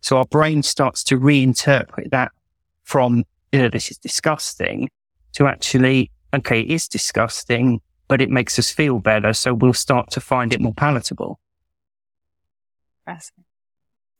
So 0.00 0.18
our 0.18 0.24
brain 0.24 0.62
starts 0.62 1.04
to 1.04 1.18
reinterpret 1.18 2.10
that 2.10 2.32
from, 2.82 3.24
you 3.52 3.60
know, 3.60 3.68
this 3.68 3.90
is 3.90 3.98
disgusting 3.98 4.90
to 5.34 5.46
actually, 5.46 6.10
okay, 6.34 6.60
it 6.60 6.70
is 6.70 6.88
disgusting, 6.88 7.80
but 8.08 8.20
it 8.20 8.28
makes 8.28 8.58
us 8.58 8.70
feel 8.70 8.98
better. 8.98 9.32
So 9.32 9.54
we'll 9.54 9.72
start 9.72 10.10
to 10.10 10.20
find 10.20 10.52
it 10.52 10.60
more 10.60 10.74
palatable. 10.74 11.38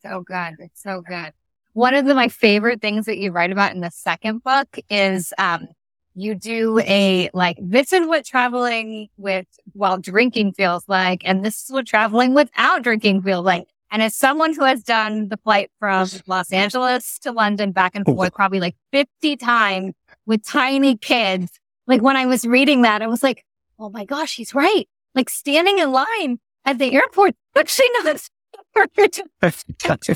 So 0.02 0.22
good. 0.22 0.56
It's 0.60 0.82
so 0.82 1.02
good. 1.02 1.32
One 1.72 1.94
of 1.94 2.04
the, 2.04 2.14
my 2.14 2.28
favorite 2.28 2.80
things 2.80 3.06
that 3.06 3.18
you 3.18 3.32
write 3.32 3.52
about 3.52 3.74
in 3.74 3.80
the 3.80 3.90
second 3.90 4.42
book 4.42 4.78
is, 4.88 5.32
um, 5.38 5.68
you 6.14 6.34
do 6.34 6.78
a 6.80 7.30
like, 7.32 7.58
this 7.60 7.92
is 7.92 8.06
what 8.06 8.24
traveling 8.24 9.08
with 9.16 9.46
while 9.72 9.98
drinking 9.98 10.52
feels 10.54 10.88
like. 10.88 11.22
And 11.24 11.44
this 11.44 11.64
is 11.64 11.70
what 11.70 11.86
traveling 11.86 12.34
without 12.34 12.82
drinking 12.82 13.22
feels 13.22 13.44
like. 13.44 13.68
And 13.90 14.02
as 14.02 14.14
someone 14.14 14.54
who 14.54 14.64
has 14.64 14.84
done 14.84 15.28
the 15.28 15.36
flight 15.38 15.70
from 15.78 16.08
Los 16.26 16.52
Angeles 16.52 17.18
to 17.20 17.32
London 17.32 17.72
back 17.72 17.94
and 17.94 18.04
forth 18.04 18.34
probably 18.34 18.60
like 18.60 18.76
50 18.92 19.36
times 19.36 19.94
with 20.26 20.44
tiny 20.44 20.96
kids, 20.96 21.58
like 21.86 22.00
when 22.00 22.16
I 22.16 22.26
was 22.26 22.44
reading 22.44 22.82
that, 22.82 23.02
I 23.02 23.08
was 23.08 23.22
like, 23.22 23.44
oh 23.78 23.90
my 23.90 24.04
gosh, 24.04 24.36
he's 24.36 24.54
right. 24.54 24.88
Like 25.14 25.28
standing 25.28 25.78
in 25.78 25.90
line 25.90 26.38
at 26.64 26.78
the 26.78 26.94
airport, 26.94 27.34
actually 27.56 27.88
not 27.94 28.06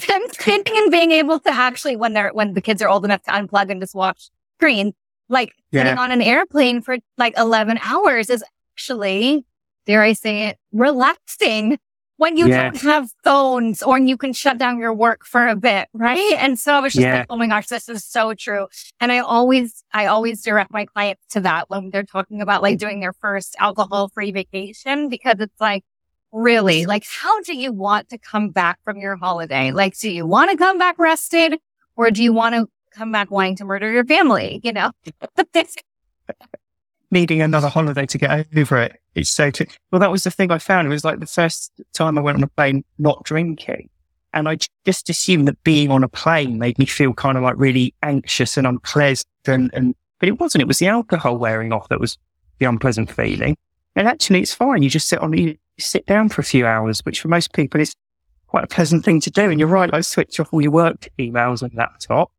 them 0.07 0.23
sitting 0.39 0.77
and 0.77 0.91
being 0.93 1.11
able 1.11 1.41
to 1.41 1.51
actually, 1.51 1.97
when 1.97 2.13
they're, 2.13 2.31
when 2.33 2.55
the 2.55 2.61
kids 2.61 2.81
are 2.81 2.89
old 2.89 3.05
enough 3.05 3.23
to 3.23 3.31
unplug 3.33 3.71
and 3.71 3.81
just 3.81 3.95
watch 3.95 4.31
screen, 4.59 4.93
like 5.29 5.53
Yeah. 5.71 5.85
sitting 5.85 5.99
on 5.99 6.11
an 6.13 6.23
airplane 6.23 6.83
for 6.83 6.99
like 7.19 7.35
11 7.39 7.79
hours 7.83 8.31
is 8.31 8.45
actually, 8.75 9.45
dare 9.87 10.03
I 10.03 10.13
say 10.13 10.49
it, 10.49 10.59
relaxing 10.73 11.79
when 12.17 12.37
you 12.37 12.47
Yeah. 12.49 12.65
don't 12.71 12.81
have 12.83 13.11
phones 13.25 13.83
or 13.83 13.99
you 13.99 14.17
can 14.17 14.33
shut 14.33 14.57
down 14.57 14.79
your 14.79 14.95
work 14.95 15.25
for 15.25 15.49
a 15.49 15.57
bit. 15.57 15.89
Right. 15.93 16.35
And 16.39 16.59
so 16.59 16.75
I 16.75 16.81
was 16.81 16.93
just 16.93 17.03
Yeah. 17.03 17.19
like, 17.19 17.27
oh 17.29 17.37
my 17.37 17.47
gosh, 17.49 17.67
this 17.67 17.89
is 17.89 18.05
so 18.05 18.35
true. 18.35 18.69
And 19.01 19.11
I 19.11 19.19
always, 19.19 19.83
I 19.93 20.07
always 20.07 20.43
direct 20.43 20.71
my 20.73 20.85
clients 20.87 21.23
to 21.31 21.41
that 21.41 21.69
when 21.71 21.91
they're 21.91 22.05
talking 22.05 22.41
about 22.41 22.63
like 22.63 22.79
doing 22.79 23.01
their 23.01 23.13
first 23.15 23.57
alcohol 23.59 24.09
free 24.11 24.31
vacation 24.31 25.09
because 25.09 25.37
it's 25.41 25.61
like, 25.61 25.83
really, 26.37 26.85
like, 26.85 27.05
how 27.09 27.41
do 27.43 27.57
you 27.57 27.73
want 27.73 28.09
to 28.09 28.19
come 28.19 28.51
back 28.51 28.79
from 28.85 28.97
your 28.99 29.15
holiday? 29.17 29.71
Like, 29.71 29.97
do 29.97 30.11
you 30.11 30.27
want 30.27 30.51
to 30.51 30.57
come 30.57 30.79
back 30.79 30.97
rested 30.99 31.59
or 31.97 32.11
do 32.11 32.23
you 32.25 32.33
want 32.33 32.57
to 32.57 32.69
come 32.95 33.13
back 33.13 33.31
wanting 33.31 33.57
to 33.57 33.65
murder 33.65 33.91
your 33.91 34.05
family? 34.05 34.61
You 34.63 34.73
know, 34.73 34.91
needing 37.15 37.41
another 37.41 37.69
holiday 37.69 38.05
to 38.07 38.19
get 38.19 38.47
over 38.57 38.79
it. 38.79 39.01
It's 39.15 39.31
so 39.31 39.51
true. 39.51 39.67
Well, 39.91 40.01
that 40.01 40.11
was 40.11 40.25
the 40.25 40.31
thing 40.31 40.51
I 40.51 40.59
found. 40.59 40.87
It 40.87 40.91
was 40.91 41.05
like 41.05 41.21
the 41.21 41.27
first 41.27 41.73
time 41.95 42.19
I 42.19 42.21
went 42.21 42.37
on 42.37 42.43
a 42.43 42.49
plane 42.49 42.85
not 42.99 43.25
drinking. 43.25 43.89
And 44.35 44.49
I 44.49 44.59
just 44.85 45.09
assumed 45.09 45.47
that 45.47 45.63
being 45.63 45.91
on 45.91 46.03
a 46.03 46.09
plane 46.09 46.59
made 46.59 46.77
me 46.77 46.87
feel 46.87 47.15
kind 47.15 47.39
of 47.39 47.45
like 47.45 47.55
really 47.57 47.95
anxious 48.03 48.57
and 48.57 48.67
unpleasant. 48.67 49.29
And, 49.47 49.71
and, 49.73 49.95
but 50.19 50.29
it 50.29 50.41
wasn't. 50.41 50.63
It 50.63 50.69
was 50.69 50.81
the 50.81 50.89
alcohol 50.89 51.39
wearing 51.39 51.73
off 51.73 51.89
that 51.89 52.01
was 52.01 52.19
the 52.59 52.67
unpleasant 52.67 53.13
feeling. 53.13 53.57
And 53.95 54.09
actually 54.09 54.41
it's 54.41 54.53
fine. 54.53 54.83
You 54.83 54.91
just 54.91 55.07
sit 55.07 55.21
on, 55.21 55.33
you 55.39 55.57
sit 55.79 56.07
down 56.07 56.31
for 56.31 56.41
a 56.41 56.45
few 56.45 56.67
hours, 56.67 57.01
which 57.05 57.21
for 57.21 57.29
most 57.29 57.53
people 57.53 57.81
is 57.81 57.95
quite 58.49 58.65
a 58.65 58.69
pleasant 58.69 59.05
thing 59.05 59.21
to 59.21 59.31
do. 59.31 59.49
And 59.51 59.61
you're 59.61 59.69
right. 59.69 59.91
I 59.93 60.01
switch 60.01 60.41
off 60.41 60.53
all 60.53 60.61
your 60.61 60.73
work 60.73 61.09
emails 61.17 61.63
and 61.63 61.73
laptop 61.75 62.33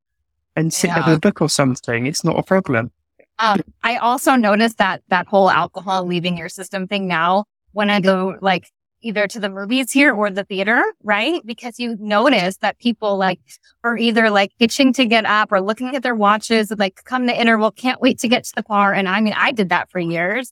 and 0.56 0.74
sit 0.74 0.88
Yeah. 0.90 1.06
with 1.08 1.18
a 1.18 1.20
book 1.20 1.42
or 1.42 1.50
something. 1.50 2.06
It's 2.06 2.24
not 2.24 2.38
a 2.40 2.44
problem. 2.44 2.92
Um, 3.40 3.60
I 3.84 3.98
also 3.98 4.36
noticed 4.36 4.78
that 4.78 5.02
that 5.10 5.28
whole 5.28 5.50
alcohol 5.50 6.06
leaving 6.06 6.38
your 6.38 6.50
system 6.50 6.88
thing 6.88 7.08
now 7.08 7.46
when 7.74 7.90
I 7.90 8.00
go 8.00 8.38
like 8.42 8.70
either 9.02 9.28
to 9.28 9.40
the 9.40 9.50
movies 9.50 9.92
here 9.92 10.14
or 10.16 10.32
the 10.32 10.46
theater, 10.46 10.82
right? 11.04 11.42
Because 11.46 11.78
you 11.78 11.98
notice 12.00 12.58
that 12.58 12.80
people 12.80 13.18
like 13.18 13.40
are 13.84 13.98
either 13.98 14.30
like 14.30 14.52
itching 14.60 14.94
to 14.94 15.06
get 15.06 15.26
up 15.26 15.52
or 15.52 15.62
looking 15.62 15.96
at 15.96 16.02
their 16.02 16.16
watches, 16.16 16.72
like 16.78 17.04
come 17.04 17.26
the 17.26 17.40
interval, 17.40 17.72
can't 17.72 18.02
wait 18.02 18.18
to 18.20 18.28
get 18.30 18.46
to 18.46 18.54
the 18.56 18.64
bar. 18.64 18.94
And 18.94 19.08
I 19.10 19.20
mean, 19.22 19.34
I 19.36 19.52
did 19.52 19.70
that 19.70 19.90
for 19.92 20.00
years. 20.00 20.52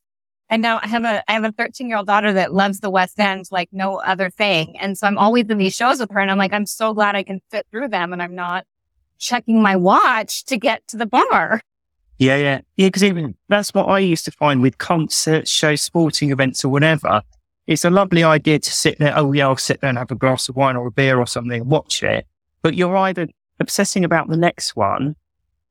And 0.49 0.61
now 0.61 0.79
I 0.83 0.87
have 0.87 1.03
a 1.05 1.23
I 1.29 1.33
have 1.33 1.45
a 1.45 1.51
13 1.53 1.87
year 1.87 1.97
old 1.97 2.05
daughter 2.07 2.33
that 2.33 2.53
loves 2.53 2.81
the 2.81 2.89
West 2.91 3.17
End 3.19 3.45
like 3.49 3.69
no 3.71 3.95
other 4.01 4.29
thing. 4.29 4.77
And 4.77 4.97
so 4.97 5.07
I'm 5.07 5.17
always 5.17 5.45
in 5.47 5.57
these 5.57 5.73
shows 5.73 5.99
with 5.99 6.11
her 6.11 6.19
and 6.19 6.29
I'm 6.29 6.37
like, 6.37 6.53
I'm 6.53 6.65
so 6.65 6.93
glad 6.93 7.15
I 7.15 7.23
can 7.23 7.39
fit 7.49 7.65
through 7.71 7.87
them 7.87 8.11
and 8.11 8.21
I'm 8.21 8.35
not 8.35 8.65
checking 9.23 9.61
my 9.61 9.75
watch 9.75 10.43
to 10.45 10.57
get 10.57 10.87
to 10.89 10.97
the 10.97 11.05
bar. 11.05 11.61
Yeah, 12.19 12.37
yeah. 12.37 12.61
Yeah, 12.77 12.87
because 12.87 13.03
even 13.03 13.35
that's 13.49 13.73
what 13.73 13.85
I 13.87 13.99
used 13.99 14.25
to 14.25 14.31
find 14.31 14.61
with 14.61 14.77
concerts, 14.77 15.49
shows, 15.49 15.81
sporting 15.81 16.31
events 16.31 16.63
or 16.63 16.69
whatever. 16.69 17.21
It's 17.65 17.85
a 17.85 17.89
lovely 17.89 18.23
idea 18.23 18.59
to 18.59 18.71
sit 18.71 18.99
there. 18.99 19.13
Oh, 19.15 19.31
yeah, 19.31 19.47
I'll 19.47 19.57
sit 19.57 19.81
there 19.81 19.89
and 19.89 19.97
have 19.97 20.11
a 20.11 20.15
glass 20.15 20.49
of 20.49 20.55
wine 20.55 20.75
or 20.75 20.85
a 20.87 20.91
beer 20.91 21.17
or 21.17 21.25
something 21.25 21.61
and 21.61 21.69
watch 21.69 22.03
it. 22.03 22.27
But 22.61 22.75
you're 22.75 22.95
either 22.97 23.27
obsessing 23.59 24.03
about 24.03 24.27
the 24.27 24.37
next 24.37 24.75
one 24.75 25.15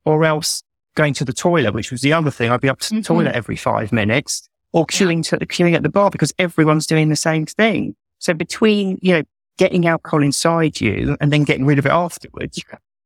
or 0.04 0.24
else 0.24 0.62
going 0.94 1.14
to 1.14 1.24
the 1.24 1.32
toilet, 1.32 1.74
which 1.74 1.90
was 1.90 2.00
the 2.00 2.12
other 2.12 2.30
thing. 2.30 2.50
I'd 2.50 2.60
be 2.60 2.68
up 2.68 2.80
to 2.80 2.90
the 2.90 3.00
Mhm. 3.00 3.04
toilet 3.04 3.34
every 3.34 3.56
five 3.56 3.92
minutes 3.92 4.48
or 4.72 4.86
queuing 4.86 5.22
to 5.26 5.38
queuing 5.46 5.74
at 5.74 5.82
the 5.82 5.88
bar 5.90 6.10
because 6.10 6.32
everyone's 6.38 6.86
doing 6.86 7.08
the 7.08 7.16
same 7.16 7.46
thing. 7.46 7.94
So 8.18 8.34
between, 8.34 8.98
you 9.02 9.12
know, 9.12 9.22
getting 9.58 9.86
alcohol 9.86 10.22
inside 10.22 10.80
you 10.80 11.16
and 11.20 11.30
then 11.32 11.44
getting 11.44 11.66
rid 11.66 11.78
of 11.78 11.86
it 11.86 11.92
afterwards, 11.92 12.62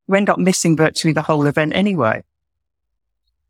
you 0.08 0.14
end 0.14 0.30
up 0.30 0.38
missing 0.38 0.76
virtually 0.76 1.12
the 1.12 1.22
whole 1.22 1.46
event 1.46 1.74
anyway. 1.74 2.22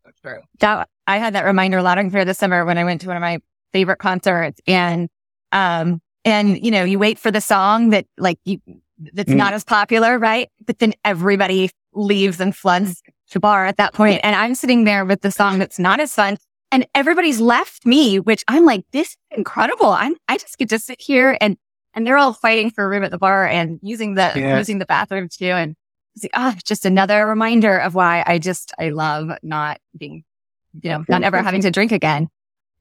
That's 0.05 0.19
true. 0.21 0.39
That 0.59 0.89
I 1.05 1.17
had 1.17 1.33
that 1.35 1.45
reminder 1.45 1.81
loud 1.81 1.97
and 1.97 2.11
clear 2.11 2.25
this 2.25 2.37
summer 2.37 2.65
when 2.65 2.77
I 2.77 2.83
went 2.83 3.01
to 3.01 3.07
one 3.07 3.17
of 3.17 3.21
my 3.21 3.39
favorite 3.73 3.97
concerts 3.99 4.61
and 4.67 5.09
um 5.51 6.01
and 6.25 6.63
you 6.63 6.71
know 6.71 6.83
you 6.83 6.97
wait 6.99 7.19
for 7.19 7.31
the 7.31 7.41
song 7.41 7.89
that 7.89 8.05
like 8.17 8.39
you 8.45 8.59
that's 9.13 9.31
Mm. 9.31 9.35
not 9.35 9.53
as 9.53 9.63
popular 9.63 10.17
right 10.17 10.49
but 10.65 10.79
then 10.79 10.93
everybody 11.05 11.69
leaves 11.93 12.39
and 12.39 12.55
floods 12.55 13.01
the 13.33 13.39
bar 13.39 13.65
at 13.65 13.77
that 13.77 13.93
point 13.93 14.21
and 14.23 14.35
I'm 14.35 14.55
sitting 14.55 14.85
there 14.85 15.03
with 15.05 15.21
the 15.21 15.31
song 15.31 15.59
that's 15.59 15.77
not 15.77 15.99
as 15.99 16.13
fun 16.13 16.37
and 16.71 16.87
everybody's 16.95 17.39
left 17.41 17.85
me 17.85 18.19
which 18.19 18.43
I'm 18.47 18.65
like 18.65 18.85
this 18.93 19.09
is 19.09 19.17
incredible 19.31 19.87
I'm 19.87 20.15
I 20.29 20.37
just 20.37 20.57
get 20.57 20.69
to 20.69 20.79
sit 20.79 20.99
here 21.01 21.37
and 21.41 21.57
and 21.93 22.07
they're 22.07 22.17
all 22.17 22.33
fighting 22.33 22.71
for 22.71 22.85
a 22.85 22.87
room 22.87 23.03
at 23.03 23.11
the 23.11 23.17
bar 23.17 23.45
and 23.45 23.79
using 23.83 24.15
the 24.15 24.31
Yeah. 24.35 24.57
using 24.57 24.79
the 24.79 24.85
bathroom 24.85 25.27
too 25.29 25.45
and 25.45 25.75
like, 26.23 26.31
ah, 26.35 26.55
just 26.65 26.85
another 26.85 27.25
reminder 27.27 27.77
of 27.77 27.95
why 27.95 28.23
I 28.25 28.37
just, 28.39 28.73
I 28.79 28.89
love 28.89 29.29
not 29.43 29.79
being, 29.97 30.23
you 30.81 30.89
know, 30.91 31.05
not 31.09 31.23
ever 31.23 31.41
having 31.41 31.61
to 31.61 31.71
drink 31.71 31.91
again. 31.91 32.29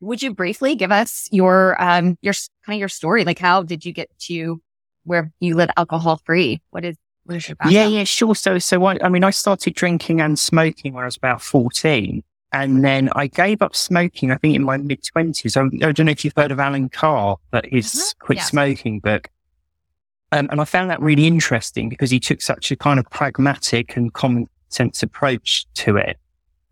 Would 0.00 0.22
you 0.22 0.34
briefly 0.34 0.74
give 0.76 0.92
us 0.92 1.28
your, 1.32 1.80
um, 1.82 2.18
your 2.22 2.34
kind 2.64 2.76
of 2.76 2.80
your 2.80 2.88
story? 2.88 3.24
Like, 3.24 3.38
how 3.38 3.62
did 3.62 3.84
you 3.86 3.92
get 3.92 4.10
to 4.20 4.60
where 5.04 5.32
you 5.40 5.54
live 5.56 5.70
alcohol 5.76 6.20
free? 6.24 6.60
What 6.70 6.84
is, 6.84 6.96
what 7.24 7.36
is 7.36 7.48
your 7.48 7.56
background? 7.56 7.74
Yeah, 7.74 7.86
yeah, 7.98 8.04
sure. 8.04 8.34
So, 8.34 8.58
so 8.58 8.84
I, 8.84 8.98
I 9.02 9.08
mean, 9.08 9.24
I 9.24 9.30
started 9.30 9.74
drinking 9.74 10.20
and 10.20 10.38
smoking 10.38 10.92
when 10.92 11.02
I 11.02 11.06
was 11.06 11.16
about 11.16 11.40
14. 11.42 12.22
And 12.52 12.84
then 12.84 13.10
I 13.14 13.26
gave 13.26 13.60
up 13.60 13.74
smoking, 13.74 14.30
I 14.30 14.36
think 14.36 14.54
in 14.54 14.62
my 14.62 14.76
mid 14.76 15.02
twenties. 15.02 15.56
I, 15.56 15.62
I 15.64 15.92
don't 15.92 16.06
know 16.06 16.12
if 16.12 16.24
you've 16.24 16.32
heard 16.36 16.52
of 16.52 16.60
Allen 16.60 16.88
Carr, 16.88 17.38
but 17.50 17.66
his 17.66 17.86
Mhm. 17.92 18.18
quit 18.20 18.40
smoking 18.40 19.00
book. 19.00 19.28
Um, 20.32 20.48
and 20.50 20.60
I 20.60 20.64
found 20.64 20.90
that 20.90 21.00
really 21.00 21.26
interesting 21.26 21.88
because 21.88 22.10
he 22.10 22.18
took 22.20 22.40
such 22.42 22.70
a 22.70 22.76
kind 22.76 22.98
of 22.98 23.08
pragmatic 23.10 23.96
and 23.96 24.12
common 24.12 24.48
sense 24.68 25.02
approach 25.02 25.66
to 25.74 25.96
it. 25.96 26.18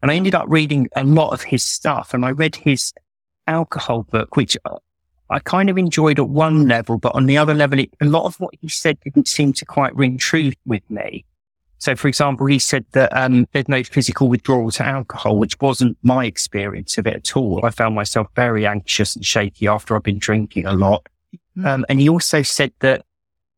And 0.02 0.10
I 0.10 0.16
ended 0.16 0.34
up 0.34 0.46
reading 0.48 0.88
a 0.96 1.04
lot 1.04 1.30
of 1.32 1.42
his 1.42 1.64
stuff 1.64 2.12
and 2.12 2.24
I 2.24 2.30
read 2.30 2.56
his 2.56 2.92
alcohol 3.46 4.02
book, 4.02 4.36
which 4.36 4.56
I- 5.30 5.38
kind 5.40 5.70
of 5.70 5.78
enjoyed 5.78 6.18
at 6.18 6.28
one 6.28 6.68
level, 6.68 6.98
but 6.98 7.14
on 7.14 7.26
the 7.26 7.36
other 7.38 7.54
level, 7.54 7.78
it, 7.78 7.90
a 8.00 8.04
lot 8.04 8.24
of 8.24 8.38
what 8.40 8.54
he 8.60 8.68
said 8.68 8.98
didn't 9.00 9.26
seem 9.28 9.52
to 9.54 9.64
quite 9.64 9.94
ring 9.96 10.18
true 10.18 10.52
with 10.66 10.88
me. 10.90 11.24
So, 11.78 11.96
for 11.96 12.08
example, 12.08 12.46
he 12.46 12.58
said 12.58 12.84
that 12.92 13.14
um, 13.16 13.46
there's 13.52 13.68
no 13.68 13.82
physical 13.82 14.28
withdrawal 14.28 14.70
to 14.72 14.86
alcohol, 14.86 15.38
which 15.38 15.60
wasn't 15.60 15.98
my 16.02 16.24
experience 16.24 16.98
of 16.98 17.06
it 17.06 17.14
at 17.16 17.36
all. 17.36 17.64
I 17.64 17.70
found 17.70 17.94
myself 17.94 18.28
very 18.36 18.66
anxious 18.66 19.16
and 19.16 19.24
shaky 19.24 19.66
after 19.66 19.94
I've 19.96 20.02
been 20.02 20.18
drinking 20.18 20.66
a 20.66 20.72
lot. 20.72 21.06
Mhm. 21.56 21.66
Um, 21.66 21.84
and 21.88 22.00
he 22.00 22.08
also 22.08 22.42
said 22.42 22.72
that 22.80 23.04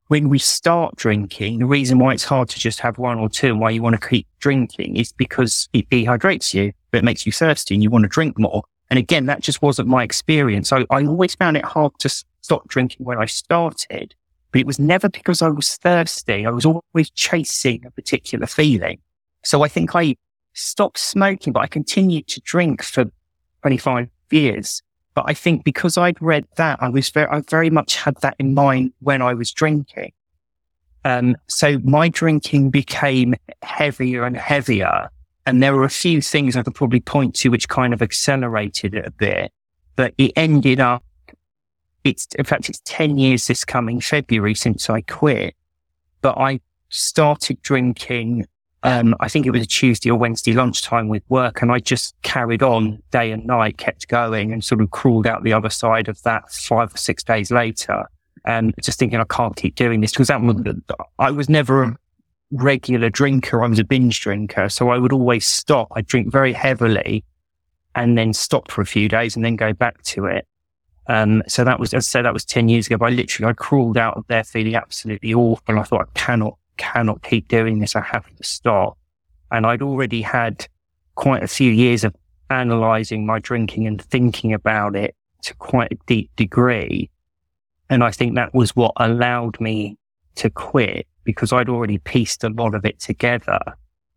when 0.09 0.29
we 0.29 0.39
start 0.39 0.95
drinking, 0.97 1.59
the 1.59 1.67
reason 1.67 1.99
why 1.99 2.13
it's 2.13 2.25
hard 2.25 2.49
to 2.51 2.59
just 2.59 2.81
have 2.81 2.99
one 2.99 3.19
or 3.19 3.29
two 3.29 3.49
and 3.49 3.61
why 3.61 3.71
you 3.71 3.83
want 3.83 4.01
to 4.01 4.09
keep 4.09 4.27
drinking 4.39 4.97
is 4.97 5.13
because 5.13 5.69
it 5.73 5.89
dehydrates 5.91 6.55
you, 6.55 6.73
but 6.91 6.99
it 6.99 7.05
makes 7.05 7.27
you 7.27 7.33
thirsty 7.33 7.75
and 7.75 7.83
you 7.83 7.91
want 7.91 8.05
to 8.05 8.09
drink 8.09 8.39
more. 8.39 8.63
And 8.89 8.99
again, 8.99 9.27
that 9.27 9.41
just 9.41 9.63
wasn't 9.63 9.89
my 9.89 10.05
experience. 10.05 10.73
I, 10.73 10.87
I 10.91 11.05
always 11.05 11.35
found 11.35 11.57
it 11.57 11.65
hard 11.65 11.93
to 12.01 12.09
stop 12.41 12.69
drinking 12.69 13.05
when 13.05 13.19
I 13.19 13.27
started, 13.27 14.15
but 14.53 14.61
it 14.61 14.67
was 14.67 14.79
never 14.79 15.09
because 15.09 15.43
I 15.43 15.49
was 15.49 15.77
thirsty. 15.77 16.47
I 16.47 16.51
was 16.51 16.65
always 16.65 17.11
chasing 17.11 17.85
a 17.85 17.91
particular 17.91 18.47
feeling. 18.47 19.01
So 19.43 19.65
I 19.65 19.69
think 19.69 19.97
I 19.97 20.17
stopped 20.53 20.99
smoking, 20.99 21.53
but 21.53 21.61
I 21.61 21.67
continued 21.67 22.29
to 22.29 22.41
drink 22.41 22.83
for 22.83 23.07
25 23.63 24.09
years. 24.31 24.83
But 25.17 25.25
I 25.27 25.33
think 25.35 25.65
because 25.65 25.97
I'd 25.97 26.21
read 26.21 26.47
that, 26.57 26.79
I 26.83 26.91
was 26.91 27.09
very, 27.09 27.27
I 27.29 27.41
very 27.41 27.71
much 27.71 27.97
had 27.97 28.21
that 28.21 28.37
in 28.39 28.53
mind 28.53 28.93
when 29.01 29.23
I 29.23 29.33
was 29.33 29.51
drinking. 29.51 30.13
Um, 31.07 31.37
so 31.49 31.79
my 31.79 32.11
drinking 32.11 32.69
became 32.69 33.35
heavier 33.63 34.25
and 34.25 34.37
heavier. 34.37 35.09
And 35.47 35.63
there 35.63 35.75
were 35.75 35.85
a 35.85 35.91
few 35.91 36.21
things 36.21 36.55
I 36.55 36.63
could 36.63 36.75
probably 36.75 37.01
point 37.01 37.35
to 37.37 37.49
which 37.49 37.67
kind 37.71 37.95
of 37.95 38.03
accelerated 38.03 38.95
it 38.95 39.07
a 39.07 39.11
bit, 39.11 39.53
but 39.95 40.13
it 40.19 40.33
ended 40.37 40.81
up, 40.81 41.03
it's, 42.05 42.27
in 42.39 42.45
fact, 42.45 42.69
it's 42.69 42.83
10 42.85 43.17
years 43.17 43.47
this 43.47 43.65
coming 43.65 44.01
February 44.03 44.55
since 44.55 44.91
I 44.91 45.01
quit, 45.01 45.55
but 46.21 46.37
I 46.37 46.61
started 46.91 47.63
drinking 47.63 48.47
um, 48.87 49.17
I 49.19 49.29
think 49.29 49.47
it 49.47 49.51
was 49.51 49.63
a 49.63 49.67
Tuesday 49.67 50.11
or 50.11 50.17
Wednesday 50.17 50.53
lunchtime 50.53 51.09
with 51.09 51.25
work, 51.29 51.61
and 51.61 51.73
I 51.73 51.81
just 51.81 52.15
carried 52.23 52.63
on 52.63 53.03
day 53.11 53.33
and 53.33 53.45
night, 53.45 53.79
kept 53.79 54.07
going, 54.07 54.53
and 54.53 54.63
sort 54.63 54.81
of 54.81 54.93
crawled 54.93 55.27
out 55.27 55.43
the 55.43 55.53
other 55.53 55.71
side 55.71 56.07
of 56.07 56.23
that 56.23 56.53
five 56.53 56.95
or 56.95 56.97
six 56.97 57.25
days 57.25 57.51
later. 57.51 58.05
And 58.45 58.73
just 58.81 59.01
thinking, 59.01 59.19
I 59.19 59.25
can't 59.25 59.57
keep 59.57 59.75
doing 59.75 60.03
this 60.03 60.13
because 60.13 60.31
I 60.31 61.31
was 61.33 61.49
never 61.49 61.83
a 61.83 61.97
regular 62.53 63.11
drinker. 63.11 63.65
I 63.65 63.67
was 63.67 63.81
a 63.81 63.85
binge 63.85 64.21
drinker, 64.21 64.69
so 64.69 64.91
I 64.91 64.99
would 64.99 65.13
always 65.13 65.45
stop. 65.45 65.89
I'd 65.97 66.07
drink 66.07 66.31
very 66.31 66.53
heavily, 66.53 67.25
and 67.97 68.17
then 68.17 68.33
stop 68.33 68.71
for 68.71 68.83
a 68.83 68.87
few 68.87 69.09
days, 69.09 69.35
and 69.35 69.45
then 69.45 69.57
go 69.57 69.73
back 69.73 70.01
to 70.05 70.27
it. 70.27 70.47
Um, 71.09 71.43
so 71.49 71.65
that 71.65 71.81
was, 71.81 71.93
as 71.93 72.07
I 72.07 72.09
said, 72.09 72.25
that 72.25 72.33
was 72.33 72.45
10 72.45 72.69
years 72.69 72.87
ago, 72.87 72.99
but 72.99 73.07
I 73.07 73.11
literally, 73.11 73.51
I 73.51 73.53
crawled 73.53 73.99
out 73.99 74.17
of 74.17 74.25
there 74.29 74.45
feeling 74.45 74.77
absolutely 74.77 75.35
awful. 75.35 75.65
And 75.67 75.81
I 75.81 75.83
thought, 75.83 76.03
I 76.03 76.19
cannot 76.19 76.57
cannot 76.77 77.23
keep 77.23 77.49
doing 77.49 77.79
this. 77.79 77.97
I 77.97 78.01
have 78.01 78.27
to 78.37 78.45
stop. 78.45 78.99
And 79.51 79.67
I'd 79.67 79.83
already 79.83 80.23
had 80.23 80.67
quite 81.15 81.43
a 81.43 81.49
few 81.49 81.71
years 81.71 82.05
of 82.05 82.15
analyzing 82.51 83.27
my 83.27 83.39
drinking 83.39 83.87
and 83.87 84.01
thinking 84.01 84.53
about 84.53 84.97
it 84.97 85.15
to 85.43 85.55
quite 85.55 85.93
a 85.93 85.99
deep 86.07 86.31
degree. 86.37 87.11
And 87.89 88.03
I 88.03 88.11
think 88.11 88.35
that 88.35 88.55
was 88.55 88.75
what 88.75 88.93
allowed 88.97 89.61
me 89.61 89.97
to 90.37 90.51
quit 90.51 91.07
because 91.25 91.53
I'd 91.53 91.69
already 91.69 91.99
pieced 91.99 92.45
a 92.45 92.49
lot 92.49 92.75
of 92.75 92.85
it 92.85 93.01
together. 93.01 93.59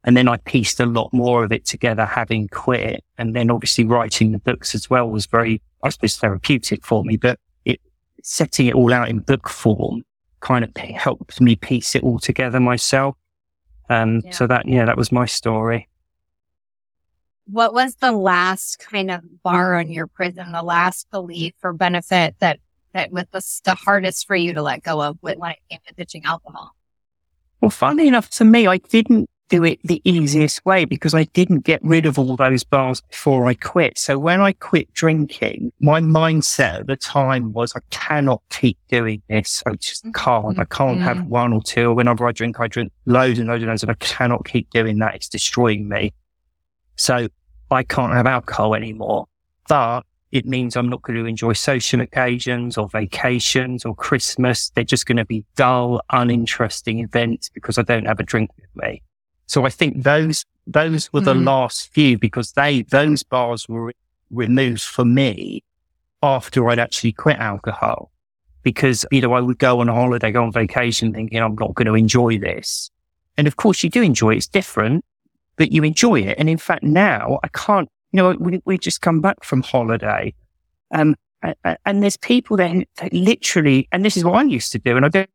And 0.03 0.16
then 0.16 0.28
I 0.28 0.38
pieced 0.38 0.80
a 0.80 0.86
lot 0.86 1.12
more 1.12 1.43
of 1.43 1.51
it 1.51 1.66
together 1.66 2.05
having 2.05 2.47
quit. 2.47 3.03
And 3.18 3.36
then 3.36 3.51
obviously 3.51 3.84
writing 3.84 4.32
the 4.32 4.39
books 4.39 4.74
as 4.74 4.89
well 4.89 5.10
was 5.10 5.26
very, 5.26 5.62
I 5.84 5.89
suppose, 5.89 6.16
therapeutic 6.18 6.86
for 6.86 7.03
me, 7.03 7.18
but 7.18 7.39
it, 7.66 7.80
setting 8.24 8.68
it 8.68 8.76
all 8.76 8.93
out 8.93 9.10
in 9.10 9.20
book 9.20 9.49
form 9.49 10.03
kind 10.40 10.64
of 10.64 10.76
helped 10.78 11.42
me 11.42 11.56
piece 11.56 11.96
it 11.96 12.04
all 12.04 12.20
together 12.20 12.60
myself. 12.60 13.16
Um, 13.90 14.22
yeah. 14.24 14.32
so 14.32 14.48
that, 14.48 14.68
yeah, 14.68 14.86
that 14.86 14.98
was 14.98 15.12
my 15.12 15.26
story. 15.26 15.88
What 17.46 17.74
was 17.74 17.96
the 17.96 18.12
last 18.12 18.78
kind 18.78 19.10
of 19.10 19.22
bar 19.42 19.76
on 19.76 19.92
your 19.92 20.06
prison, 20.06 20.52
the 20.52 20.62
last 20.62 21.10
belief 21.10 21.54
or 21.64 21.74
benefit 21.74 22.36
that, 22.40 22.60
that 22.94 23.12
was 23.12 23.26
the, 23.32 23.72
the 23.72 23.76
hardest 23.76 24.28
for 24.28 24.36
you 24.36 24.54
to 24.54 24.62
let 24.62 24.84
go 24.84 25.02
of 25.02 25.18
when 25.22 25.36
it 25.36 25.58
came 25.70 25.80
to 25.88 25.94
ditching 25.96 26.26
alcohol? 26.26 26.76
Well, 27.62 27.72
funny 27.72 28.08
enough 28.08 28.30
to 28.32 28.46
me, 28.46 28.68
I 28.68 28.78
didn't 28.78 29.30
do 29.50 29.64
it 29.64 29.80
the 29.84 30.02
easiest 30.06 30.64
way 30.66 30.86
because 30.86 31.14
I 31.14 31.26
didn't 31.26 31.62
get 31.62 31.84
rid 31.84 32.06
of 32.06 32.18
all 32.18 32.36
those 32.36 32.64
bars 32.64 33.02
before 33.02 33.47
I 33.47 33.56
quit. 33.56 33.97
So 33.97 34.18
when 34.18 34.41
I 34.41 34.54
quit 34.54 34.93
drinking, 34.93 35.72
my 35.80 36.00
mindset 36.00 36.82
at 36.82 36.88
the 36.88 36.95
time 36.95 37.52
was 37.52 37.74
I 37.76 37.82
cannot 37.89 38.41
keep 38.50 38.78
doing 38.88 39.22
this. 39.28 39.62
I 39.66 39.74
just 39.74 40.06
mm-hmm. 40.06 40.12
can't. 40.12 40.60
I 40.60 40.66
can't 40.66 41.02
have 41.02 41.18
mm-hmm. 41.18 41.30
one 41.30 41.54
or 41.54 41.62
two. 41.62 41.93
Whenever 41.93 42.28
I 42.28 42.32
drink, 42.32 42.60
I 42.60 42.68
drink 42.68 42.91
loads 43.06 43.39
and 43.39 43.47
loads 43.47 43.64
and 43.64 43.70
loads 43.70 43.84
and 43.84 43.91
I 43.91 43.95
cannot 43.95 44.45
keep 44.45 44.70
doing 44.70 45.00
that. 45.00 45.16
It's 45.16 45.30
destroying 45.30 45.89
me. 45.89 46.14
So 46.95 47.28
I 47.72 47.84
can't 47.84 48.14
have 48.14 48.28
alcohol 48.28 48.76
anymore. 48.76 49.26
But 49.68 50.02
it 50.32 50.45
means 50.45 50.76
I'm 50.76 50.89
not 50.89 51.02
going 51.02 51.18
to 51.18 51.26
enjoy 51.26 51.54
social 51.54 52.02
occasions 52.02 52.78
or 52.78 52.88
vacations 52.88 53.84
or 53.84 53.95
Christmas. 53.95 54.70
They're 54.76 54.84
just 54.84 55.08
going 55.08 55.18
to 55.18 55.26
be 55.26 55.43
dull, 55.56 56.02
uninteresting 56.12 57.00
events 57.00 57.50
because 57.50 57.78
I 57.78 57.82
don't 57.82 58.06
have 58.06 58.20
a 58.20 58.24
drink 58.24 58.52
with 58.56 58.70
me. 58.76 59.02
So 59.50 59.66
I 59.66 59.72
think 59.72 60.04
those, 60.04 60.45
those 60.68 61.12
were 61.12 61.22
the 61.22 61.34
mm. 61.34 61.43
last 61.43 61.91
few 61.91 62.20
because 62.20 62.52
they, 62.52 62.84
those 62.84 63.24
bars 63.24 63.68
were 63.68 63.86
re- 63.86 63.93
removed 64.30 64.84
for 64.84 65.04
me 65.04 65.64
after 66.22 66.70
I'd 66.70 66.78
actually 66.78 67.14
quit 67.14 67.38
alcohol. 67.38 68.12
Because, 68.62 69.08
you 69.12 69.22
know, 69.22 69.34
I 69.34 69.41
would 69.41 69.58
go 69.58 69.80
on 69.80 69.89
a 69.89 69.93
holiday, 69.93 70.32
go 70.32 70.43
on 70.43 70.52
vacation 70.52 71.14
thinking 71.14 71.39
I'm 71.39 71.56
not 71.56 71.74
going 71.74 71.88
to 71.88 71.95
enjoy 71.95 72.38
this. 72.38 72.91
And 73.38 73.47
of 73.47 73.56
course 73.56 73.84
you 73.84 73.89
do 73.89 74.04
enjoy 74.04 74.34
it. 74.34 74.38
It's 74.38 74.47
different, 74.47 75.04
but 75.56 75.72
you 75.72 75.84
enjoy 75.84 76.22
it. 76.22 76.38
And 76.38 76.47
in 76.47 76.60
fact, 76.60 76.84
now 76.84 77.39
I 77.41 77.47
can't, 77.47 77.89
you 78.12 78.18
know, 78.18 78.36
we, 78.39 78.62
we 78.66 78.78
just 78.78 79.02
come 79.02 79.20
back 79.20 79.43
from 79.43 79.64
holiday. 79.64 80.32
Um, 80.91 81.16
and, 81.41 81.56
and 81.86 82.04
there's 82.04 82.18
people 82.18 82.56
that, 82.58 82.86
that 82.97 83.12
literally, 83.14 83.88
and 83.91 84.06
this 84.06 84.16
is 84.16 84.24
what 84.24 84.36
I 84.36 84.43
used 84.43 84.72
to 84.74 84.80
do. 84.80 84.95
And 84.95 85.06
I 85.08 85.10
don't 85.10 85.30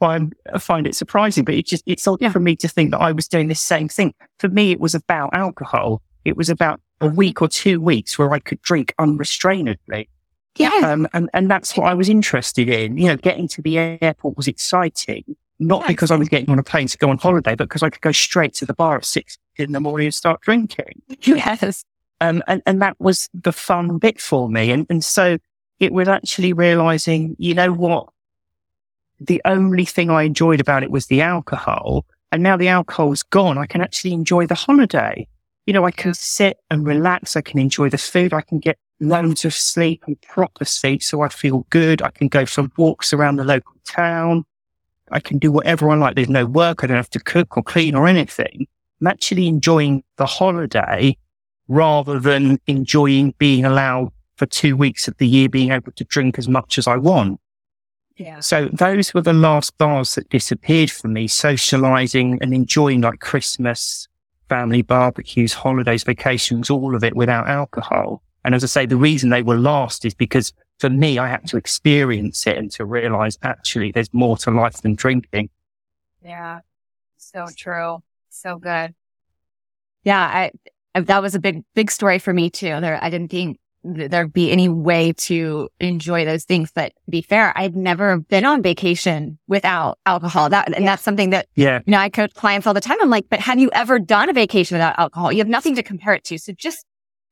I 0.00 0.58
find 0.58 0.86
it 0.86 0.94
surprising, 0.94 1.44
but 1.44 1.54
it 1.54 1.66
just, 1.66 1.82
it's 1.86 2.06
odd 2.06 2.20
yeah. 2.20 2.30
for 2.30 2.40
me 2.40 2.56
to 2.56 2.68
think 2.68 2.90
that 2.92 2.98
I 3.00 3.12
was 3.12 3.28
doing 3.28 3.48
this 3.48 3.60
same 3.60 3.88
thing. 3.88 4.14
For 4.38 4.48
me, 4.48 4.72
it 4.72 4.80
was 4.80 4.94
about 4.94 5.30
alcohol. 5.32 6.02
It 6.24 6.36
was 6.36 6.48
about 6.48 6.80
a 7.00 7.08
week 7.08 7.40
or 7.40 7.48
two 7.48 7.80
weeks 7.80 8.18
where 8.18 8.32
I 8.32 8.38
could 8.38 8.60
drink 8.62 8.94
unrestrainedly. 8.98 10.08
Yeah. 10.56 10.80
Um, 10.82 11.08
and, 11.12 11.30
and 11.32 11.50
that's 11.50 11.76
what 11.76 11.86
I 11.86 11.94
was 11.94 12.08
interested 12.08 12.68
in. 12.68 12.98
You 12.98 13.08
know, 13.08 13.16
getting 13.16 13.48
to 13.48 13.62
the 13.62 13.78
airport 13.78 14.36
was 14.36 14.48
exciting, 14.48 15.24
not 15.58 15.86
because 15.86 16.10
I 16.10 16.16
was 16.16 16.28
getting 16.28 16.50
on 16.50 16.58
a 16.58 16.62
plane 16.62 16.88
to 16.88 16.98
go 16.98 17.08
on 17.08 17.18
holiday, 17.18 17.54
but 17.54 17.68
because 17.68 17.82
I 17.82 17.90
could 17.90 18.02
go 18.02 18.12
straight 18.12 18.54
to 18.54 18.66
the 18.66 18.74
bar 18.74 18.96
at 18.96 19.04
six 19.04 19.38
in 19.56 19.72
the 19.72 19.80
morning 19.80 20.06
and 20.06 20.14
start 20.14 20.40
drinking. 20.40 21.02
Yes. 21.22 21.84
Um, 22.20 22.42
and, 22.46 22.62
and 22.66 22.82
that 22.82 23.00
was 23.00 23.28
the 23.32 23.52
fun 23.52 23.98
bit 23.98 24.20
for 24.20 24.48
me. 24.48 24.70
And, 24.70 24.86
and 24.90 25.04
so 25.04 25.38
it 25.78 25.92
was 25.92 26.08
actually 26.08 26.52
realizing, 26.52 27.36
you 27.38 27.54
know 27.54 27.72
what? 27.72 28.08
The 29.20 29.42
only 29.44 29.84
thing 29.84 30.10
I 30.10 30.22
enjoyed 30.22 30.60
about 30.60 30.82
it 30.82 30.90
was 30.90 31.06
the 31.06 31.20
alcohol. 31.20 32.06
And 32.32 32.42
now 32.42 32.56
the 32.56 32.68
alcohol's 32.68 33.22
gone. 33.22 33.58
I 33.58 33.66
can 33.66 33.80
actually 33.80 34.12
enjoy 34.12 34.46
the 34.46 34.54
holiday. 34.54 35.28
You 35.66 35.74
know, 35.74 35.84
I 35.84 35.90
can 35.90 36.14
sit 36.14 36.58
and 36.70 36.86
relax. 36.86 37.36
I 37.36 37.42
can 37.42 37.58
enjoy 37.58 37.90
the 37.90 37.98
food. 37.98 38.32
I 38.32 38.40
can 38.40 38.58
get 38.58 38.78
loads 39.00 39.44
of 39.44 39.52
sleep 39.54 40.02
and 40.06 40.20
proper 40.22 40.64
sleep. 40.64 41.02
So 41.02 41.20
I 41.20 41.28
feel 41.28 41.66
good. 41.70 42.02
I 42.02 42.10
can 42.10 42.28
go 42.28 42.46
for 42.46 42.68
walks 42.76 43.12
around 43.12 43.36
the 43.36 43.44
local 43.44 43.74
town. 43.84 44.44
I 45.10 45.20
can 45.20 45.38
do 45.38 45.50
whatever 45.50 45.90
I 45.90 45.96
like. 45.96 46.14
There's 46.14 46.28
no 46.28 46.46
work. 46.46 46.82
I 46.82 46.86
don't 46.86 46.96
have 46.96 47.10
to 47.10 47.20
cook 47.20 47.56
or 47.56 47.62
clean 47.62 47.94
or 47.94 48.06
anything. 48.06 48.66
I'm 49.00 49.06
actually 49.08 49.48
enjoying 49.48 50.04
the 50.16 50.26
holiday 50.26 51.16
rather 51.68 52.18
than 52.18 52.58
enjoying 52.66 53.34
being 53.38 53.64
allowed 53.64 54.12
for 54.36 54.46
two 54.46 54.76
weeks 54.76 55.08
of 55.08 55.16
the 55.18 55.26
year 55.26 55.48
being 55.48 55.72
able 55.72 55.92
to 55.92 56.04
drink 56.04 56.38
as 56.38 56.48
much 56.48 56.78
as 56.78 56.86
I 56.86 56.96
want. 56.96 57.40
Yeah. 58.20 58.40
So 58.40 58.68
those 58.70 59.14
were 59.14 59.22
the 59.22 59.32
last 59.32 59.78
bars 59.78 60.14
that 60.16 60.28
disappeared 60.28 60.90
for 60.90 61.08
me, 61.08 61.26
socializing 61.26 62.38
and 62.42 62.52
enjoying 62.52 63.00
like 63.00 63.20
Christmas, 63.20 64.08
family 64.46 64.82
barbecues, 64.82 65.54
holidays, 65.54 66.02
vacations, 66.02 66.68
all 66.68 66.94
of 66.94 67.02
it 67.02 67.16
without 67.16 67.48
alcohol. 67.48 68.22
And 68.44 68.54
as 68.54 68.62
I 68.62 68.66
say, 68.66 68.84
the 68.84 68.98
reason 68.98 69.30
they 69.30 69.42
were 69.42 69.56
last 69.56 70.04
is 70.04 70.12
because 70.12 70.52
for 70.80 70.90
me, 70.90 71.18
I 71.18 71.28
had 71.28 71.46
to 71.46 71.56
experience 71.56 72.46
it 72.46 72.58
and 72.58 72.70
to 72.72 72.84
realize 72.84 73.38
actually 73.42 73.90
there's 73.90 74.12
more 74.12 74.36
to 74.38 74.50
life 74.50 74.82
than 74.82 74.96
drinking. 74.96 75.48
Yeah. 76.22 76.60
So 77.16 77.46
true. 77.56 78.02
So 78.28 78.58
good. 78.58 78.94
Yeah. 80.04 80.50
I, 80.94 81.00
that 81.00 81.22
was 81.22 81.34
a 81.34 81.40
big, 81.40 81.64
big 81.74 81.90
story 81.90 82.18
for 82.18 82.34
me 82.34 82.50
too. 82.50 82.80
There, 82.82 83.02
I 83.02 83.08
didn't 83.08 83.30
think 83.30 83.58
there'd 83.82 84.32
be 84.32 84.50
any 84.50 84.68
way 84.68 85.12
to 85.12 85.68
enjoy 85.80 86.24
those 86.24 86.44
things. 86.44 86.70
But 86.74 86.92
to 87.04 87.10
be 87.10 87.22
fair, 87.22 87.56
I've 87.56 87.74
never 87.74 88.18
been 88.18 88.44
on 88.44 88.62
vacation 88.62 89.38
without 89.48 89.98
alcohol. 90.06 90.48
That, 90.50 90.74
and 90.74 90.86
that's 90.86 91.02
something 91.02 91.30
that, 91.30 91.46
yeah, 91.54 91.80
you 91.86 91.92
know, 91.92 91.98
I 91.98 92.10
coach 92.10 92.34
clients 92.34 92.66
all 92.66 92.74
the 92.74 92.80
time. 92.80 92.98
I'm 93.00 93.10
like, 93.10 93.26
but 93.30 93.40
have 93.40 93.58
you 93.58 93.70
ever 93.72 93.98
done 93.98 94.28
a 94.28 94.32
vacation 94.32 94.76
without 94.76 94.98
alcohol? 94.98 95.32
You 95.32 95.38
have 95.38 95.48
nothing 95.48 95.74
to 95.76 95.82
compare 95.82 96.14
it 96.14 96.24
to. 96.24 96.38
So 96.38 96.52
just 96.52 96.84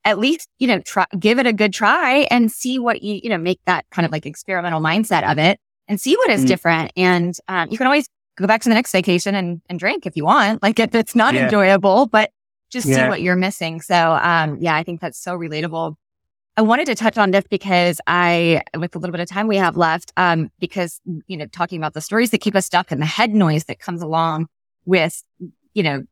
at 0.05 0.19
least, 0.19 0.49
you 0.59 0.67
know, 0.67 0.81
try, 0.81 1.07
give 1.19 1.39
it 1.39 1.47
a 1.47 1.53
good 1.53 1.73
try 1.73 2.27
and 2.31 2.51
see 2.51 2.79
what 2.79 3.03
you, 3.03 3.21
you 3.23 3.29
know, 3.29 3.39
make 3.39 3.61
that 3.67 3.85
kind 3.91 4.07
of 4.07 4.13
like 4.13 4.25
experimental 4.27 4.81
mindset 4.81 5.31
of 5.31 5.39
it 5.39 5.59
and 5.87 6.01
see 6.01 6.17
what 6.17 6.31
is 6.31 6.45
mm 6.45 6.49
different. 6.49 6.93
And, 6.97 7.35
um, 7.49 7.69
you 7.71 7.77
can 7.77 7.87
always 7.87 8.09
go 8.37 8.47
back 8.47 8.63
to 8.63 8.69
the 8.69 8.75
next 8.75 8.93
vacation 8.93 9.35
and, 9.35 9.61
and 9.69 9.79
drink 9.79 10.07
if 10.07 10.17
you 10.17 10.25
want. 10.25 10.63
Like 10.69 10.79
if 10.79 10.95
it's 10.95 11.15
not 11.15 11.35
yeah. 11.35 11.45
enjoyable, 11.45 12.07
but 12.07 12.31
just 12.71 12.87
yeah. 12.87 12.97
see 12.97 13.09
what 13.09 13.21
you're 13.21 13.37
missing. 13.37 13.81
So, 13.81 14.19
um, 14.23 14.59
yeah, 14.61 14.75
I 14.75 14.83
think 14.83 15.01
that's 15.01 15.19
so 15.19 15.37
relatable 15.37 15.97
I 16.59 16.61
wanted 16.61 16.87
to 16.87 16.97
touch 16.97 17.17
on 17.17 17.31
this 17.31 17.45
because 17.49 18.01
I, 18.09 18.63
with 18.77 18.97
a 18.97 18.99
little 18.99 19.13
bit 19.13 19.21
of 19.21 19.29
time 19.29 19.47
we 19.47 19.59
have 19.59 19.77
left, 19.77 20.13
um, 20.17 20.51
because, 20.59 21.01
you 21.29 21.37
know, 21.37 21.47
talking 21.47 21.79
about 21.79 21.95
the 21.95 22.01
stories 22.01 22.33
that 22.33 22.39
keep 22.39 22.57
us 22.57 22.67
stuck 22.67 22.91
and 22.91 23.01
the 23.01 23.07
head 23.07 23.33
noise 23.33 23.67
that 23.67 23.79
comes 23.79 24.03
along 24.03 24.49
with, 24.85 25.23
you 25.75 25.85
know, 25.85 26.03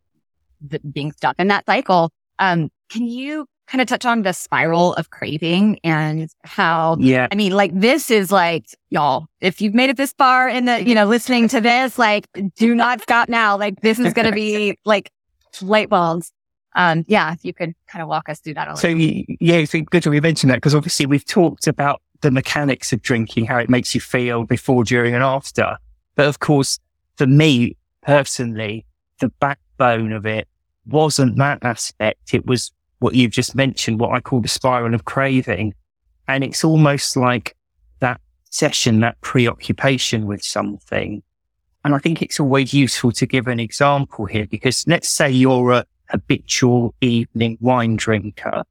the, 0.65 0.79
being 0.79 1.11
stuck 1.11 1.35
in 1.41 1.49
that 1.49 1.67
cycle. 1.67 2.13
Um, 2.39 2.71
can 2.89 3.09
you 3.09 3.49
kind 3.67 3.83
of 3.83 3.89
touch 3.89 4.07
on 4.07 4.23
the 4.23 4.33
spiral 4.33 4.95
of 4.95 5.11
craving 5.11 5.81
and 5.83 6.31
how, 6.45 6.97
Yeah. 7.01 7.27
I 7.33 7.35
mean, 7.35 7.51
like 7.51 7.73
this 7.75 8.09
is 8.09 8.31
like, 8.31 8.67
y'all, 8.89 9.27
if 9.41 9.61
you've 9.61 9.75
made 9.75 9.91
it 9.91 9.97
this 9.97 10.13
far 10.17 10.49
in 10.49 10.67
the, 10.67 10.81
you 10.81 10.95
know, 10.95 11.07
listening 11.07 11.49
to 11.49 11.61
this, 11.61 11.99
like 11.99 12.29
do 12.55 12.73
not 12.73 13.03
stop 13.03 13.29
now. 13.29 13.59
Like 13.59 13.81
this 13.81 13.99
is 13.99 14.13
going 14.13 14.27
to 14.27 14.33
be 14.33 14.79
like 14.85 15.11
light 15.61 15.89
bulbs. 15.89 16.31
Um, 16.77 17.05
yeah, 17.09 17.33
if 17.33 17.45
you 17.45 17.55
could 17.55 17.75
kind 17.89 18.03
of 18.03 18.09
walk 18.09 18.29
us 18.29 18.39
through 18.39 18.55
that 18.55 18.69
a 18.69 18.75
little. 18.75 18.81
So 18.81 18.89
yeah, 19.41 19.57
it's 19.57 19.73
good 19.73 20.03
that 20.03 20.11
we 20.11 20.21
mentioned 20.21 20.51
that 20.51 20.57
because 20.57 20.75
obviously 20.75 21.07
we've 21.07 21.25
talked 21.25 21.67
about 21.67 22.03
the 22.21 22.31
mechanics 22.31 22.93
of 22.93 23.01
drinking, 23.03 23.47
how 23.47 23.57
it 23.59 23.71
makes 23.71 23.95
you 23.95 24.01
feel 24.01 24.45
before, 24.45 24.85
during, 24.85 25.15
and 25.15 25.25
after. 25.25 25.79
But 26.15 26.27
of 26.27 26.41
course, 26.41 26.79
for 27.17 27.27
me 27.27 27.77
personally, 28.03 28.85
the 29.21 29.31
backbone 29.41 30.13
of 30.13 30.27
it 30.27 30.47
wasn't 30.87 31.37
that 31.39 31.59
aspect. 31.63 32.35
It 32.35 32.47
was 32.47 32.71
what 32.99 33.15
you've 33.15 33.33
just 33.33 33.55
mentioned, 33.55 33.99
what 33.99 34.13
I 34.13 34.21
call 34.21 34.41
the 34.41 34.49
spiral 34.49 34.95
of 34.95 35.05
craving. 35.07 35.75
And 36.29 36.45
it's 36.45 36.63
almost 36.63 37.17
like 37.17 37.57
that 38.01 38.21
session, 38.51 39.01
that 39.01 39.21
preoccupation 39.21 40.27
with 40.27 40.43
something. 40.43 41.23
And 41.85 41.95
I 41.95 41.99
think 41.99 42.21
it's 42.21 42.41
always 42.41 42.75
useful 42.75 43.13
to 43.13 43.27
give 43.27 43.47
an 43.47 43.61
example 43.61 44.27
here 44.27 44.47
because 44.47 44.85
let's 44.87 45.09
say 45.09 45.31
you're 45.31 45.73
a 45.73 45.87
habitual 46.11 46.95
evening 47.01 47.59
wine 47.61 47.97
drinker. 47.97 48.63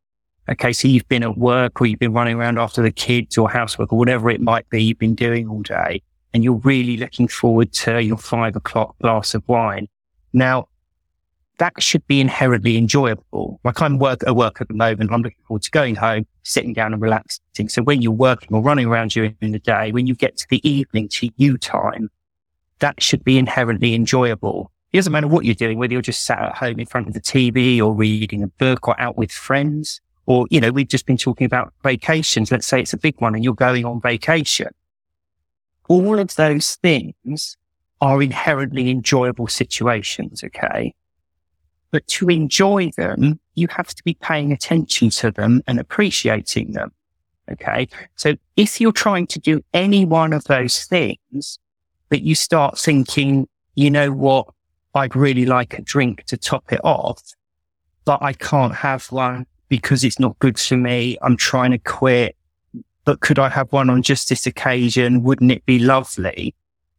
Okay. 0.50 0.74
So 0.74 0.88
you've 0.88 1.08
been 1.08 1.24
at 1.24 1.38
work 1.38 1.82
or 1.82 1.88
you've 1.88 2.00
been 2.00 2.14
running 2.14 2.36
around 2.36 2.60
after 2.60 2.82
the 2.82 2.92
kids 2.92 3.38
or 3.38 3.50
housework 3.50 3.92
or 3.92 3.98
whatever 3.98 4.30
it 4.30 4.42
might 4.42 4.70
be 4.70 4.84
you've 4.84 5.00
been 5.00 5.16
doing 5.16 5.50
all 5.50 5.62
day. 5.62 6.02
And 6.34 6.44
you're 6.44 6.62
really 6.64 6.98
looking 6.98 7.28
forward 7.28 7.72
to 7.74 8.04
your 8.04 8.18
five 8.18 8.56
o'clock 8.56 8.96
glass 9.00 9.34
of 9.34 9.48
wine. 9.48 9.88
Now 10.34 10.68
that 11.58 11.82
should 11.82 12.06
be 12.08 12.20
inherently 12.20 12.78
enjoyable. 12.78 13.60
Like 13.64 13.82
I'm 13.82 13.98
work 13.98 14.24
at 14.28 14.36
work 14.36 14.60
at 14.62 14.68
the 14.68 14.74
moment. 14.74 15.12
I'm 15.12 15.22
looking 15.22 15.44
forward 15.48 15.64
to 15.64 15.72
going 15.72 15.96
home, 15.96 16.28
sitting 16.44 16.74
down 16.74 16.94
and 16.94 17.02
relaxing. 17.02 17.70
So 17.70 17.82
when 17.82 18.02
you're 18.02 18.12
working 18.12 18.50
or 18.54 18.62
running 18.62 18.88
around 18.88 19.12
during 19.12 19.36
the 19.40 19.60
day, 19.60 19.92
when 19.92 20.08
you 20.08 20.16
get 20.16 20.38
to 20.38 20.48
the 20.50 20.68
evening 20.68 21.08
to 21.14 21.30
you 21.38 21.58
time, 21.58 22.10
that 22.80 23.02
should 23.02 23.24
be 23.24 23.38
inherently 23.38 23.94
enjoyable. 23.94 24.72
It 24.96 25.00
doesn't 25.00 25.12
matter 25.12 25.28
what 25.28 25.43
you're 25.43 25.56
doing, 25.56 25.78
whether 25.78 25.91
you're 25.91 26.02
just 26.02 26.26
sat 26.26 26.39
at 26.41 26.56
home 26.56 26.80
in 26.80 26.86
front 26.86 27.10
of 27.10 27.14
the 27.14 27.20
TV 27.20 27.82
or 27.82 27.93
reading 27.93 28.41
a 28.41 28.48
book 28.48 28.88
or 28.88 28.98
out 28.98 29.18
with 29.18 29.30
friends, 29.30 30.00
or, 30.26 30.48
you 30.50 30.62
know, 30.62 30.72
we've 30.72 30.88
just 30.88 31.06
been 31.06 31.18
talking 31.18 31.43
about 31.43 31.74
vacations. 31.84 32.50
Let's 32.50 32.66
say 32.66 32.80
it's 32.80 32.93
a 32.93 32.98
big 32.98 33.20
one 33.20 33.36
and 33.36 33.43
you're 33.43 33.56
going 33.56 33.84
on 33.84 34.00
vacation. 34.00 34.70
All 35.89 36.18
of 36.18 36.34
those 36.36 36.76
things 36.76 37.58
are 38.00 38.22
inherently 38.22 38.89
enjoyable 38.89 39.48
situations. 39.48 40.46
Okay. 40.46 40.96
But 41.91 42.08
to 42.08 42.30
enjoy 42.30 42.91
them, 42.96 43.41
you 43.56 43.68
have 43.72 43.93
to 43.96 44.04
be 44.06 44.14
paying 44.22 44.54
attention 44.54 45.10
to 45.10 45.30
them 45.30 45.62
and 45.68 45.78
appreciating 45.78 46.72
them. 46.72 46.93
Okay. 47.52 47.89
So 48.16 48.36
if 48.56 48.80
you're 48.80 48.93
trying 48.93 49.28
to 49.28 49.39
do 49.39 49.62
any 49.74 50.06
one 50.06 50.32
of 50.32 50.46
those 50.46 50.86
things, 50.86 51.60
but 52.08 52.22
you 52.22 52.34
start 52.34 52.80
thinking, 52.80 53.50
you 53.76 53.91
know 53.91 54.14
what? 54.14 54.48
I'd 54.96 55.16
really 55.16 55.46
like 55.46 55.78
a 55.78 55.82
drink 55.82 56.24
to 56.26 56.38
top 56.38 56.72
it 56.72 56.80
off, 56.84 57.22
but 58.06 58.22
I 58.22 58.34
can't 58.34 58.74
have 58.74 59.06
one 59.12 59.46
because 59.68 60.04
it's 60.04 60.20
not 60.20 60.39
good 60.39 60.58
for 60.58 60.78
me. 60.78 61.18
I'm 61.22 61.36
trying 61.36 61.72
to 61.72 61.78
quit, 61.78 62.36
but 63.04 63.20
could 63.20 63.38
I 63.38 63.50
have 63.50 63.72
one 63.72 63.89
on 63.89 64.02
just 64.02 64.30
this 64.30 64.46
occasion? 64.46 65.24
Wouldn't 65.24 65.52
it 65.52 65.66
be 65.66 65.80
lovely? 65.80 66.56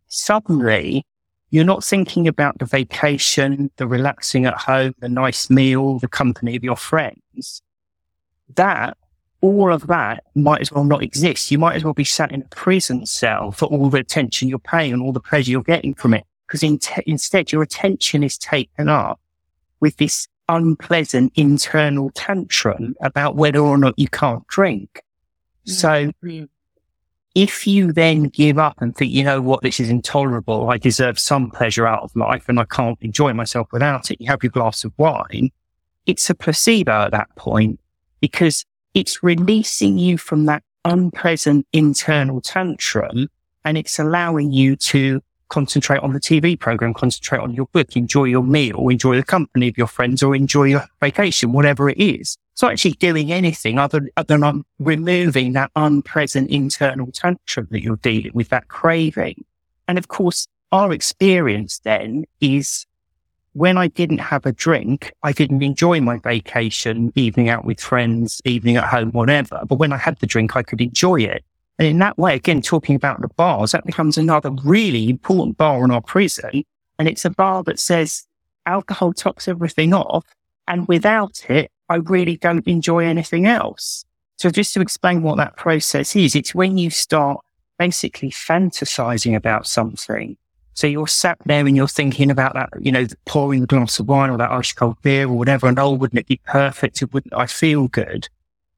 Suddenly 0.08 1.04
you're 1.50 1.64
not 1.64 1.84
thinking 1.84 2.28
about 2.28 2.58
the 2.58 2.66
vacation, 2.66 3.70
the 3.76 3.86
relaxing 3.86 4.46
at 4.46 4.58
home, 4.58 4.94
the 4.98 5.08
nice 5.08 5.48
meal, 5.48 5.98
the 5.98 6.08
company 6.08 6.56
of 6.56 6.64
your 6.64 6.76
friends. 6.76 7.62
That, 8.56 8.96
all 9.40 9.72
of 9.72 9.86
that 9.86 10.24
might 10.34 10.60
as 10.60 10.72
well 10.72 10.84
not 10.84 11.02
exist. 11.02 11.50
You 11.50 11.58
might 11.58 11.76
as 11.76 11.84
well 11.84 11.94
be 11.94 12.04
sat 12.04 12.32
in 12.32 12.42
a 12.42 12.48
prison 12.48 13.06
cell 13.06 13.52
for 13.52 13.66
all 13.66 13.88
the 13.90 13.98
attention 13.98 14.48
you're 14.48 14.58
paying 14.58 14.92
and 14.92 15.02
all 15.02 15.12
the 15.12 15.20
pleasure 15.20 15.50
you're 15.50 15.62
getting 15.62 15.94
from 15.94 16.14
it. 16.14 16.24
Because 16.46 16.62
in 16.62 16.78
instead, 17.06 17.52
your 17.52 17.62
attention 17.62 18.22
is 18.22 18.38
taken 18.38 18.88
up 18.88 19.20
with 19.80 19.96
this 19.96 20.28
unpleasant 20.48 21.32
internal 21.34 22.10
tantrum 22.10 22.94
about 23.00 23.36
whether 23.36 23.58
or 23.58 23.78
not 23.78 23.98
you 23.98 24.08
can't 24.08 24.46
drink. 24.46 25.02
Mm, 25.66 25.72
so 25.72 26.12
if 27.34 27.66
you 27.66 27.92
then 27.92 28.24
give 28.24 28.58
up 28.58 28.80
and 28.80 28.96
think, 28.96 29.12
you 29.12 29.22
know 29.22 29.42
what, 29.42 29.62
this 29.62 29.78
is 29.78 29.90
intolerable. 29.90 30.70
I 30.70 30.78
deserve 30.78 31.18
some 31.18 31.50
pleasure 31.50 31.86
out 31.86 32.02
of 32.02 32.16
life 32.16 32.48
and 32.48 32.58
I 32.58 32.64
can't 32.64 32.98
enjoy 33.02 33.34
myself 33.34 33.68
without 33.72 34.10
it. 34.10 34.20
You 34.20 34.28
have 34.28 34.42
your 34.42 34.50
glass 34.50 34.84
of 34.84 34.92
wine. 34.96 35.50
It's 36.06 36.30
a 36.30 36.34
placebo 36.34 36.92
at 37.02 37.10
that 37.10 37.28
point 37.36 37.78
because 38.20 38.64
it's 38.94 39.22
releasing 39.22 39.98
you 39.98 40.16
from 40.16 40.46
that 40.46 40.62
unpleasant 40.84 41.66
internal 41.72 42.40
tantrum 42.40 43.28
and 43.64 43.76
it's 43.76 43.98
allowing 43.98 44.52
you 44.52 44.76
to 44.76 45.20
concentrate 45.48 46.00
on 46.00 46.12
the 46.12 46.20
TV 46.20 46.58
program, 46.58 46.94
concentrate 46.94 47.38
on 47.38 47.54
your 47.54 47.66
book, 47.66 47.96
enjoy 47.96 48.24
your 48.24 48.42
meal, 48.42 48.88
enjoy 48.88 49.16
the 49.16 49.22
company 49.22 49.68
of 49.68 49.78
your 49.78 49.86
friends 49.86 50.22
or 50.22 50.34
enjoy 50.34 50.64
your 50.64 50.84
vacation, 51.00 51.52
whatever 51.52 51.88
it 51.88 51.98
is. 51.98 52.36
It's 52.52 52.62
not 52.62 52.72
actually 52.72 52.92
doing 52.92 53.32
anything 53.32 53.78
other, 53.78 54.08
than 54.26 54.64
removing 54.78 55.52
that 55.52 55.70
unpleasant 55.76 56.50
internal 56.50 57.10
tantrum 57.12 57.68
that 57.70 57.82
you're 57.82 57.96
dealing 57.96 58.32
with, 58.34 58.48
that 58.48 58.68
craving. 58.68 59.44
And 59.88 59.98
of 59.98 60.08
course, 60.08 60.46
our 60.72 60.92
experience 60.92 61.78
then 61.80 62.24
is 62.40 62.86
when 63.52 63.78
I 63.78 63.88
didn't 63.88 64.18
have 64.18 64.44
a 64.44 64.52
drink, 64.52 65.12
I 65.22 65.32
didn't 65.32 65.62
enjoy 65.62 66.00
my 66.00 66.18
vacation, 66.18 67.12
evening 67.14 67.48
out 67.48 67.64
with 67.64 67.80
friends, 67.80 68.42
evening 68.44 68.76
at 68.76 68.84
home, 68.84 69.12
whatever. 69.12 69.62
But 69.66 69.78
when 69.78 69.92
I 69.92 69.96
had 69.96 70.18
the 70.18 70.26
drink, 70.26 70.56
I 70.56 70.62
could 70.62 70.80
enjoy 70.80 71.20
it. 71.22 71.44
And 71.78 71.86
in 71.86 71.98
that 71.98 72.16
way, 72.16 72.34
again, 72.34 72.62
talking 72.62 72.96
about 72.96 73.20
the 73.20 73.28
bars, 73.28 73.72
that 73.72 73.84
becomes 73.84 74.16
another 74.16 74.50
really 74.64 75.10
important 75.10 75.58
bar 75.58 75.84
in 75.84 75.90
our 75.90 76.00
prison. 76.00 76.64
And 76.98 77.08
it's 77.08 77.24
a 77.24 77.30
bar 77.30 77.62
that 77.64 77.78
says 77.78 78.26
alcohol 78.64 79.12
tops 79.12 79.46
everything 79.46 79.92
off. 79.92 80.24
And 80.66 80.88
without 80.88 81.48
it, 81.48 81.70
I 81.88 81.96
really 81.96 82.36
don't 82.36 82.66
enjoy 82.66 83.04
anything 83.04 83.46
else. 83.46 84.04
So 84.38 84.50
just 84.50 84.74
to 84.74 84.80
explain 84.80 85.22
what 85.22 85.36
that 85.36 85.56
process 85.56 86.16
is, 86.16 86.34
it's 86.34 86.54
when 86.54 86.78
you 86.78 86.90
start 86.90 87.40
basically 87.78 88.30
fantasizing 88.30 89.36
about 89.36 89.66
something. 89.66 90.36
So 90.74 90.86
you're 90.86 91.06
sat 91.06 91.38
there 91.46 91.66
and 91.66 91.74
you're 91.74 91.88
thinking 91.88 92.30
about 92.30 92.52
that, 92.54 92.70
you 92.80 92.92
know, 92.92 93.06
pouring 93.24 93.62
a 93.62 93.66
glass 93.66 93.98
of 93.98 94.08
wine 94.08 94.28
or 94.28 94.36
that 94.36 94.50
ice 94.50 94.72
cold 94.72 95.00
beer 95.00 95.26
or 95.26 95.38
whatever. 95.38 95.66
And 95.66 95.78
oh, 95.78 95.92
wouldn't 95.92 96.18
it 96.18 96.26
be 96.26 96.40
perfect? 96.44 97.02
Wouldn't 97.12 97.32
I 97.34 97.46
feel 97.46 97.88
good? 97.88 98.28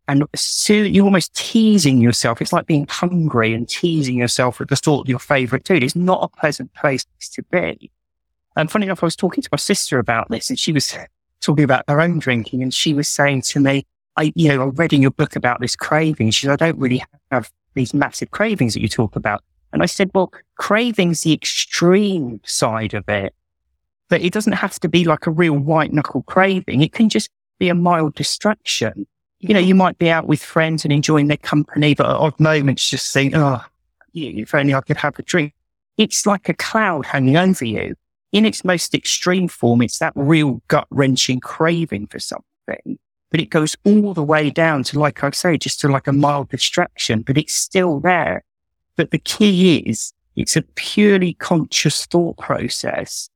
And 0.08 0.24
so 0.34 0.72
you're 0.72 1.04
almost 1.04 1.34
teasing 1.34 2.00
yourself. 2.00 2.40
It's 2.40 2.52
like 2.52 2.66
being 2.66 2.86
hungry 2.88 3.52
and 3.52 3.68
teasing 3.68 4.16
yourself 4.16 4.58
with 4.58 4.70
the 4.70 4.76
thought 4.76 5.02
of 5.02 5.08
your 5.08 5.18
favorite 5.18 5.68
food. 5.68 5.84
It's 5.84 5.94
not 5.94 6.24
a 6.24 6.28
pleasant 6.28 6.72
place 6.72 7.04
to 7.32 7.42
be. 7.42 7.90
And 8.56 8.70
funny 8.70 8.86
enough, 8.86 9.02
I 9.02 9.06
was 9.06 9.14
talking 9.14 9.42
to 9.42 9.48
my 9.52 9.58
sister 9.58 9.98
about 9.98 10.30
this 10.30 10.48
and 10.48 10.58
she 10.58 10.72
was 10.72 10.96
talking 11.42 11.62
about 11.62 11.84
her 11.88 12.00
own 12.00 12.18
drinking 12.18 12.62
and 12.62 12.72
she 12.72 12.94
was 12.94 13.06
saying 13.06 13.42
to 13.42 13.60
me, 13.60 13.86
I, 14.16 14.32
you 14.34 14.48
know, 14.48 14.62
I 14.62 14.66
read 14.66 14.94
in 14.94 15.02
your 15.02 15.10
book 15.10 15.36
about 15.36 15.60
this 15.60 15.76
craving. 15.76 16.30
She 16.30 16.46
said, 16.46 16.60
I 16.60 16.66
don't 16.66 16.78
really 16.78 17.04
have 17.30 17.52
these 17.74 17.92
massive 17.92 18.30
cravings 18.30 18.74
that 18.74 18.80
you 18.80 18.88
talk 18.88 19.14
about. 19.14 19.44
And 19.74 19.82
I 19.82 19.86
said, 19.86 20.10
well, 20.14 20.32
craving's 20.56 21.20
the 21.20 21.34
extreme 21.34 22.40
side 22.44 22.94
of 22.94 23.06
it, 23.08 23.34
but 24.08 24.22
it 24.22 24.32
doesn't 24.32 24.54
have 24.54 24.80
to 24.80 24.88
be 24.88 25.04
like 25.04 25.26
a 25.26 25.30
real 25.30 25.52
white 25.52 25.92
knuckle 25.92 26.22
craving. 26.22 26.80
It 26.80 26.94
can 26.94 27.10
just 27.10 27.28
be 27.58 27.68
a 27.68 27.74
mild 27.74 28.14
distraction. 28.14 29.06
You 29.40 29.54
know, 29.54 29.60
you 29.60 29.74
might 29.74 29.98
be 29.98 30.10
out 30.10 30.26
with 30.26 30.42
friends 30.42 30.84
and 30.84 30.92
enjoying 30.92 31.28
their 31.28 31.36
company, 31.36 31.94
but 31.94 32.06
at 32.06 32.16
odd 32.16 32.38
moments 32.40 32.88
just 32.88 33.12
think, 33.12 33.34
oh, 33.36 33.64
if 34.14 34.54
only 34.54 34.74
I 34.74 34.80
could 34.80 34.96
have 34.96 35.18
a 35.18 35.22
drink. 35.22 35.54
It's 35.96 36.26
like 36.26 36.48
a 36.48 36.54
cloud 36.54 37.06
hanging 37.06 37.36
over 37.36 37.64
you. 37.64 37.94
In 38.32 38.44
its 38.44 38.64
most 38.64 38.94
extreme 38.94 39.48
form, 39.48 39.80
it's 39.80 39.98
that 39.98 40.12
real 40.14 40.60
gut 40.68 40.86
wrenching 40.90 41.40
craving 41.40 42.08
for 42.08 42.18
something, 42.18 42.98
but 43.30 43.40
it 43.40 43.50
goes 43.50 43.76
all 43.84 44.12
the 44.12 44.22
way 44.22 44.50
down 44.50 44.82
to, 44.84 44.98
like 44.98 45.24
I 45.24 45.30
say, 45.30 45.56
just 45.56 45.80
to 45.80 45.88
like 45.88 46.06
a 46.06 46.12
mild 46.12 46.50
distraction, 46.50 47.22
but 47.22 47.38
it's 47.38 47.54
still 47.54 48.00
there. 48.00 48.44
But 48.96 49.12
the 49.12 49.18
key 49.18 49.78
is 49.78 50.12
it's 50.36 50.56
a 50.56 50.62
purely 50.62 51.34
conscious 51.34 52.06
thought 52.06 52.36
process 52.38 53.30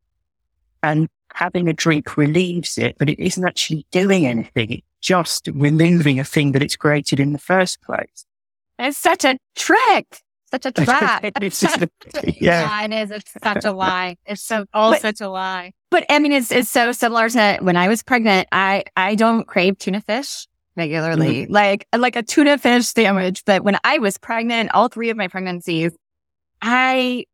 and 0.82 1.08
having 1.32 1.68
a 1.68 1.72
drink 1.72 2.16
relieves 2.16 2.76
it, 2.76 2.96
but 2.98 3.08
it 3.08 3.18
isn't 3.18 3.46
actually 3.46 3.86
doing 3.90 4.26
anything. 4.26 4.72
It's 4.72 4.84
just 5.02 5.48
removing 5.52 6.18
a 6.18 6.24
thing 6.24 6.52
that 6.52 6.62
it's 6.62 6.76
created 6.76 7.20
in 7.20 7.32
the 7.34 7.38
first 7.38 7.82
place. 7.82 8.24
It's 8.78 8.96
such 8.96 9.24
a 9.24 9.36
trick, 9.56 10.06
such 10.50 10.64
a 10.66 10.72
trap. 10.86 11.24
It's 11.42 11.60
just 11.60 11.82
a- 11.82 11.90
yeah. 12.24 12.62
Yeah, 12.80 12.84
it 12.84 12.92
is. 12.92 13.10
It's 13.10 13.32
such 13.42 13.64
a 13.66 13.72
lie. 13.72 14.16
It's 14.24 14.42
so 14.42 14.64
all 14.72 14.92
But- 14.92 15.02
such 15.02 15.20
a 15.20 15.28
lie. 15.28 15.72
But 15.90 16.06
I 16.08 16.18
mean, 16.20 16.32
it's 16.32 16.50
it's 16.50 16.70
so 16.70 16.92
similar 16.92 17.28
to 17.28 17.58
when 17.60 17.76
I 17.76 17.88
was 17.88 18.02
pregnant. 18.02 18.48
I 18.50 18.84
I 18.96 19.14
don't 19.14 19.46
crave 19.46 19.76
tuna 19.76 20.00
fish. 20.00 20.46
regularly, 20.74 21.42
mm-hmm. 21.44 21.52
like 21.52 21.86
like 21.94 22.16
a 22.16 22.22
tuna 22.22 22.56
fish 22.56 22.86
sandwich. 22.86 23.42
But 23.44 23.62
when 23.62 23.76
I 23.84 23.98
was 23.98 24.16
pregnant, 24.16 24.70
all 24.72 24.88
three 24.88 25.10
of 25.10 25.18
my 25.18 25.28
pregnancies, 25.28 25.92
I 26.62 27.26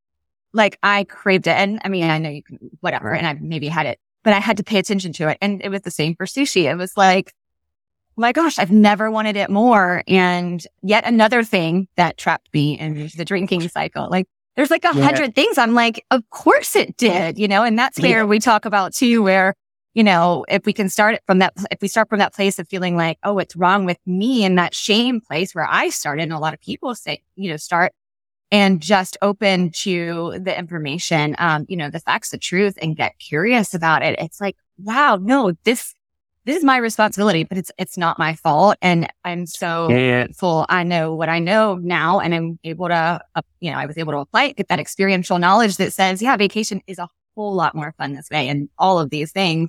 like 0.52 0.76
I 0.82 1.04
craved 1.04 1.46
it. 1.46 1.52
And 1.56 1.80
I 1.84 1.88
mean, 1.88 2.10
I 2.10 2.18
know 2.18 2.30
you 2.30 2.42
can 2.42 2.58
whatever, 2.80 3.12
and 3.14 3.26
I 3.26 3.34
maybe 3.34 3.68
had 3.68 3.86
it, 3.86 3.98
but 4.24 4.32
I 4.32 4.40
had 4.40 4.56
to 4.56 4.64
pay 4.64 4.78
attention 4.78 5.12
to 5.14 5.28
it. 5.28 5.38
And 5.40 5.62
it 5.62 5.68
was 5.68 5.82
the 5.82 5.90
same 5.92 6.16
for 6.16 6.26
sushi. 6.26 6.64
It 6.70 6.74
was 6.76 6.96
like, 6.96 7.32
my 8.18 8.32
gosh, 8.32 8.58
I've 8.58 8.70
never 8.72 9.10
wanted 9.10 9.36
it 9.36 9.48
more. 9.50 10.02
And 10.06 10.64
yet 10.82 11.04
another 11.06 11.42
thing 11.42 11.88
that 11.96 12.18
trapped 12.18 12.52
me 12.52 12.78
in 12.78 13.08
the 13.16 13.24
drinking 13.24 13.68
cycle. 13.68 14.08
Like 14.10 14.26
there's 14.56 14.70
like 14.70 14.84
a 14.84 14.94
Yeah. 14.94 15.04
hundred 15.04 15.34
things. 15.34 15.56
I'm 15.56 15.74
like, 15.74 16.04
of 16.10 16.28
course 16.30 16.76
it 16.76 16.96
did, 16.96 17.38
you 17.38 17.48
know, 17.48 17.62
and 17.62 17.78
that's 17.78 17.98
where 17.98 18.18
Yeah. 18.18 18.24
we 18.24 18.40
talk 18.40 18.64
about 18.64 18.92
too, 18.92 19.22
where, 19.22 19.54
you 19.94 20.02
know, 20.04 20.44
if 20.48 20.66
we 20.66 20.72
can 20.72 20.88
start 20.88 21.14
it 21.14 21.22
from 21.26 21.38
that, 21.38 21.52
if 21.70 21.80
we 21.80 21.88
start 21.88 22.08
from 22.08 22.18
that 22.18 22.34
place 22.34 22.58
of 22.58 22.68
feeling 22.68 22.96
like, 22.96 23.18
oh, 23.22 23.34
what's 23.34 23.56
wrong 23.56 23.84
with 23.84 23.98
me 24.04 24.44
and 24.44 24.58
that 24.58 24.74
shame 24.74 25.20
place 25.20 25.54
where 25.54 25.66
I 25.68 25.88
started 25.90 26.22
and 26.24 26.32
a 26.32 26.38
lot 26.38 26.54
of 26.54 26.60
people 26.60 26.94
say, 26.94 27.22
you 27.36 27.50
know, 27.50 27.56
start 27.56 27.92
and 28.50 28.80
just 28.80 29.16
open 29.22 29.70
to 29.70 30.38
the 30.40 30.58
information, 30.58 31.36
um, 31.38 31.66
you 31.68 31.76
know, 31.76 31.90
the 31.90 32.00
facts, 32.00 32.30
the 32.30 32.38
truth 32.38 32.78
and 32.80 32.96
get 32.96 33.18
curious 33.18 33.74
about 33.74 34.02
it. 34.02 34.18
It's 34.18 34.40
like, 34.40 34.56
wow, 34.78 35.18
no, 35.20 35.52
this, 35.64 35.94
this 36.49 36.57
is 36.57 36.64
my 36.64 36.78
responsibility, 36.78 37.44
but 37.44 37.59
it's, 37.59 37.70
it's 37.76 37.99
not 37.99 38.18
my 38.18 38.34
fault. 38.34 38.78
And 38.80 39.07
I'm 39.22 39.44
so 39.44 39.90
Yeah. 39.90 40.24
grateful. 40.24 40.64
I 40.70 40.82
know 40.82 41.14
what 41.14 41.28
I 41.28 41.40
know 41.40 41.74
now 41.74 42.20
and 42.20 42.34
I'm 42.34 42.59
able 42.64 42.88
to, 42.88 43.20
uh, 43.34 43.42
you 43.61 43.70
know, 43.70 43.76
I 43.76 43.84
was 43.84 43.99
able 43.99 44.12
to 44.14 44.18
apply 44.20 44.44
it, 44.44 44.57
get 44.57 44.68
that 44.68 44.80
experiential 44.80 45.38
knowledge 45.38 45.76
that 45.76 45.92
says, 45.92 46.22
yeah, 46.22 46.34
vacation 46.38 46.80
is 46.86 46.99
a 46.99 47.07
whole 47.36 47.55
lot 47.55 47.74
more 47.74 47.92
fun 47.99 48.14
this 48.14 48.30
way 48.30 48.49
and 48.49 48.70
all 48.78 48.99
of 48.99 49.11
these 49.11 49.30
things. 49.30 49.68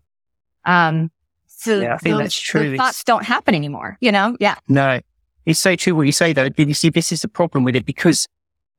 Um, 0.63 1.11
so 1.47 1.81
Yeah, 1.81 1.95
I 1.95 1.97
think 1.97 2.13
those- 2.13 2.21
that's 2.23 2.39
true. 2.39 2.77
thoughts 2.77 3.03
don't 3.03 3.25
happen 3.25 3.55
anymore, 3.55 3.97
you 3.99 4.13
know? 4.13 4.37
Yeah. 4.39 4.55
No, 4.69 5.01
it's 5.45 5.59
so 5.59 5.75
true 5.75 5.95
what 5.95 6.03
you 6.03 6.13
say 6.13 6.31
though. 6.31 6.47
You 6.55 6.73
see, 6.73 6.87
this 6.89 7.11
is 7.11 7.23
the 7.23 7.27
problem 7.27 7.65
with 7.65 7.75
it 7.75 7.85
because 7.85 8.25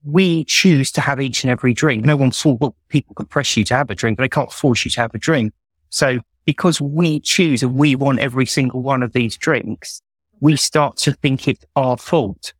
we 0.03 0.45
choose 0.45 0.91
to 0.93 1.03
have 1.03 1.21
each 1.21 1.45
and 1.45 1.51
every 1.51 1.75
drink. 1.75 2.07
No 2.07 2.17
one 2.17 2.31
for 2.31 2.57
well, 2.57 2.75
people 2.89 3.15
can 3.15 3.27
press 3.27 3.59
you 3.59 3.65
to 3.65 3.75
have 3.75 3.91
a 3.91 3.95
drink, 3.95 4.17
but 4.17 4.23
they 4.23 4.29
can't 4.31 4.51
force 4.51 4.87
you 4.87 4.91
to 4.93 5.01
have 5.03 5.15
a 5.15 5.19
drink. 5.19 5.53
So 5.91 6.21
because 6.51 6.81
we 6.81 7.21
choose 7.21 7.63
and 7.63 7.77
we 7.77 7.95
want 7.95 8.19
every 8.19 8.45
single 8.45 8.83
one 8.83 9.05
of 9.05 9.13
these 9.13 9.37
drinks, 9.37 10.03
we 10.41 10.57
start 10.57 10.97
to 10.97 11.13
think 11.13 11.47
it's 11.47 11.65
our 11.77 11.97
fault 11.97 12.55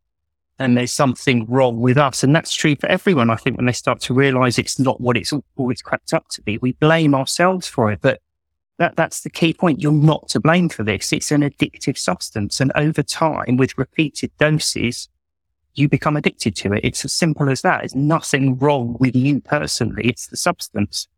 and 0.57 0.77
there's 0.77 0.93
something 0.93 1.45
wrong 1.47 1.81
with 1.81 1.97
us. 1.97 2.23
And 2.23 2.33
that's 2.33 2.53
true 2.53 2.77
for 2.77 2.87
everyone. 2.87 3.29
I 3.29 3.35
think 3.35 3.57
when 3.57 3.65
they 3.65 3.73
start 3.73 3.99
to 4.03 4.13
realize 4.13 4.57
it's 4.57 4.79
not 4.79 5.01
what 5.01 5.17
it's 5.17 5.33
always 5.57 5.81
cracked 5.81 6.13
up 6.13 6.25
to 6.29 6.41
be, 6.41 6.57
we 6.59 6.71
blame 6.71 7.13
ourselves 7.13 7.67
for 7.67 7.91
it. 7.91 7.99
But 8.01 8.21
that, 8.77 8.95
that's 8.95 9.23
the 9.23 9.29
key 9.29 9.53
point. 9.53 9.81
You're 9.81 9.91
not 9.91 10.29
to 10.29 10.39
blame 10.39 10.69
for 10.69 10.83
this. 10.83 11.11
It's 11.11 11.31
an 11.33 11.41
addictive 11.41 11.97
substance. 11.97 12.61
And 12.61 12.71
over 12.75 13.03
time, 13.03 13.57
with 13.57 13.77
repeated 13.77 14.31
doses, 14.37 15.09
you 15.73 15.89
become 15.89 16.15
addicted 16.15 16.55
to 16.55 16.71
it. 16.71 16.85
It's 16.85 17.03
as 17.03 17.11
simple 17.11 17.49
as 17.49 17.61
that. 17.63 17.79
There's 17.79 17.93
nothing 17.93 18.57
wrong 18.57 18.95
with 19.01 19.17
you 19.17 19.41
personally. 19.41 20.07
It's 20.07 20.27
the 20.27 20.37
substance. 20.37 21.09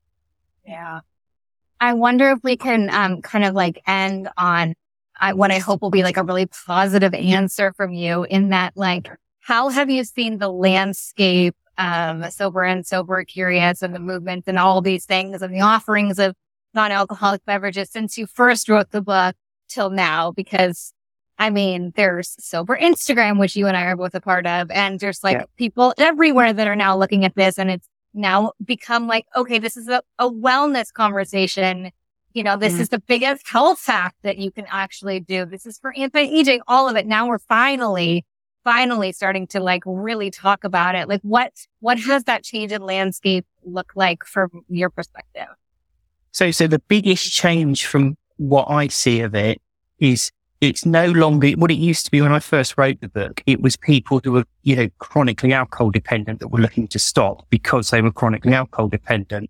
Yeah. 0.66 1.02
I 1.80 1.94
wonder 1.94 2.32
if 2.32 2.40
we 2.44 2.56
can 2.58 2.90
um, 2.90 3.22
kind 3.22 3.44
of 3.44 3.54
like 3.54 3.82
end 3.88 4.30
on 4.38 4.76
I, 5.20 5.34
what 5.34 5.52
I 5.52 5.60
hope 5.60 5.82
will 5.82 5.92
be 5.92 6.04
like 6.04 6.18
a 6.18 6.24
really 6.24 6.48
positive 6.48 7.14
answer 7.14 7.72
from 7.74 7.94
you 7.94 8.24
in 8.24 8.50
that, 8.50 8.74
like, 8.76 9.10
how 9.42 9.70
have 9.70 9.90
you 9.90 10.04
seen 10.04 10.40
the 10.40 10.50
landscape, 10.50 11.56
um, 11.78 12.30
sober 12.32 12.64
and 12.64 12.86
sober 12.86 13.24
curious 13.24 13.82
and 13.82 13.94
the 13.94 14.00
movement 14.00 14.46
and 14.48 14.58
all 14.58 14.82
these 14.82 15.06
things 15.06 15.42
and 15.42 15.54
the 15.54 15.62
offerings 15.62 16.18
of 16.20 16.36
non-alcoholic 16.74 17.46
beverages 17.46 17.90
since 17.92 18.18
you 18.18 18.26
first 18.26 18.68
wrote 18.68 18.92
the 18.92 19.02
book 19.02 19.36
till 19.70 19.90
now? 19.92 20.32
Because 20.32 20.94
I 21.38 21.50
mean, 21.50 21.94
there's 21.96 22.36
sober 22.40 22.78
Instagram, 22.78 23.40
which 23.40 23.56
you 23.56 23.68
and 23.68 23.76
I 23.78 23.84
are 23.84 23.96
both 23.96 24.16
a 24.16 24.22
part 24.22 24.46
of, 24.48 24.70
and 24.72 25.00
there's 25.00 25.24
like 25.24 25.38
Yeah. 25.38 25.46
people 25.58 25.94
everywhere 25.98 26.54
that 26.54 26.68
are 26.68 26.76
now 26.76 26.98
looking 26.98 27.24
at 27.26 27.36
this 27.36 27.58
and 27.60 27.70
it's 27.72 27.88
now 28.14 28.54
become 28.64 29.08
like, 29.08 29.26
okay, 29.36 29.60
this 29.60 29.78
is 29.78 29.88
a, 29.88 30.02
a 30.20 30.30
wellness 30.30 30.92
conversation. 30.92 31.92
You 32.34 32.44
know, 32.44 32.58
this 32.58 32.74
Mhm. 32.76 32.80
is 32.82 32.90
the 32.90 33.00
biggest 33.00 33.48
health 33.50 33.86
hack 33.86 34.16
that 34.24 34.38
you 34.38 34.52
can 34.52 34.66
actually 34.70 35.20
do. 35.20 35.46
This 35.46 35.66
is 35.66 35.80
for 35.80 35.94
anti-aging, 35.96 36.62
all 36.68 36.90
of 36.90 36.96
it. 36.96 37.06
Now 37.06 37.28
we're 37.28 37.40
finally, 37.40 38.26
finally 38.64 39.12
starting 39.12 39.48
to 39.48 39.60
like 39.60 39.84
really 39.86 40.32
talk 40.32 40.64
about 40.64 40.96
it. 40.96 41.08
Like 41.08 41.22
what, 41.22 41.54
what 41.80 42.00
has 42.00 42.24
that 42.26 42.44
change 42.44 42.72
in 42.72 42.82
landscape 42.82 43.46
look 43.64 43.94
like 43.96 44.24
from 44.24 44.50
your 44.70 44.90
perspective? 44.90 45.48
So, 46.32 46.52
so 46.52 46.68
the 46.68 46.80
biggest 46.80 47.32
change 47.32 47.86
from 47.86 48.18
what 48.38 48.70
I 48.70 48.88
see 48.88 49.22
of 49.22 49.36
it 49.36 49.62
is 50.00 50.32
it's 50.64 50.86
no 50.86 51.08
longer 51.08 51.50
what 51.52 51.72
it 51.72 51.78
used 51.78 52.06
to 52.06 52.12
be 52.12 52.22
when 52.22 52.32
I 52.32 52.40
first 52.40 52.78
wrote 52.78 53.02
the 53.02 53.10
book. 53.10 53.44
It 53.46 53.62
was 53.62 53.76
people 53.76 54.22
who 54.24 54.32
were, 54.32 54.46
you 54.62 54.76
know, 54.78 54.90
chronically 55.00 55.52
alcohol 55.52 55.92
dependent 55.92 56.40
that 56.40 56.48
were 56.48 56.60
looking 56.60 56.88
to 56.90 57.00
stop 57.00 57.46
because 57.50 57.90
they 57.90 58.02
were 58.02 58.12
chronically 58.12 58.54
alcohol 58.54 58.88
dependent. 58.88 59.50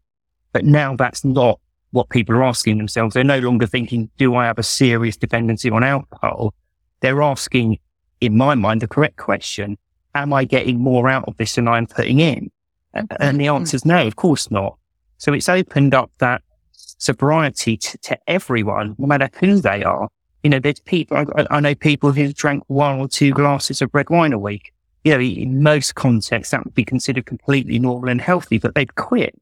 But 0.54 0.66
now 0.66 0.96
that's 0.96 1.24
not 1.24 1.60
what 1.92 2.10
people 2.10 2.36
are 2.36 2.44
asking 2.44 2.80
themselves. 2.80 3.14
They're 3.14 3.24
no 3.24 3.38
longer 3.40 3.68
thinking, 3.68 4.10
do 4.18 4.36
I 4.36 4.46
have 4.46 4.58
a 4.58 4.64
serious 4.64 5.16
dependency 5.16 5.70
on 5.70 5.84
alcohol? 5.84 6.56
They're 7.02 7.22
asking, 7.22 7.78
in 8.20 8.36
my 8.36 8.56
mind, 8.56 8.82
the 8.82 8.88
correct 8.88 9.18
question. 9.18 9.78
Am 10.16 10.34
I 10.34 10.46
getting 10.46 10.80
more 10.80 11.10
out 11.10 11.26
of 11.28 11.38
this 11.38 11.56
than 11.56 11.68
I'm 11.68 11.86
putting 11.86 12.20
in? 12.20 12.50
And 12.96 13.10
mm-hmm. 13.10 13.38
the 13.38 13.44
mm-hmm. 13.46 13.56
answer 13.56 13.76
is 13.76 13.86
no, 13.86 14.08
of 14.08 14.16
course 14.16 14.50
not. 14.50 14.78
So 15.20 15.32
it's 15.32 15.50
opened 15.50 15.94
up 15.94 16.12
that 16.18 16.42
sobriety 16.72 17.78
to, 17.78 17.98
to 18.00 18.18
everyone, 18.28 18.96
no 18.98 19.06
matter 19.06 19.30
who 19.40 19.60
they 19.60 19.84
are. 19.84 20.10
You 20.44 20.50
know, 20.50 20.60
there's 20.60 20.80
people, 20.82 21.18
I, 21.18 21.46
I- 21.50 21.60
know 21.60 21.76
people 21.76 22.12
who 22.12 22.34
drank 22.34 22.64
one 22.68 23.00
or 23.00 23.08
two 23.08 23.32
glasses 23.32 23.82
of 23.82 23.90
red 23.94 24.10
wine 24.10 24.34
a 24.34 24.40
week. 24.40 24.74
You 25.04 25.14
know, 25.14 25.22
in 25.22 25.64
most 25.64 25.96
contexts, 25.96 26.52
that 26.52 26.64
would 26.64 26.74
be 26.74 26.86
considered 26.86 27.26
completely 27.26 27.80
normal 27.80 28.10
and 28.10 28.22
healthy, 28.22 28.58
but 28.58 28.76
they'd 28.76 28.96
quit. 28.96 29.40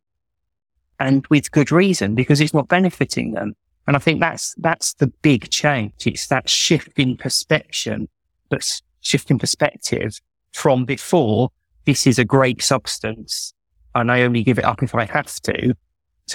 And 0.99 1.25
with 1.27 1.51
good 1.51 1.71
reason, 1.71 2.15
because 2.15 2.41
it's 2.41 2.53
not 2.53 2.67
benefiting 2.67 3.33
them. 3.33 3.55
And 3.87 3.95
I 3.95 3.99
think 3.99 4.19
that's, 4.19 4.55
that's 4.57 4.93
the 4.95 5.07
big 5.07 5.49
change. 5.49 5.93
It's 6.05 6.27
that 6.27 6.49
shift 6.49 6.97
in 6.97 7.17
perception, 7.17 8.07
that's 8.49 8.81
shift 9.01 9.31
in 9.31 9.39
perspective 9.39 10.19
from 10.51 10.85
before, 10.85 11.49
this 11.85 12.05
is 12.05 12.19
a 12.19 12.25
great 12.25 12.61
substance 12.61 13.53
and 13.95 14.11
I 14.11 14.21
only 14.21 14.43
give 14.43 14.57
it 14.57 14.65
up 14.65 14.83
if 14.83 14.95
I 14.95 15.05
have 15.05 15.33
to, 15.41 15.53
to 15.53 15.73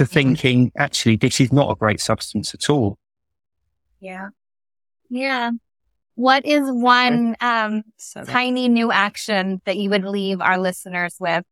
mm-hmm. 0.02 0.04
thinking, 0.04 0.72
actually, 0.76 1.16
this 1.16 1.40
is 1.40 1.52
not 1.52 1.70
a 1.70 1.74
great 1.74 2.00
substance 2.00 2.54
at 2.54 2.68
all. 2.68 2.98
Yeah. 4.00 4.28
Yeah. 5.10 5.50
What 6.14 6.46
is 6.46 6.62
one, 6.70 7.36
um, 7.40 7.82
So 7.98 8.24
tiny 8.24 8.68
new 8.68 8.90
action 8.90 9.60
that 9.66 9.76
you 9.76 9.90
would 9.90 10.04
leave 10.04 10.40
our 10.40 10.58
listeners 10.58 11.16
with 11.20 11.44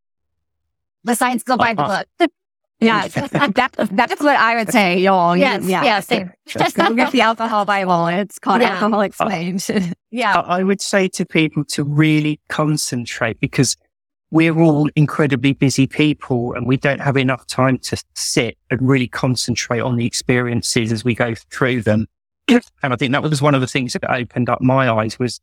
besides 1.05 1.43
go 1.43 1.57
buy 1.57 1.75
the 1.75 1.83
Uh-uh. 1.83 2.05
book? 2.19 2.31
Yeah, 2.81 3.07
that, 3.09 3.89
that's 3.93 4.21
what 4.21 4.37
I 4.37 4.57
would 4.57 4.71
say, 4.71 4.99
y'all. 4.99 5.37
Yes, 5.37 5.65
yeah, 5.65 6.01
same. 6.01 6.33
Go 6.75 6.95
get 6.95 7.13
the 7.13 7.23
alcohol 7.23 7.65
Bible. 7.65 8.09
It's 8.09 8.39
called 8.39 8.61
Yeah. 8.61 8.75
Alcohol 8.75 9.01
Explained. 9.01 9.65
Yeah. 10.11 10.39
I 10.41 10.63
would 10.65 10.83
say 10.83 11.09
to 11.09 11.25
people 11.25 11.65
to 11.67 11.85
really 11.85 12.41
concentrate 12.49 13.41
because 13.41 13.77
we're 14.31 14.59
all 14.61 14.91
incredibly 14.97 15.55
busy 15.55 15.87
people 15.87 16.53
and 16.55 16.67
we 16.67 16.77
don't 16.77 17.01
have 17.01 17.17
enough 17.17 17.47
time 17.47 17.79
to 17.79 18.03
sit 18.15 18.59
and 18.71 18.83
really 18.83 19.09
concentrate 19.09 19.81
on 19.81 19.97
the 19.97 20.05
experiences 20.05 20.93
as 20.93 21.05
we 21.05 21.15
go 21.15 21.35
through 21.51 21.83
them. 21.83 22.07
And 22.49 22.93
I 22.93 22.97
think 22.97 23.13
that 23.13 23.23
was 23.23 23.41
one 23.41 23.55
of 23.55 23.61
the 23.61 23.67
things 23.67 23.93
that 23.95 24.11
opened 24.11 24.49
up 24.49 24.61
my 24.61 24.91
eyes 24.91 25.19
was 25.19 25.41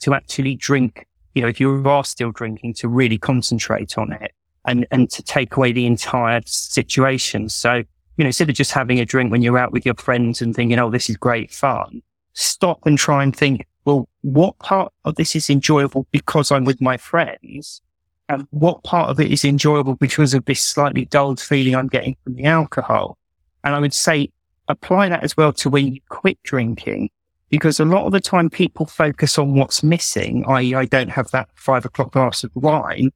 to 0.00 0.14
actually 0.14 0.56
drink, 0.56 1.06
you 1.34 1.42
know, 1.42 1.48
if 1.48 1.60
you 1.60 1.86
are 1.88 2.04
still 2.04 2.32
drinking, 2.32 2.74
to 2.74 2.88
really 2.88 3.18
concentrate 3.18 3.96
on 3.96 4.12
it 4.12 4.32
and, 4.64 4.86
and 4.90 5.10
to 5.10 5.22
take 5.22 5.56
away 5.56 5.72
the 5.72 5.86
entire 5.86 6.40
situation. 6.46 7.48
So, 7.48 7.74
you 8.16 8.24
know, 8.24 8.26
instead 8.26 8.48
of 8.48 8.54
just 8.54 8.72
having 8.72 8.98
a 8.98 9.04
drink 9.04 9.30
when 9.30 9.42
you're 9.42 9.58
out 9.58 9.72
with 9.72 9.86
your 9.86 9.94
friends 9.94 10.42
and 10.42 10.54
thinking, 10.54 10.78
oh, 10.78 10.90
this 10.90 11.08
is 11.08 11.16
great 11.16 11.52
fun, 11.52 12.02
stop 12.32 12.84
and 12.84 12.98
try 12.98 13.22
and 13.22 13.34
think, 13.34 13.66
well, 13.84 14.08
what 14.22 14.58
part 14.58 14.92
of 15.04 15.14
this 15.14 15.34
is 15.34 15.48
enjoyable 15.48 16.06
because 16.10 16.50
I'm 16.50 16.64
with 16.64 16.80
my 16.80 16.96
friends? 16.96 17.80
And 18.28 18.46
what 18.50 18.84
part 18.84 19.10
of 19.10 19.18
it 19.18 19.32
is 19.32 19.44
enjoyable 19.44 19.96
because 19.96 20.34
of 20.34 20.44
this 20.44 20.62
slightly 20.62 21.04
dulled 21.04 21.40
feeling 21.40 21.74
I'm 21.74 21.88
getting 21.88 22.16
from 22.22 22.34
the 22.34 22.44
alcohol? 22.44 23.18
And 23.64 23.74
I 23.74 23.80
would 23.80 23.94
say 23.94 24.30
apply 24.70 25.08
that 25.08 25.22
as 25.22 25.36
well 25.36 25.52
to 25.54 25.70
when 25.70 25.94
you 25.94 26.00
quit 26.08 26.42
drinking, 26.42 27.10
because 27.48 27.80
a 27.80 27.84
lot 27.84 28.06
of 28.06 28.12
the 28.12 28.20
time 28.20 28.48
people 28.48 28.86
focus 28.86 29.38
on 29.38 29.54
what's 29.54 29.82
missing, 29.82 30.44
i.e. 30.46 30.74
I 30.74 30.84
don't 30.84 31.10
have 31.10 31.30
that 31.32 31.48
five 31.54 31.84
o'clock 31.84 32.12
glass 32.12 32.44
of 32.44 32.50
wine, 32.54 33.10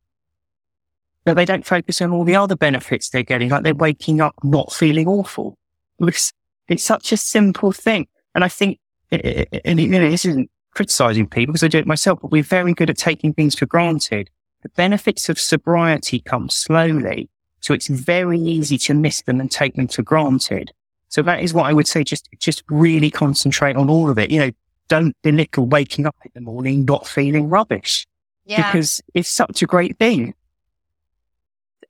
but 1.24 1.34
they 1.34 1.44
don't 1.44 1.66
focus 1.66 2.00
on 2.02 2.10
all 2.10 2.24
the 2.24 2.36
other 2.36 2.56
benefits 2.56 3.08
they're 3.08 3.22
getting, 3.22 3.48
like 3.48 3.62
they're 3.62 3.74
waking 3.74 4.20
up 4.20 4.34
not 4.42 4.72
feeling 4.72 5.08
awful. 5.08 5.58
It's, 6.00 6.32
it's 6.66 6.84
such 6.84 7.12
a 7.12 7.16
simple 7.16 7.70
thing. 7.70 8.08
And 8.34 8.42
I 8.42 8.48
think, 8.48 8.80
and 9.12 9.78
you 9.78 9.86
know, 9.86 10.10
this 10.10 10.24
isn't 10.24 10.50
criticizing 10.74 11.28
people 11.28 11.52
because 11.52 11.62
I 11.62 11.68
do 11.68 11.78
it 11.78 11.86
myself, 11.86 12.18
but 12.20 12.32
we're 12.32 12.42
very 12.42 12.74
good 12.74 12.90
at 12.90 12.98
taking 12.98 13.32
things 13.32 13.54
for 13.54 13.66
granted. 13.66 14.28
The 14.62 14.68
benefits 14.70 15.28
of 15.28 15.38
sobriety 15.38 16.18
come 16.18 16.48
slowly. 16.48 17.30
So 17.60 17.72
it's 17.72 17.86
very 17.86 18.40
easy 18.40 18.76
to 18.78 18.94
miss 18.94 19.22
them 19.22 19.40
and 19.40 19.50
take 19.50 19.76
them 19.76 19.88
for 19.88 20.02
granted. 20.02 20.72
So 21.14 21.22
that 21.22 21.44
is 21.44 21.54
what 21.54 21.66
I 21.66 21.72
would 21.72 21.86
say. 21.86 22.02
Just, 22.02 22.28
just 22.40 22.64
really 22.68 23.08
concentrate 23.08 23.76
on 23.76 23.88
all 23.88 24.10
of 24.10 24.18
it. 24.18 24.32
You 24.32 24.40
know, 24.40 24.50
don't 24.88 25.16
belittle 25.22 25.64
waking 25.64 26.06
up 26.06 26.16
in 26.24 26.32
the 26.34 26.40
morning 26.40 26.84
not 26.84 27.06
feeling 27.06 27.48
rubbish 27.48 28.04
Yeah. 28.46 28.66
because 28.72 29.00
it's 29.14 29.28
such 29.28 29.62
a 29.62 29.66
great 29.66 29.96
thing. 29.96 30.34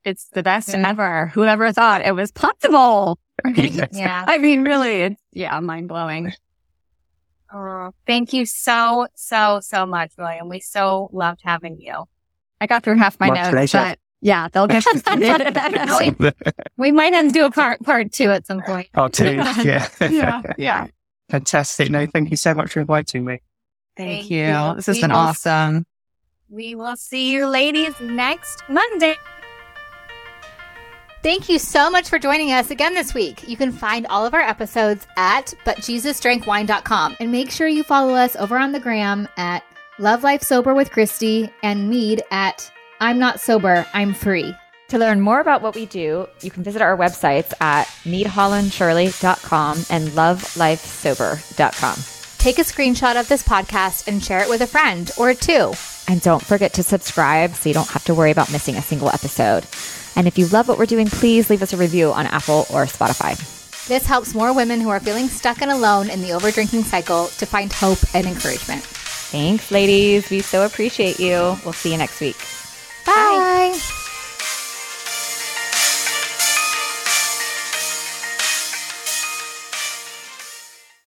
it's 0.04 0.28
the 0.34 0.42
best 0.42 0.74
ever. 0.74 1.28
Whoever 1.28 1.72
thought 1.72 2.02
it 2.04 2.14
was 2.14 2.32
possible? 2.32 3.18
Yes. 3.56 3.88
Yeah. 3.92 4.24
I 4.28 4.36
mean, 4.38 4.62
really, 4.62 5.00
it's, 5.02 5.22
yeah, 5.32 5.58
mind 5.60 5.88
blowing. 5.88 6.32
Oh, 7.52 7.92
thank 8.06 8.32
you 8.34 8.44
so, 8.46 9.06
so, 9.16 9.60
so 9.62 9.86
much, 9.86 10.12
William. 10.18 10.48
We 10.50 10.60
so 10.60 11.08
loved 11.12 11.40
having 11.42 11.80
you. 11.80 12.04
I 12.60 12.66
got 12.66 12.82
through 12.84 12.98
half 12.98 13.18
my, 13.18 13.28
My 13.30 13.34
notes, 13.36 13.50
pleasure. 13.50 13.78
but 13.78 13.98
yeah, 14.24 14.48
they'll 14.48 14.66
get 14.66 14.82
to 14.92 14.98
that. 15.04 16.34
We 16.76 16.90
might 16.90 17.12
have 17.12 17.26
to 17.26 17.32
do 17.32 17.44
a 17.44 17.50
part, 17.50 17.80
part 17.84 18.10
two 18.10 18.30
at 18.32 18.46
some 18.46 18.62
point. 18.62 18.88
Oh, 18.96 19.06
dude, 19.08 19.36
yeah. 19.62 19.88
yeah, 20.00 20.42
yeah. 20.58 20.86
Fantastic. 21.30 21.90
No, 21.90 22.06
thank 22.06 22.30
you 22.30 22.36
so 22.36 22.54
much 22.54 22.72
for 22.72 22.80
inviting 22.80 23.24
me. 23.24 23.40
Thank, 23.96 24.10
Thank 24.22 24.30
you. 24.30 24.46
you. 24.46 24.74
This 24.76 24.86
has 24.86 24.96
We 24.96 25.02
been 25.02 25.10
will- 25.10 25.18
awesome. 25.18 25.86
We 26.48 26.74
will 26.74 26.96
see 26.96 27.30
you 27.32 27.46
ladies 27.46 27.94
next 28.00 28.62
Monday. 28.68 29.14
Thank 31.22 31.48
you 31.48 31.58
so 31.58 31.90
much 31.90 32.08
for 32.08 32.18
joining 32.18 32.52
us 32.52 32.70
again 32.70 32.92
this 32.94 33.14
week. 33.14 33.48
You 33.48 33.56
can 33.56 33.72
find 33.72 34.06
all 34.08 34.26
of 34.26 34.34
our 34.34 34.42
episodes 34.42 35.06
at 35.16 35.54
butjesusdrankwine.com 35.64 37.16
and 37.18 37.32
make 37.32 37.50
sure 37.50 37.66
you 37.66 37.82
follow 37.82 38.14
us 38.14 38.36
over 38.36 38.58
on 38.58 38.72
the 38.72 38.80
gram 38.80 39.26
at 39.38 39.64
Love 39.98 40.22
Life 40.22 40.42
Sober 40.42 40.74
with 40.74 40.90
Christy 40.90 41.50
and 41.62 41.88
Meade 41.88 42.22
at 42.30 42.70
I'm 43.00 43.18
Not 43.18 43.40
Sober, 43.40 43.86
I'm 43.92 44.14
Free. 44.14 44.54
To 44.88 44.98
learn 44.98 45.20
more 45.20 45.40
about 45.40 45.62
what 45.62 45.74
we 45.74 45.86
do, 45.86 46.28
you 46.42 46.50
can 46.50 46.62
visit 46.62 46.80
our 46.82 46.96
websites 46.96 47.52
at 47.60 47.86
meadhollandshirley.com 48.04 49.78
and 49.90 50.08
lovelifesober.com. 50.08 51.96
Take 52.38 52.58
a 52.58 52.62
screenshot 52.62 53.18
of 53.18 53.28
this 53.28 53.42
podcast 53.42 54.06
and 54.06 54.22
share 54.22 54.42
it 54.42 54.48
with 54.48 54.60
a 54.60 54.66
friend 54.66 55.10
or 55.18 55.32
two. 55.34 55.72
And 56.06 56.20
don't 56.20 56.44
forget 56.44 56.74
to 56.74 56.82
subscribe 56.82 57.54
so 57.54 57.70
you 57.70 57.74
don't 57.74 57.88
have 57.88 58.04
to 58.04 58.14
worry 58.14 58.30
about 58.30 58.52
missing 58.52 58.76
a 58.76 58.82
single 58.82 59.08
episode. 59.08 59.64
And 60.16 60.28
if 60.28 60.36
you 60.36 60.46
love 60.48 60.68
what 60.68 60.78
we're 60.78 60.84
doing, 60.86 61.06
please 61.06 61.48
leave 61.48 61.62
us 61.62 61.72
a 61.72 61.78
review 61.78 62.12
on 62.12 62.26
Apple 62.26 62.66
or 62.70 62.84
Spotify. 62.84 63.36
This 63.88 64.06
helps 64.06 64.34
more 64.34 64.52
women 64.54 64.80
who 64.80 64.90
are 64.90 65.00
feeling 65.00 65.28
stuck 65.28 65.62
and 65.62 65.70
alone 65.70 66.10
in 66.10 66.20
the 66.20 66.30
overdrinking 66.30 66.84
cycle 66.84 67.28
to 67.28 67.46
find 67.46 67.72
hope 67.72 67.98
and 68.14 68.26
encouragement. 68.26 68.82
Thanks, 68.82 69.70
ladies. 69.70 70.28
We 70.30 70.40
so 70.40 70.64
appreciate 70.64 71.18
you. 71.18 71.56
We'll 71.64 71.72
see 71.72 71.92
you 71.92 71.98
next 71.98 72.20
week. 72.20 72.36
Bye. 73.04 74.03